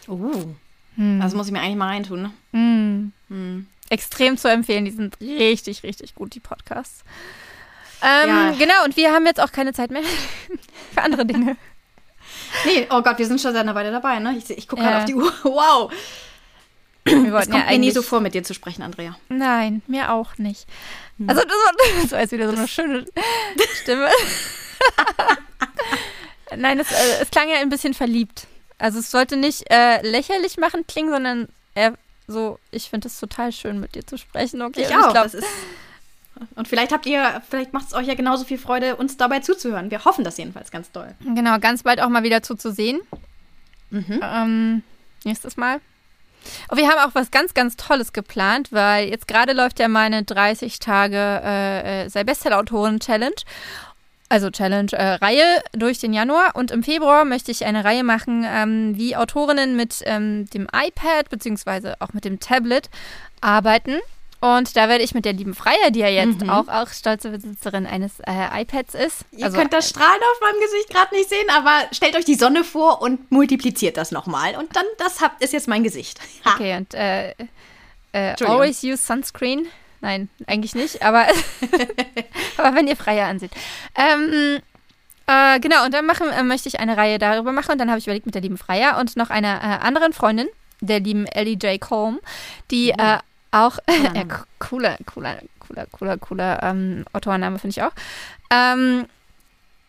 Uh, 0.08 0.54
Hm. 0.96 1.20
das 1.22 1.34
muss 1.34 1.48
ich 1.48 1.54
mir 1.54 1.60
eigentlich 1.62 1.78
mal 1.78 1.88
reintun. 1.88 2.22
Ne? 2.24 2.32
Hm. 2.52 3.12
Hm. 3.30 3.68
Extrem 3.90 4.38
zu 4.38 4.48
empfehlen, 4.50 4.86
die 4.86 4.92
sind 4.92 5.20
richtig, 5.22 5.84
richtig 5.84 6.14
gut, 6.16 6.34
die 6.36 6.40
Podcasts. 6.40 7.04
Ähm, 8.02 8.28
Ja. 8.30 8.52
Genau, 8.58 8.84
und 8.86 8.98
wir 8.98 9.12
haben 9.14 9.26
jetzt 9.26 9.40
auch 9.40 9.52
keine 9.52 9.74
Zeit 9.74 9.92
mehr 9.92 10.02
für 10.94 11.02
andere 11.02 11.26
Dinge. 11.26 11.56
Nee, 12.66 12.88
oh 12.90 13.02
Gott, 13.02 13.18
wir 13.18 13.26
sind 13.26 13.42
schon 13.42 13.54
seit 13.54 13.62
einer 13.62 13.76
Weile 13.76 13.92
dabei, 13.92 14.20
ne? 14.20 14.36
Ich, 14.38 14.50
ich 14.50 14.68
gucke 14.68 14.82
gerade 14.82 14.98
auf 15.00 15.06
die 15.06 15.16
Uhr. 15.16 15.32
Wow. 15.44 15.92
Wir 17.06 17.18
Es 17.26 17.32
wollten 17.34 17.52
kommt 17.52 17.66
ja 17.66 17.72
mir 17.72 17.80
nie 17.80 17.92
so 17.92 18.02
vor, 18.02 18.22
mit 18.22 18.34
dir 18.34 18.44
zu 18.44 18.54
sprechen, 18.54 18.82
Andrea. 18.82 19.18
Nein, 19.28 19.82
mir 19.88 20.14
auch 20.14 20.38
nicht. 20.38 20.66
Also 21.28 21.42
das 22.02 22.12
war, 22.12 22.20
jetzt 22.22 22.32
wieder 22.32 22.50
so 22.50 22.56
eine 22.56 22.68
schöne 22.68 23.06
Stimme. 23.82 24.08
Nein, 26.56 26.80
es, 26.80 26.92
äh, 26.92 27.22
es 27.22 27.32
klang 27.32 27.50
ja 27.50 27.58
ein 27.58 27.70
bisschen 27.70 27.94
verliebt. 27.94 28.48
Also 28.78 29.00
es 29.00 29.12
sollte 29.12 29.38
nicht 29.38 29.64
äh, 29.70 30.02
lächerlich 30.08 30.58
machen 30.58 30.86
klingen, 30.88 31.12
sondern 31.12 31.48
eher 31.76 31.94
so, 32.28 32.60
ich 32.72 32.90
finde 32.90 33.08
es 33.08 33.20
total 33.20 33.52
schön, 33.52 33.80
mit 33.80 33.96
dir 33.96 34.06
zu 34.06 34.18
sprechen. 34.18 34.62
Okay, 34.62 34.84
Ich 34.84 34.90
Und 34.96 35.04
auch. 35.04 35.12
glaub, 35.12 35.24
das 35.26 35.34
ist 35.34 35.48
und 36.56 36.68
vielleicht 36.68 36.92
habt 36.92 37.06
ihr, 37.06 37.42
vielleicht 37.50 37.74
macht 37.74 37.88
es 37.88 37.94
euch 37.94 38.08
ja 38.08 38.16
genauso 38.16 38.44
viel 38.44 38.58
Freude, 38.58 38.96
uns 38.96 39.18
dabei 39.18 39.40
zuzuhören. 39.40 39.92
Wir 39.92 40.06
hoffen 40.06 40.24
das 40.24 40.38
jedenfalls 40.38 40.72
ganz 40.72 40.92
doll. 40.92 41.14
genau, 41.36 41.60
ganz 41.60 41.84
bald 41.84 42.02
auch 42.02 42.10
mal 42.10 42.24
wieder 42.24 42.44
zuzusehen. 42.44 43.02
Mhm. 43.90 44.20
Ähm, 44.22 44.84
nächstes 45.24 45.58
Mal. 45.58 45.80
Und 46.68 46.78
wir 46.78 46.90
haben 46.90 47.00
auch 47.10 47.16
was 47.16 47.32
ganz, 47.32 47.54
ganz 47.54 47.78
Tolles 47.78 48.14
geplant, 48.14 48.72
weil 48.72 49.10
jetzt 49.10 49.28
gerade 49.28 49.54
läuft 49.54 49.80
ja 49.80 49.88
meine 49.88 50.24
30 50.24 50.80
Tage 50.80 51.18
äh, 51.18 52.04
äh, 52.06 52.10
sei 52.10 52.24
Bestseller-Autoren-Challenge. 52.24 53.36
Also 54.30 54.50
Challenge-Reihe 54.50 55.62
durch 55.74 56.00
den 56.00 56.12
Januar. 56.12 56.56
Und 56.56 56.72
im 56.72 56.82
Februar 56.84 57.24
möchte 57.24 57.52
ich 57.52 57.66
eine 57.66 57.86
Reihe 57.86 58.04
machen, 58.04 58.46
ähm, 58.48 58.98
wie 58.98 59.16
Autorinnen 59.16 59.76
mit 59.76 60.02
ähm, 60.06 60.50
dem 60.50 60.68
iPad 60.74 61.30
beziehungsweise 61.30 61.96
auch 62.00 62.14
mit 62.14 62.26
dem 62.26 62.40
Tablet 62.40 62.90
arbeiten. 63.42 64.00
Und 64.44 64.76
da 64.76 64.90
werde 64.90 65.06
ich 65.06 65.14
mit 65.14 65.24
der 65.24 65.32
lieben 65.32 65.54
Freier, 65.54 65.90
die 65.90 66.02
ja 66.02 66.10
jetzt 66.10 66.42
Mhm. 66.42 66.50
auch, 66.50 66.68
auch 66.68 66.90
stolze 66.90 67.30
Besitzerin 67.30 67.88
eines 67.88 68.20
äh, 68.28 68.62
iPads 68.62 68.94
ist. 68.94 69.22
Ihr 69.32 69.46
also, 69.46 69.58
könnt 69.58 69.72
das 69.72 69.88
Strahlen 69.88 70.20
auf 70.34 70.42
meinem 70.42 70.60
Gesicht 70.60 70.90
gerade 70.90 71.16
nicht 71.16 71.30
sehen, 71.30 71.50
aber 71.50 71.88
stellt 71.94 72.14
euch 72.18 72.26
die 72.26 72.36
Sonne 72.36 72.66
vor 72.66 73.02
und 73.02 73.32
multipliziert 73.32 73.96
das 73.96 74.12
nochmal. 74.12 74.58
Und 74.58 74.76
dann, 74.76 74.84
das 74.98 75.22
habt, 75.22 75.42
ist 75.42 75.54
jetzt 75.54 75.70
mein 75.70 75.82
Gesicht. 75.82 76.20
Ha. 76.44 76.56
Okay, 76.56 76.76
und 76.76 76.94
äh, 76.94 77.30
äh, 78.12 78.36
always 78.44 78.84
use 78.84 78.98
sunscreen. 78.98 79.66
Nein, 80.02 80.28
eigentlich 80.46 80.76
nicht, 80.76 81.02
aber, 81.04 81.26
aber 82.58 82.76
wenn 82.76 82.88
ihr 82.88 82.98
Freier 82.98 83.28
ansieht. 83.28 83.52
Ähm, 83.96 84.60
äh, 85.26 85.60
genau, 85.62 85.86
und 85.86 85.94
dann 85.94 86.06
machen, 86.06 86.28
äh, 86.28 86.44
möchte 86.44 86.68
ich 86.68 86.82
eine 86.82 86.98
Reihe 86.98 87.18
darüber 87.18 87.54
machen 87.54 87.72
und 87.72 87.78
dann 87.78 87.90
habe 87.90 88.00
ich 88.00 88.08
überlegt 88.08 88.26
mit 88.26 88.36
der 88.36 88.42
lieben 88.42 88.58
Freier 88.58 88.98
und 89.00 89.16
noch 89.16 89.30
einer 89.30 89.62
äh, 89.62 89.86
anderen 89.86 90.12
Freundin, 90.12 90.50
der 90.82 91.00
lieben 91.00 91.28
Ellie 91.28 91.56
J. 91.56 91.80
Colm, 91.80 92.20
die 92.72 92.90
äh, 92.90 93.20
auch, 93.54 93.78
Cooler 93.88 94.26
c- 94.28 94.44
cooler, 94.60 94.98
cooler, 95.06 95.38
cooler, 95.60 95.86
cooler, 95.92 96.18
cooler 96.18 96.64
ähm, 96.64 97.06
Autorenname 97.14 97.60
finde 97.60 97.72
ich 97.72 97.84
auch. 97.84 97.92
Ähm, 98.52 99.06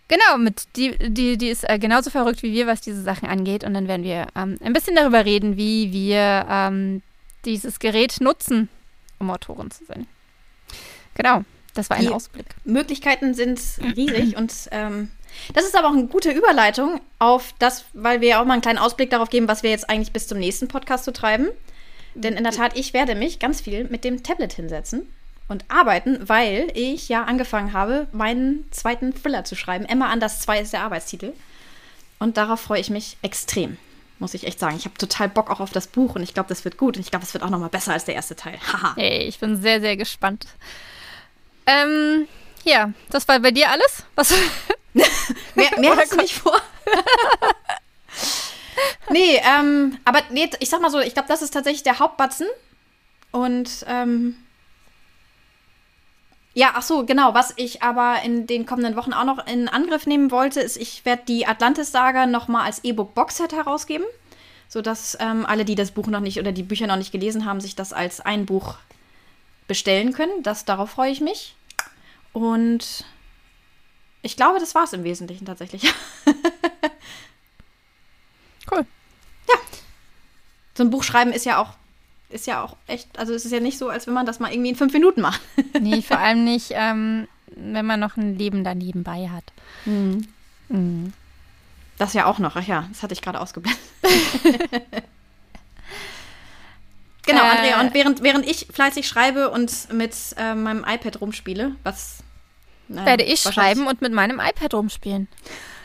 Genau, 0.06 0.36
mit 0.36 0.64
die, 0.76 0.98
die, 0.98 1.38
die 1.38 1.48
ist 1.48 1.66
äh, 1.68 1.78
genauso 1.78 2.10
verrückt 2.10 2.42
wie 2.42 2.52
wir, 2.52 2.66
was 2.66 2.82
diese 2.82 3.02
Sachen 3.02 3.26
angeht. 3.26 3.64
Und 3.64 3.72
dann 3.72 3.88
werden 3.88 4.04
wir 4.04 4.26
ähm, 4.36 4.58
ein 4.62 4.74
bisschen 4.74 4.94
darüber 4.94 5.24
reden, 5.24 5.56
wie 5.56 5.92
wir 5.94 6.46
ähm, 6.48 7.00
dieses 7.46 7.78
Gerät 7.78 8.20
nutzen, 8.20 8.68
um 9.18 9.30
Autorin 9.30 9.70
zu 9.70 9.82
sein. 9.86 10.06
Genau, 11.14 11.42
das 11.72 11.88
war 11.88 11.96
ein 11.96 12.02
Die- 12.02 12.10
Ausblick. 12.10 12.44
Möglichkeiten 12.66 13.32
sind 13.32 13.58
riesig 13.96 14.36
und 14.36 14.52
ähm, 14.72 15.10
das 15.54 15.64
ist 15.64 15.74
aber 15.74 15.88
auch 15.88 15.94
eine 15.94 16.06
gute 16.06 16.30
Überleitung 16.32 17.00
auf 17.18 17.54
das, 17.58 17.86
weil 17.94 18.20
wir 18.20 18.28
ja 18.28 18.42
auch 18.42 18.44
mal 18.44 18.52
einen 18.52 18.62
kleinen 18.62 18.78
Ausblick 18.78 19.08
darauf 19.08 19.30
geben, 19.30 19.48
was 19.48 19.62
wir 19.62 19.70
jetzt 19.70 19.88
eigentlich 19.88 20.12
bis 20.12 20.28
zum 20.28 20.38
nächsten 20.38 20.68
Podcast 20.68 21.04
so 21.04 21.12
treiben. 21.12 21.48
Denn 22.14 22.34
in 22.36 22.44
der 22.44 22.52
Tat, 22.52 22.76
ich 22.76 22.92
werde 22.92 23.14
mich 23.14 23.38
ganz 23.38 23.60
viel 23.60 23.84
mit 23.84 24.04
dem 24.04 24.22
Tablet 24.22 24.52
hinsetzen 24.52 25.08
und 25.48 25.64
arbeiten, 25.68 26.28
weil 26.28 26.70
ich 26.74 27.08
ja 27.08 27.24
angefangen 27.24 27.72
habe, 27.72 28.06
meinen 28.12 28.66
zweiten 28.70 29.14
Thriller 29.14 29.44
zu 29.44 29.56
schreiben. 29.56 29.84
Emma 29.84 30.06
Anders 30.06 30.40
2 30.40 30.60
ist 30.60 30.72
der 30.72 30.82
Arbeitstitel. 30.82 31.32
Und 32.18 32.36
darauf 32.36 32.60
freue 32.60 32.80
ich 32.80 32.90
mich 32.90 33.16
extrem, 33.22 33.76
muss 34.18 34.34
ich 34.34 34.46
echt 34.46 34.58
sagen. 34.58 34.76
Ich 34.76 34.84
habe 34.84 34.96
total 34.96 35.28
Bock 35.28 35.50
auch 35.50 35.60
auf 35.60 35.72
das 35.72 35.88
Buch 35.88 36.14
und 36.14 36.22
ich 36.22 36.32
glaube, 36.32 36.48
das 36.48 36.64
wird 36.64 36.78
gut. 36.78 36.96
Und 36.96 37.02
ich 37.02 37.10
glaube, 37.10 37.24
es 37.24 37.34
wird 37.34 37.44
auch 37.44 37.50
noch 37.50 37.58
mal 37.58 37.68
besser 37.68 37.92
als 37.92 38.04
der 38.04 38.14
erste 38.14 38.36
Teil. 38.36 38.58
Haha. 38.72 38.94
Hey, 38.96 39.24
ich 39.24 39.38
bin 39.38 39.60
sehr, 39.60 39.80
sehr 39.80 39.96
gespannt. 39.96 40.46
Ähm, 41.66 42.28
ja, 42.64 42.92
das 43.10 43.26
war 43.28 43.38
bei 43.40 43.50
dir 43.50 43.70
alles? 43.70 44.04
Was? 44.14 44.32
Mehr, 45.54 45.70
mehr 45.78 45.96
hast 45.96 46.12
du 46.12 46.16
nicht 46.16 46.34
vor? 46.34 46.60
Nee, 49.10 49.40
ähm, 49.44 49.98
aber 50.04 50.20
nee, 50.30 50.50
ich 50.60 50.68
sag 50.68 50.80
mal 50.80 50.90
so, 50.90 51.00
ich 51.00 51.14
glaube, 51.14 51.28
das 51.28 51.42
ist 51.42 51.52
tatsächlich 51.52 51.82
der 51.82 51.98
Hauptbatzen. 51.98 52.46
Und 53.32 53.84
ähm, 53.88 54.36
ja, 56.54 56.72
ach 56.74 56.82
so, 56.82 57.04
genau. 57.04 57.34
Was 57.34 57.52
ich 57.56 57.82
aber 57.82 58.22
in 58.22 58.46
den 58.46 58.64
kommenden 58.64 58.96
Wochen 58.96 59.12
auch 59.12 59.24
noch 59.24 59.44
in 59.46 59.68
Angriff 59.68 60.06
nehmen 60.06 60.30
wollte, 60.30 60.60
ist, 60.60 60.76
ich 60.76 61.04
werde 61.04 61.22
die 61.26 61.46
Atlantis-Saga 61.46 62.26
noch 62.26 62.46
mal 62.46 62.64
als 62.64 62.84
E-Book-Boxset 62.84 63.52
herausgeben, 63.52 64.06
sodass 64.68 65.18
ähm, 65.20 65.44
alle, 65.46 65.64
die 65.64 65.74
das 65.74 65.90
Buch 65.90 66.06
noch 66.06 66.20
nicht 66.20 66.38
oder 66.38 66.52
die 66.52 66.62
Bücher 66.62 66.86
noch 66.86 66.96
nicht 66.96 67.10
gelesen 67.10 67.44
haben, 67.44 67.60
sich 67.60 67.74
das 67.74 67.92
als 67.92 68.20
ein 68.20 68.46
Buch 68.46 68.76
bestellen 69.66 70.12
können. 70.12 70.42
Das, 70.44 70.64
darauf 70.64 70.90
freue 70.90 71.10
ich 71.10 71.20
mich. 71.20 71.56
Und 72.32 73.04
ich 74.22 74.36
glaube, 74.36 74.60
das 74.60 74.74
war 74.76 74.84
es 74.84 74.92
im 74.92 75.02
Wesentlichen 75.04 75.44
tatsächlich. 75.44 75.92
Cool. 78.70 78.86
So 80.76 80.82
ein 80.82 80.90
Buch 80.90 81.04
schreiben 81.04 81.32
ist 81.32 81.46
ja 81.46 81.58
auch, 81.58 81.74
ist 82.30 82.46
ja 82.48 82.62
auch 82.62 82.76
echt, 82.88 83.16
also 83.16 83.32
es 83.32 83.44
ist 83.44 83.52
ja 83.52 83.60
nicht 83.60 83.78
so, 83.78 83.88
als 83.88 84.06
wenn 84.08 84.14
man 84.14 84.26
das 84.26 84.40
mal 84.40 84.52
irgendwie 84.52 84.70
in 84.70 84.76
fünf 84.76 84.92
Minuten 84.92 85.20
macht. 85.20 85.40
Nee, 85.80 86.02
vor 86.02 86.18
allem 86.18 86.44
nicht, 86.44 86.70
ähm, 86.72 87.28
wenn 87.54 87.86
man 87.86 88.00
noch 88.00 88.16
ein 88.16 88.36
Leben 88.36 88.64
da 88.64 88.74
nebenbei 88.74 89.28
hat. 89.28 89.44
Mhm. 89.84 91.12
Das 91.98 92.12
ja 92.14 92.26
auch 92.26 92.38
noch, 92.40 92.56
ach 92.56 92.66
ja, 92.66 92.86
das 92.90 93.02
hatte 93.04 93.12
ich 93.12 93.22
gerade 93.22 93.40
ausgeblendet. 93.40 93.80
genau, 97.26 97.42
Äh. 97.42 97.48
Andrea, 97.48 97.80
und 97.80 97.94
während, 97.94 98.22
während 98.22 98.46
ich 98.46 98.66
fleißig 98.72 99.06
schreibe 99.06 99.50
und 99.50 99.92
mit 99.92 100.14
äh, 100.36 100.54
meinem 100.54 100.84
iPad 100.84 101.20
rumspiele, 101.20 101.76
was 101.84 102.18
äh, 102.90 103.04
werde 103.04 103.22
ich 103.22 103.40
schreiben 103.40 103.86
und 103.86 104.00
mit 104.00 104.12
meinem 104.12 104.40
iPad 104.40 104.74
rumspielen. 104.74 105.28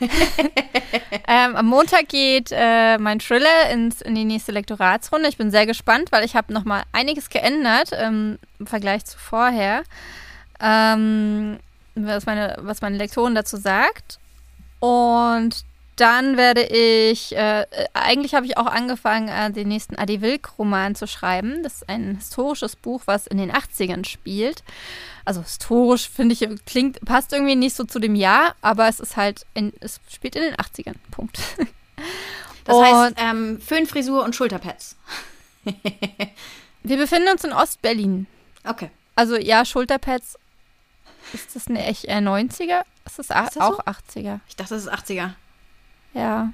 ähm, 1.28 1.56
am 1.56 1.66
Montag 1.66 2.08
geht 2.08 2.50
äh, 2.52 2.98
mein 2.98 3.20
Thriller 3.20 3.70
ins, 3.70 4.00
in 4.00 4.14
die 4.14 4.24
nächste 4.24 4.52
Lektoratsrunde. 4.52 5.28
Ich 5.28 5.36
bin 5.36 5.50
sehr 5.50 5.66
gespannt, 5.66 6.12
weil 6.12 6.24
ich 6.24 6.36
habe 6.36 6.52
noch 6.52 6.64
mal 6.64 6.84
einiges 6.92 7.28
geändert 7.28 7.90
ähm, 7.92 8.38
im 8.58 8.66
Vergleich 8.66 9.04
zu 9.04 9.18
vorher, 9.18 9.82
ähm, 10.60 11.58
was, 11.94 12.26
meine, 12.26 12.56
was 12.60 12.80
meine 12.80 12.96
Lektorin 12.96 13.34
dazu 13.34 13.56
sagt. 13.56 14.18
Und 14.78 15.64
dann 16.00 16.36
werde 16.36 16.62
ich, 16.62 17.34
äh, 17.36 17.62
äh, 17.62 17.66
eigentlich 17.94 18.34
habe 18.34 18.46
ich 18.46 18.56
auch 18.56 18.66
angefangen, 18.66 19.28
äh, 19.28 19.50
den 19.50 19.68
nächsten 19.68 19.96
Adi 19.96 20.20
Wilk-Roman 20.20 20.94
zu 20.94 21.06
schreiben. 21.06 21.62
Das 21.62 21.74
ist 21.76 21.88
ein 21.88 22.16
historisches 22.16 22.76
Buch, 22.76 23.02
was 23.06 23.26
in 23.26 23.38
den 23.38 23.52
80ern 23.52 24.06
spielt. 24.06 24.62
Also 25.24 25.42
historisch 25.42 26.08
finde 26.08 26.32
ich, 26.34 26.48
klingt, 26.66 27.00
passt 27.04 27.32
irgendwie 27.32 27.56
nicht 27.56 27.76
so 27.76 27.84
zu 27.84 27.98
dem 27.98 28.14
Jahr, 28.14 28.54
aber 28.62 28.88
es 28.88 28.98
ist 29.00 29.16
halt, 29.16 29.44
in, 29.54 29.72
es 29.80 30.00
spielt 30.10 30.34
in 30.36 30.42
den 30.42 30.54
80ern. 30.56 30.94
Punkt. 31.10 31.38
Das 32.64 32.76
Und- 32.76 32.84
heißt, 32.84 33.14
ähm, 33.16 33.60
Föhnfrisur 33.60 34.22
und 34.22 34.36
Schulterpads. 34.36 34.94
Wir 36.82 36.96
befinden 36.96 37.28
uns 37.30 37.42
in 37.44 37.52
Ostberlin. 37.52 38.26
Okay. 38.64 38.90
Also 39.16 39.36
ja, 39.36 39.64
Schulterpads. 39.64 40.38
Ist 41.32 41.54
das 41.56 41.68
eine 41.68 41.84
echt 41.84 42.04
eher 42.04 42.20
90er? 42.20 42.82
Ist 43.06 43.18
das, 43.18 43.26
Ist 43.26 43.30
das 43.30 43.56
auch 43.58 43.76
so? 43.76 43.82
80er? 44.20 44.40
Ich 44.48 44.56
dachte, 44.56 44.74
das 44.74 44.84
ist 44.84 44.92
80er. 44.92 45.32
Ja. 46.14 46.52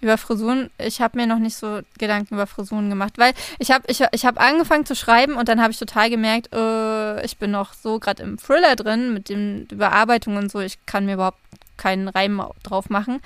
Über 0.00 0.18
Frisuren, 0.18 0.70
ich 0.78 1.00
habe 1.00 1.18
mir 1.18 1.26
noch 1.26 1.38
nicht 1.38 1.56
so 1.56 1.80
Gedanken 1.98 2.34
über 2.34 2.46
Frisuren 2.46 2.90
gemacht, 2.90 3.14
weil 3.16 3.32
ich 3.58 3.70
habe 3.70 3.84
ich, 3.88 4.02
ich 4.12 4.26
hab 4.26 4.38
angefangen 4.38 4.84
zu 4.84 4.94
schreiben 4.94 5.36
und 5.36 5.48
dann 5.48 5.60
habe 5.60 5.72
ich 5.72 5.78
total 5.78 6.10
gemerkt, 6.10 6.54
äh, 6.54 7.24
ich 7.24 7.38
bin 7.38 7.50
noch 7.50 7.72
so 7.72 7.98
gerade 7.98 8.22
im 8.22 8.38
Thriller 8.38 8.76
drin 8.76 9.14
mit 9.14 9.30
den 9.30 9.66
Überarbeitungen 9.70 10.38
und 10.38 10.52
so, 10.52 10.60
ich 10.60 10.84
kann 10.84 11.06
mir 11.06 11.14
überhaupt 11.14 11.40
keinen 11.78 12.08
Reim 12.08 12.42
drauf 12.62 12.90
machen. 12.90 13.20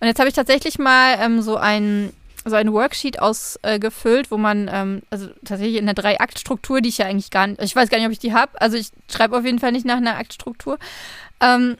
Und 0.00 0.06
jetzt 0.06 0.18
habe 0.18 0.28
ich 0.28 0.34
tatsächlich 0.34 0.78
mal 0.78 1.16
ähm, 1.20 1.40
so 1.40 1.56
ein 1.56 2.12
so 2.44 2.56
ein 2.56 2.72
Worksheet 2.72 3.20
ausgefüllt, 3.20 4.30
wo 4.30 4.38
man, 4.38 4.70
ähm, 4.72 5.02
also 5.10 5.28
tatsächlich 5.44 5.76
in 5.76 5.86
der 5.86 5.94
Drei-Akt-Struktur, 5.94 6.80
die 6.80 6.88
ich 6.88 6.98
ja 6.98 7.06
eigentlich 7.06 7.30
gar 7.30 7.46
nicht, 7.46 7.62
ich 7.62 7.74
weiß 7.74 7.90
gar 7.90 7.98
nicht, 7.98 8.06
ob 8.06 8.12
ich 8.12 8.18
die 8.18 8.32
habe, 8.32 8.60
also 8.60 8.76
ich 8.76 8.90
schreibe 9.10 9.36
auf 9.36 9.44
jeden 9.44 9.58
Fall 9.58 9.72
nicht 9.72 9.84
nach 9.84 9.96
einer 9.96 10.16
Aktstruktur. 10.16 10.78
Ähm, 11.40 11.76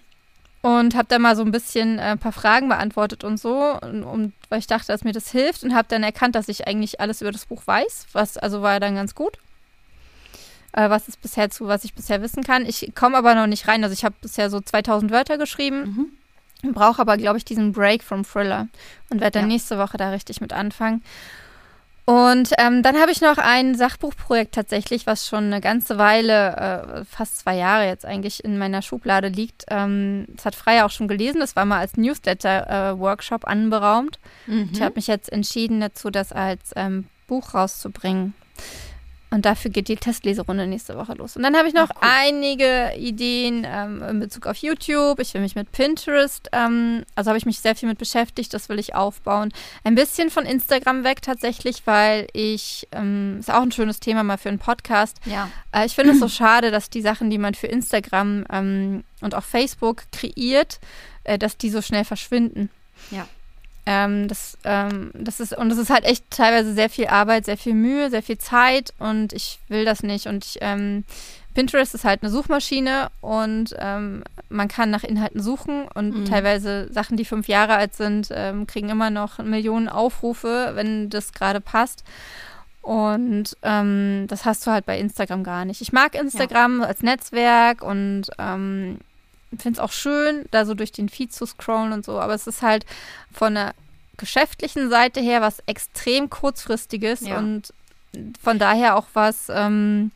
und 0.63 0.95
habe 0.97 1.07
da 1.09 1.19
mal 1.19 1.37
so 1.37 1.43
ein 1.43 1.53
bisschen 1.53 1.99
äh, 1.99 2.03
ein 2.03 2.19
paar 2.19 2.33
Fragen 2.33 2.69
beantwortet 2.69 3.25
und 3.25 3.39
so, 3.39 3.79
und, 3.81 4.03
und, 4.03 4.33
weil 4.49 4.59
ich 4.59 4.67
dachte, 4.67 4.89
dass 4.89 5.05
mir 5.05 5.13
das 5.13 5.31
hilft 5.31 5.63
und 5.65 5.75
habe 5.75 5.89
dann 5.89 6.03
erkannt, 6.03 6.35
dass 6.35 6.49
ich 6.49 6.67
eigentlich 6.67 7.01
alles 7.01 7.21
über 7.21 7.33
das 7.33 7.47
Buch 7.47 7.63
weiß, 7.67 8.07
was 8.13 8.37
also 8.39 8.63
war 8.63 8.81
dann 8.81 8.95
ganz 8.97 9.15
gut. 9.15 9.39
Äh, 10.73 10.91
was 10.91 11.09
ist 11.09 11.23
bisher 11.23 11.49
zu, 11.51 11.67
was 11.67 11.85
ich 11.85 11.95
bisher 11.95 12.21
wissen 12.23 12.45
kann. 12.45 12.67
Ich 12.67 12.93
komme 12.95 13.17
aber 13.17 13.35
noch 13.35 13.47
nicht 13.47 13.69
rein. 13.69 13.83
Also 13.83 13.95
ich 13.95 14.05
habe 14.05 14.15
bisher 14.21 14.51
so 14.51 14.61
2000 14.61 15.11
Wörter 15.11 15.39
geschrieben, 15.39 16.11
Mhm. 16.63 16.73
brauche 16.75 17.01
aber, 17.01 17.17
glaube 17.17 17.39
ich, 17.39 17.45
diesen 17.45 17.73
Break 17.73 18.03
vom 18.03 18.25
Thriller 18.25 18.69
und 19.11 19.21
werde 19.21 19.39
dann 19.39 19.49
Ja. 19.49 19.55
nächste 19.55 19.79
Woche 19.79 19.97
da 19.97 20.11
richtig 20.11 20.41
mit 20.41 20.53
anfangen. 20.53 21.03
Und 22.09 22.53
ähm, 22.57 22.83
dann 22.83 22.97
habe 22.97 23.13
ich 23.13 23.21
noch 23.21 23.37
ein 23.37 23.75
Sachbuchprojekt 23.75 24.55
tatsächlich, 24.55 25.07
was 25.07 25.27
schon 25.27 25.45
eine 25.45 25.61
ganze 25.61 25.99
Weile, 25.99 26.57
äh, 26.57 27.05
fast 27.05 27.41
zwei 27.41 27.55
Jahre 27.55 27.85
jetzt 27.85 28.07
eigentlich 28.07 28.43
in 28.43 28.57
meiner 28.57 28.81
Schublade 28.81 29.29
liegt. 29.29 29.67
Ähm, 29.69 30.25
das 30.29 30.47
hat 30.47 30.55
Freya 30.55 30.87
auch 30.87 30.91
schon 30.91 31.07
gelesen. 31.07 31.41
Das 31.41 31.55
war 31.55 31.67
mal 31.67 31.81
als 31.81 31.99
Newsletter-Workshop 31.99 33.45
äh, 33.45 33.47
anberaumt. 33.49 34.19
Mhm. 34.47 34.71
Ich 34.73 34.81
habe 34.81 34.95
mich 34.95 35.07
jetzt 35.07 35.31
entschieden 35.31 35.81
dazu, 35.81 36.09
das 36.09 36.33
als 36.33 36.71
ähm, 36.77 37.05
Buch 37.27 37.53
rauszubringen. 37.53 38.33
Und 39.31 39.45
dafür 39.45 39.71
geht 39.71 39.89
die 39.89 39.97
Testleserunde 39.97 40.67
nächste 40.67 40.97
Woche 40.97 41.13
los. 41.13 41.37
Und 41.37 41.43
dann 41.43 41.55
habe 41.55 41.69
ich 41.69 41.75
noch 41.75 41.91
Ach, 41.91 42.03
cool. 42.03 42.09
einige 42.11 42.93
Ideen 42.97 43.67
ähm, 43.69 44.03
in 44.03 44.21
Bezug 44.21 44.47
auf 44.47 44.57
YouTube. 44.57 45.21
Ich 45.21 45.35
will 45.35 45.43
mich 45.43 45.55
mit 45.55 45.71
Pinterest, 45.71 46.49
ähm, 46.53 47.05
also 47.15 47.29
habe 47.29 47.37
ich 47.39 47.45
mich 47.45 47.59
sehr 47.59 47.77
viel 47.77 47.89
mit 47.89 47.99
beschäftigt, 47.99 48.55
das 48.55 48.71
will 48.71 48.79
ich 48.79 48.95
aufbauen. 48.95 49.53
Ein 49.85 49.95
bisschen 49.95 50.31
von 50.31 50.47
Instagram 50.47 51.05
weg 51.05 51.21
tatsächlich, 51.21 51.83
weil 51.85 52.27
ich, 52.33 52.89
ähm, 52.93 53.37
ist 53.41 53.51
auch 53.51 53.63
ein 53.63 53.73
schönes 53.73 54.01
Thema 54.01 54.23
mal 54.23 54.39
für 54.39 54.49
einen 54.49 54.59
Podcast. 54.59 55.19
Ja. 55.27 55.51
Äh, 55.73 55.85
ich 55.85 55.95
finde 55.95 56.13
es 56.13 56.21
so 56.21 56.29
schade, 56.29 56.71
dass 56.71 56.89
die 56.89 57.03
Sachen, 57.03 57.29
die 57.29 57.39
man 57.39 57.53
für 57.53 57.67
Instagram 57.67 58.47
ähm, 58.51 59.05
und 59.21 59.35
auch 59.35 59.45
Facebook 59.45 60.05
kreiert, 60.11 60.81
äh, 61.25 61.39
dass 61.39 61.59
die 61.59 61.69
so 61.69 61.83
schnell 61.83 62.05
verschwinden. 62.05 62.71
Ja. 63.11 63.29
Ähm, 63.91 64.29
das, 64.29 64.59
ähm, 64.65 65.11
das 65.15 65.41
ist, 65.41 65.57
und 65.57 65.71
das 65.71 65.79
ist 65.79 65.89
halt 65.89 66.05
echt 66.05 66.31
teilweise 66.31 66.75
sehr 66.75 66.91
viel 66.91 67.07
Arbeit, 67.07 67.47
sehr 67.47 67.57
viel 67.57 67.73
Mühe, 67.73 68.11
sehr 68.11 68.23
viel 68.23 68.37
Zeit 68.37 68.93
und 68.99 69.33
ich 69.33 69.61
will 69.69 69.87
das 69.87 70.03
nicht. 70.03 70.27
Und 70.27 70.45
ich, 70.45 70.59
ähm, 70.61 71.05
Pinterest 71.55 71.95
ist 71.95 72.05
halt 72.05 72.23
eine 72.23 72.31
Suchmaschine 72.31 73.09
und 73.23 73.75
ähm, 73.79 74.25
man 74.51 74.69
kann 74.69 74.91
nach 74.91 75.05
Inhalten 75.05 75.41
suchen 75.41 75.89
und 75.95 76.15
mhm. 76.15 76.25
teilweise 76.27 76.93
Sachen, 76.93 77.17
die 77.17 77.25
fünf 77.25 77.49
Jahre 77.49 77.77
alt 77.77 77.95
sind, 77.95 78.29
ähm, 78.31 78.67
kriegen 78.67 78.91
immer 78.91 79.09
noch 79.09 79.39
Millionen 79.39 79.89
Aufrufe, 79.89 80.73
wenn 80.75 81.09
das 81.09 81.33
gerade 81.33 81.63
passt. 81.63 82.05
Und 82.83 83.57
ähm, 83.63 84.27
das 84.29 84.45
hast 84.45 84.67
du 84.67 84.71
halt 84.71 84.85
bei 84.85 84.99
Instagram 84.99 85.45
gar 85.45 85.65
nicht. 85.65 85.81
Ich 85.81 85.93
mag 85.93 86.15
Instagram 86.15 86.81
ja. 86.81 86.87
als 86.89 87.03
Netzwerk 87.03 87.83
und 87.83 88.27
finde 89.57 89.79
es 89.79 89.85
auch 89.85 89.93
schön, 89.93 90.45
da 90.51 90.65
so 90.65 90.75
durch 90.75 90.93
den 90.93 91.09
Feed 91.09 91.33
zu 91.33 91.47
scrollen 91.47 91.93
und 91.93 92.05
so, 92.05 92.21
aber 92.21 92.35
es 92.35 92.47
ist 92.47 92.63
halt 92.63 92.85
von 93.33 93.55
der 93.55 93.75
geschäftlichen 94.17 94.91
Seite 94.91 95.21
her 95.21 95.41
was 95.41 95.61
extrem 95.67 96.29
kurzfristiges 96.29 97.21
ja. 97.21 97.39
und 97.39 97.73
von 98.43 98.59
daher 98.59 98.97
auch 98.97 99.07
was, 99.15 99.49
ähm, 99.49 100.11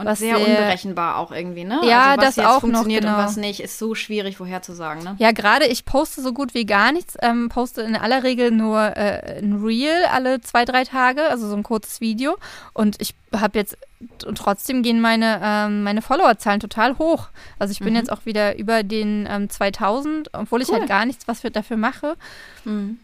und 0.00 0.06
was 0.06 0.18
sehr, 0.18 0.36
sehr 0.36 0.46
unberechenbar 0.46 1.18
auch 1.18 1.30
irgendwie, 1.30 1.64
ne? 1.64 1.80
Ja, 1.84 2.12
also 2.12 2.16
was 2.16 2.26
das 2.28 2.36
jetzt 2.36 2.46
auch 2.46 2.60
funktioniert 2.60 3.04
noch, 3.04 3.10
genau. 3.10 3.20
und 3.20 3.26
was 3.26 3.36
nicht, 3.36 3.60
ist 3.60 3.78
so 3.78 3.94
schwierig 3.94 4.38
vorherzusagen, 4.38 5.04
ne? 5.04 5.14
Ja, 5.18 5.32
gerade 5.32 5.66
ich 5.66 5.84
poste 5.84 6.22
so 6.22 6.32
gut 6.32 6.54
wie 6.54 6.64
gar 6.64 6.90
nichts, 6.90 7.18
ähm, 7.20 7.50
poste 7.50 7.82
in 7.82 7.94
aller 7.94 8.22
Regel 8.22 8.50
nur 8.50 8.96
äh, 8.96 9.38
ein 9.38 9.62
Reel 9.62 10.04
alle 10.10 10.40
zwei, 10.40 10.64
drei 10.64 10.84
Tage, 10.84 11.24
also 11.24 11.48
so 11.48 11.54
ein 11.54 11.62
kurzes 11.62 12.00
Video. 12.00 12.38
Und 12.72 12.96
ich 13.00 13.14
habe 13.36 13.58
jetzt, 13.58 13.76
und 14.24 14.38
trotzdem 14.38 14.82
gehen 14.82 15.02
meine, 15.02 15.38
ähm, 15.42 15.82
meine 15.82 16.00
Followerzahlen 16.00 16.60
total 16.60 16.96
hoch. 16.96 17.28
Also 17.58 17.72
ich 17.72 17.80
bin 17.80 17.90
mhm. 17.90 17.96
jetzt 17.96 18.10
auch 18.10 18.24
wieder 18.24 18.56
über 18.56 18.82
den 18.82 19.28
ähm, 19.30 19.50
2000, 19.50 20.30
obwohl 20.32 20.62
ich 20.62 20.72
halt 20.72 20.88
gar 20.88 21.04
nichts 21.04 21.28
was 21.28 21.40
für, 21.40 21.50
dafür 21.50 21.76
mache. 21.76 22.16
Mhm. 22.64 22.98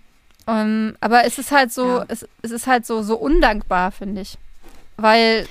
Um, 0.48 0.54
ähm, 0.54 0.96
aber 1.00 1.24
es 1.24 1.38
ist 1.38 1.50
halt 1.50 1.72
so, 1.72 1.98
ja. 1.98 2.04
es, 2.08 2.26
es 2.40 2.52
ist 2.52 2.66
halt 2.68 2.86
so, 2.86 3.02
so 3.02 3.16
undankbar, 3.16 3.90
finde 3.90 4.22
ich. 4.22 4.38
Weil 4.96 5.46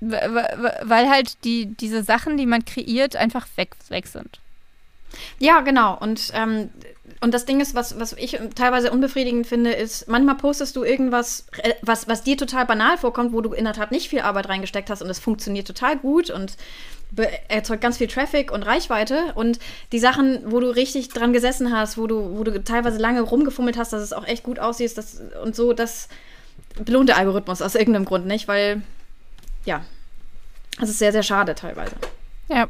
weil 0.00 1.10
halt 1.10 1.44
die, 1.44 1.66
diese 1.66 2.02
Sachen, 2.02 2.36
die 2.36 2.46
man 2.46 2.64
kreiert, 2.64 3.16
einfach 3.16 3.46
weg, 3.56 3.76
weg 3.88 4.06
sind. 4.06 4.40
Ja, 5.38 5.60
genau. 5.60 5.96
Und, 5.98 6.30
ähm, 6.34 6.70
und 7.20 7.34
das 7.34 7.44
Ding 7.44 7.60
ist, 7.60 7.74
was, 7.74 7.98
was 7.98 8.12
ich 8.14 8.38
teilweise 8.54 8.90
unbefriedigend 8.90 9.46
finde, 9.46 9.72
ist, 9.72 10.08
manchmal 10.08 10.36
postest 10.36 10.76
du 10.76 10.84
irgendwas, 10.84 11.46
äh, 11.62 11.74
was, 11.82 12.08
was 12.08 12.22
dir 12.22 12.36
total 12.36 12.66
banal 12.66 12.96
vorkommt, 12.96 13.32
wo 13.32 13.40
du 13.40 13.52
in 13.52 13.64
der 13.64 13.74
Tat 13.74 13.90
nicht 13.90 14.08
viel 14.08 14.20
Arbeit 14.20 14.48
reingesteckt 14.48 14.88
hast 14.88 15.02
und 15.02 15.10
es 15.10 15.18
funktioniert 15.18 15.66
total 15.66 15.96
gut 15.96 16.30
und 16.30 16.56
erzeugt 17.48 17.82
ganz 17.82 17.98
viel 17.98 18.06
Traffic 18.06 18.52
und 18.52 18.62
Reichweite. 18.62 19.32
Und 19.34 19.58
die 19.92 19.98
Sachen, 19.98 20.40
wo 20.46 20.60
du 20.60 20.68
richtig 20.68 21.08
dran 21.08 21.32
gesessen 21.32 21.76
hast, 21.76 21.98
wo 21.98 22.06
du, 22.06 22.38
wo 22.38 22.44
du 22.44 22.62
teilweise 22.62 22.98
lange 22.98 23.22
rumgefummelt 23.22 23.76
hast, 23.76 23.92
dass 23.92 24.02
es 24.02 24.12
auch 24.12 24.26
echt 24.26 24.44
gut 24.44 24.58
aussieht 24.58 24.96
das, 24.96 25.20
und 25.42 25.56
so, 25.56 25.72
das 25.72 26.08
belohnt 26.84 27.08
der 27.08 27.16
Algorithmus 27.16 27.62
aus 27.62 27.74
irgendeinem 27.74 28.04
Grund 28.04 28.26
nicht, 28.26 28.46
weil 28.46 28.82
ja, 29.64 29.82
das 30.78 30.90
ist 30.90 30.98
sehr, 30.98 31.12
sehr 31.12 31.22
schade 31.22 31.54
teilweise. 31.54 31.96
Ja. 32.48 32.68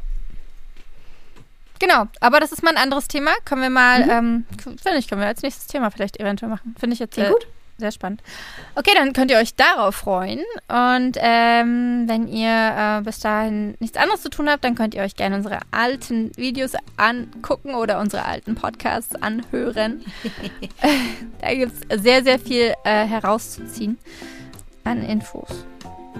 Genau, 1.79 2.05
aber 2.19 2.39
das 2.39 2.51
ist 2.51 2.61
mal 2.61 2.69
ein 2.71 2.81
anderes 2.81 3.07
Thema. 3.07 3.31
Können 3.43 3.63
wir 3.63 3.69
mal, 3.71 4.03
mhm. 4.03 4.11
ähm, 4.11 4.45
finde 4.81 4.99
ich, 4.99 5.07
können 5.07 5.21
wir 5.21 5.27
als 5.27 5.41
nächstes 5.41 5.65
Thema 5.65 5.89
vielleicht 5.89 6.19
eventuell 6.19 6.51
machen. 6.51 6.75
Finde 6.79 6.93
ich 6.93 6.99
jetzt 6.99 7.17
äh, 7.17 7.29
gut. 7.29 7.47
sehr 7.79 7.91
spannend. 7.91 8.21
Okay, 8.75 8.91
dann 8.93 9.13
könnt 9.13 9.31
ihr 9.31 9.37
euch 9.37 9.55
darauf 9.55 9.95
freuen. 9.95 10.41
Und 10.67 11.17
ähm, 11.17 12.03
wenn 12.05 12.27
ihr 12.27 12.99
äh, 12.99 13.01
bis 13.01 13.19
dahin 13.19 13.75
nichts 13.79 13.97
anderes 13.97 14.21
zu 14.21 14.29
tun 14.29 14.47
habt, 14.47 14.63
dann 14.63 14.75
könnt 14.75 14.93
ihr 14.93 15.01
euch 15.01 15.15
gerne 15.15 15.35
unsere 15.35 15.57
alten 15.71 16.31
Videos 16.37 16.73
angucken 16.97 17.73
oder 17.73 17.99
unsere 17.99 18.25
alten 18.25 18.53
Podcasts 18.53 19.15
anhören. 19.15 20.05
da 21.41 21.55
gibt 21.55 21.73
es 21.89 22.03
sehr, 22.03 22.23
sehr 22.23 22.37
viel 22.37 22.75
äh, 22.83 23.07
herauszuziehen 23.07 23.97
an 24.83 25.03
Infos. 25.03 25.65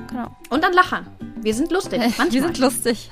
Genau. 0.10 0.28
Und 0.50 0.64
dann 0.64 0.74
lachen. 0.74 1.08
Wir 1.38 1.54
sind 1.54 1.72
lustig. 1.72 2.00
Manchmal. 2.18 2.32
Wir 2.32 2.42
sind 2.42 2.60
lustig. 2.60 3.10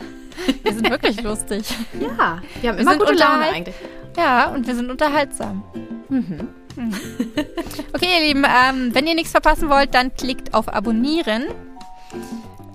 Wir 0.63 0.73
sind 0.73 0.89
wirklich 0.89 1.21
lustig. 1.23 1.65
Ja, 1.99 2.41
wir 2.61 2.69
haben 2.69 2.77
wir 2.77 2.79
immer 2.79 2.97
gute 2.97 3.13
Laune 3.13 3.45
eigentlich. 3.45 3.75
Ja, 4.17 4.49
und 4.49 4.67
wir 4.67 4.75
sind 4.75 4.89
unterhaltsam. 4.89 5.63
Mhm. 6.09 6.49
mhm. 6.75 6.95
Okay, 7.93 8.07
ihr 8.19 8.27
Lieben, 8.27 8.45
ähm, 8.45 8.93
wenn 8.93 9.07
ihr 9.07 9.15
nichts 9.15 9.31
verpassen 9.31 9.69
wollt, 9.69 9.93
dann 9.93 10.13
klickt 10.13 10.53
auf 10.53 10.73
Abonnieren. 10.73 11.43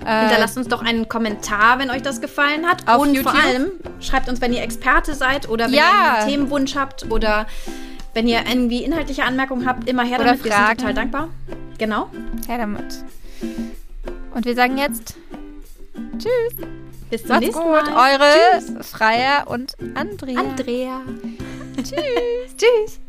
Äh, 0.04 0.20
Hinterlasst 0.20 0.56
uns 0.56 0.68
doch 0.68 0.82
einen 0.82 1.08
Kommentar, 1.08 1.78
wenn 1.78 1.90
euch 1.90 2.02
das 2.02 2.20
gefallen 2.20 2.66
hat. 2.66 2.86
Auf 2.88 3.02
und 3.02 3.14
YouTube. 3.14 3.32
vor 3.32 3.42
allem 3.42 3.72
schreibt 4.00 4.28
uns, 4.28 4.40
wenn 4.40 4.52
ihr 4.52 4.62
Experte 4.62 5.14
seid 5.14 5.48
oder 5.48 5.66
wenn 5.66 5.74
ja. 5.74 5.82
ihr 5.84 6.12
einen 6.12 6.28
Themenwunsch 6.28 6.76
habt 6.76 7.10
oder 7.10 7.46
wenn 8.12 8.28
ihr 8.28 8.42
irgendwie 8.46 8.84
inhaltliche 8.84 9.24
Anmerkungen 9.24 9.66
habt, 9.66 9.88
immer 9.88 10.04
her 10.04 10.18
damit. 10.18 10.40
Oder 10.40 10.50
Fragen. 10.50 10.52
Wir 10.52 10.66
sind 10.66 10.78
total 10.78 10.94
dankbar. 10.94 11.28
Genau. 11.78 12.10
Her 12.46 12.58
damit. 12.58 13.04
Und 14.34 14.44
wir 14.44 14.54
sagen 14.54 14.78
jetzt 14.78 15.16
Tschüss. 16.18 16.66
Bis 17.10 17.22
zum 17.22 17.28
Macht's 17.28 17.46
nächsten 17.46 17.62
gut. 17.62 17.70
Mal. 17.72 18.14
Eure 18.14 18.58
Tschüss. 18.58 18.88
Freier 18.90 19.44
und 19.46 19.74
Andrea. 19.94 20.40
Andrea. 20.40 21.00
Tschüss. 21.76 22.56
Tschüss. 22.56 23.00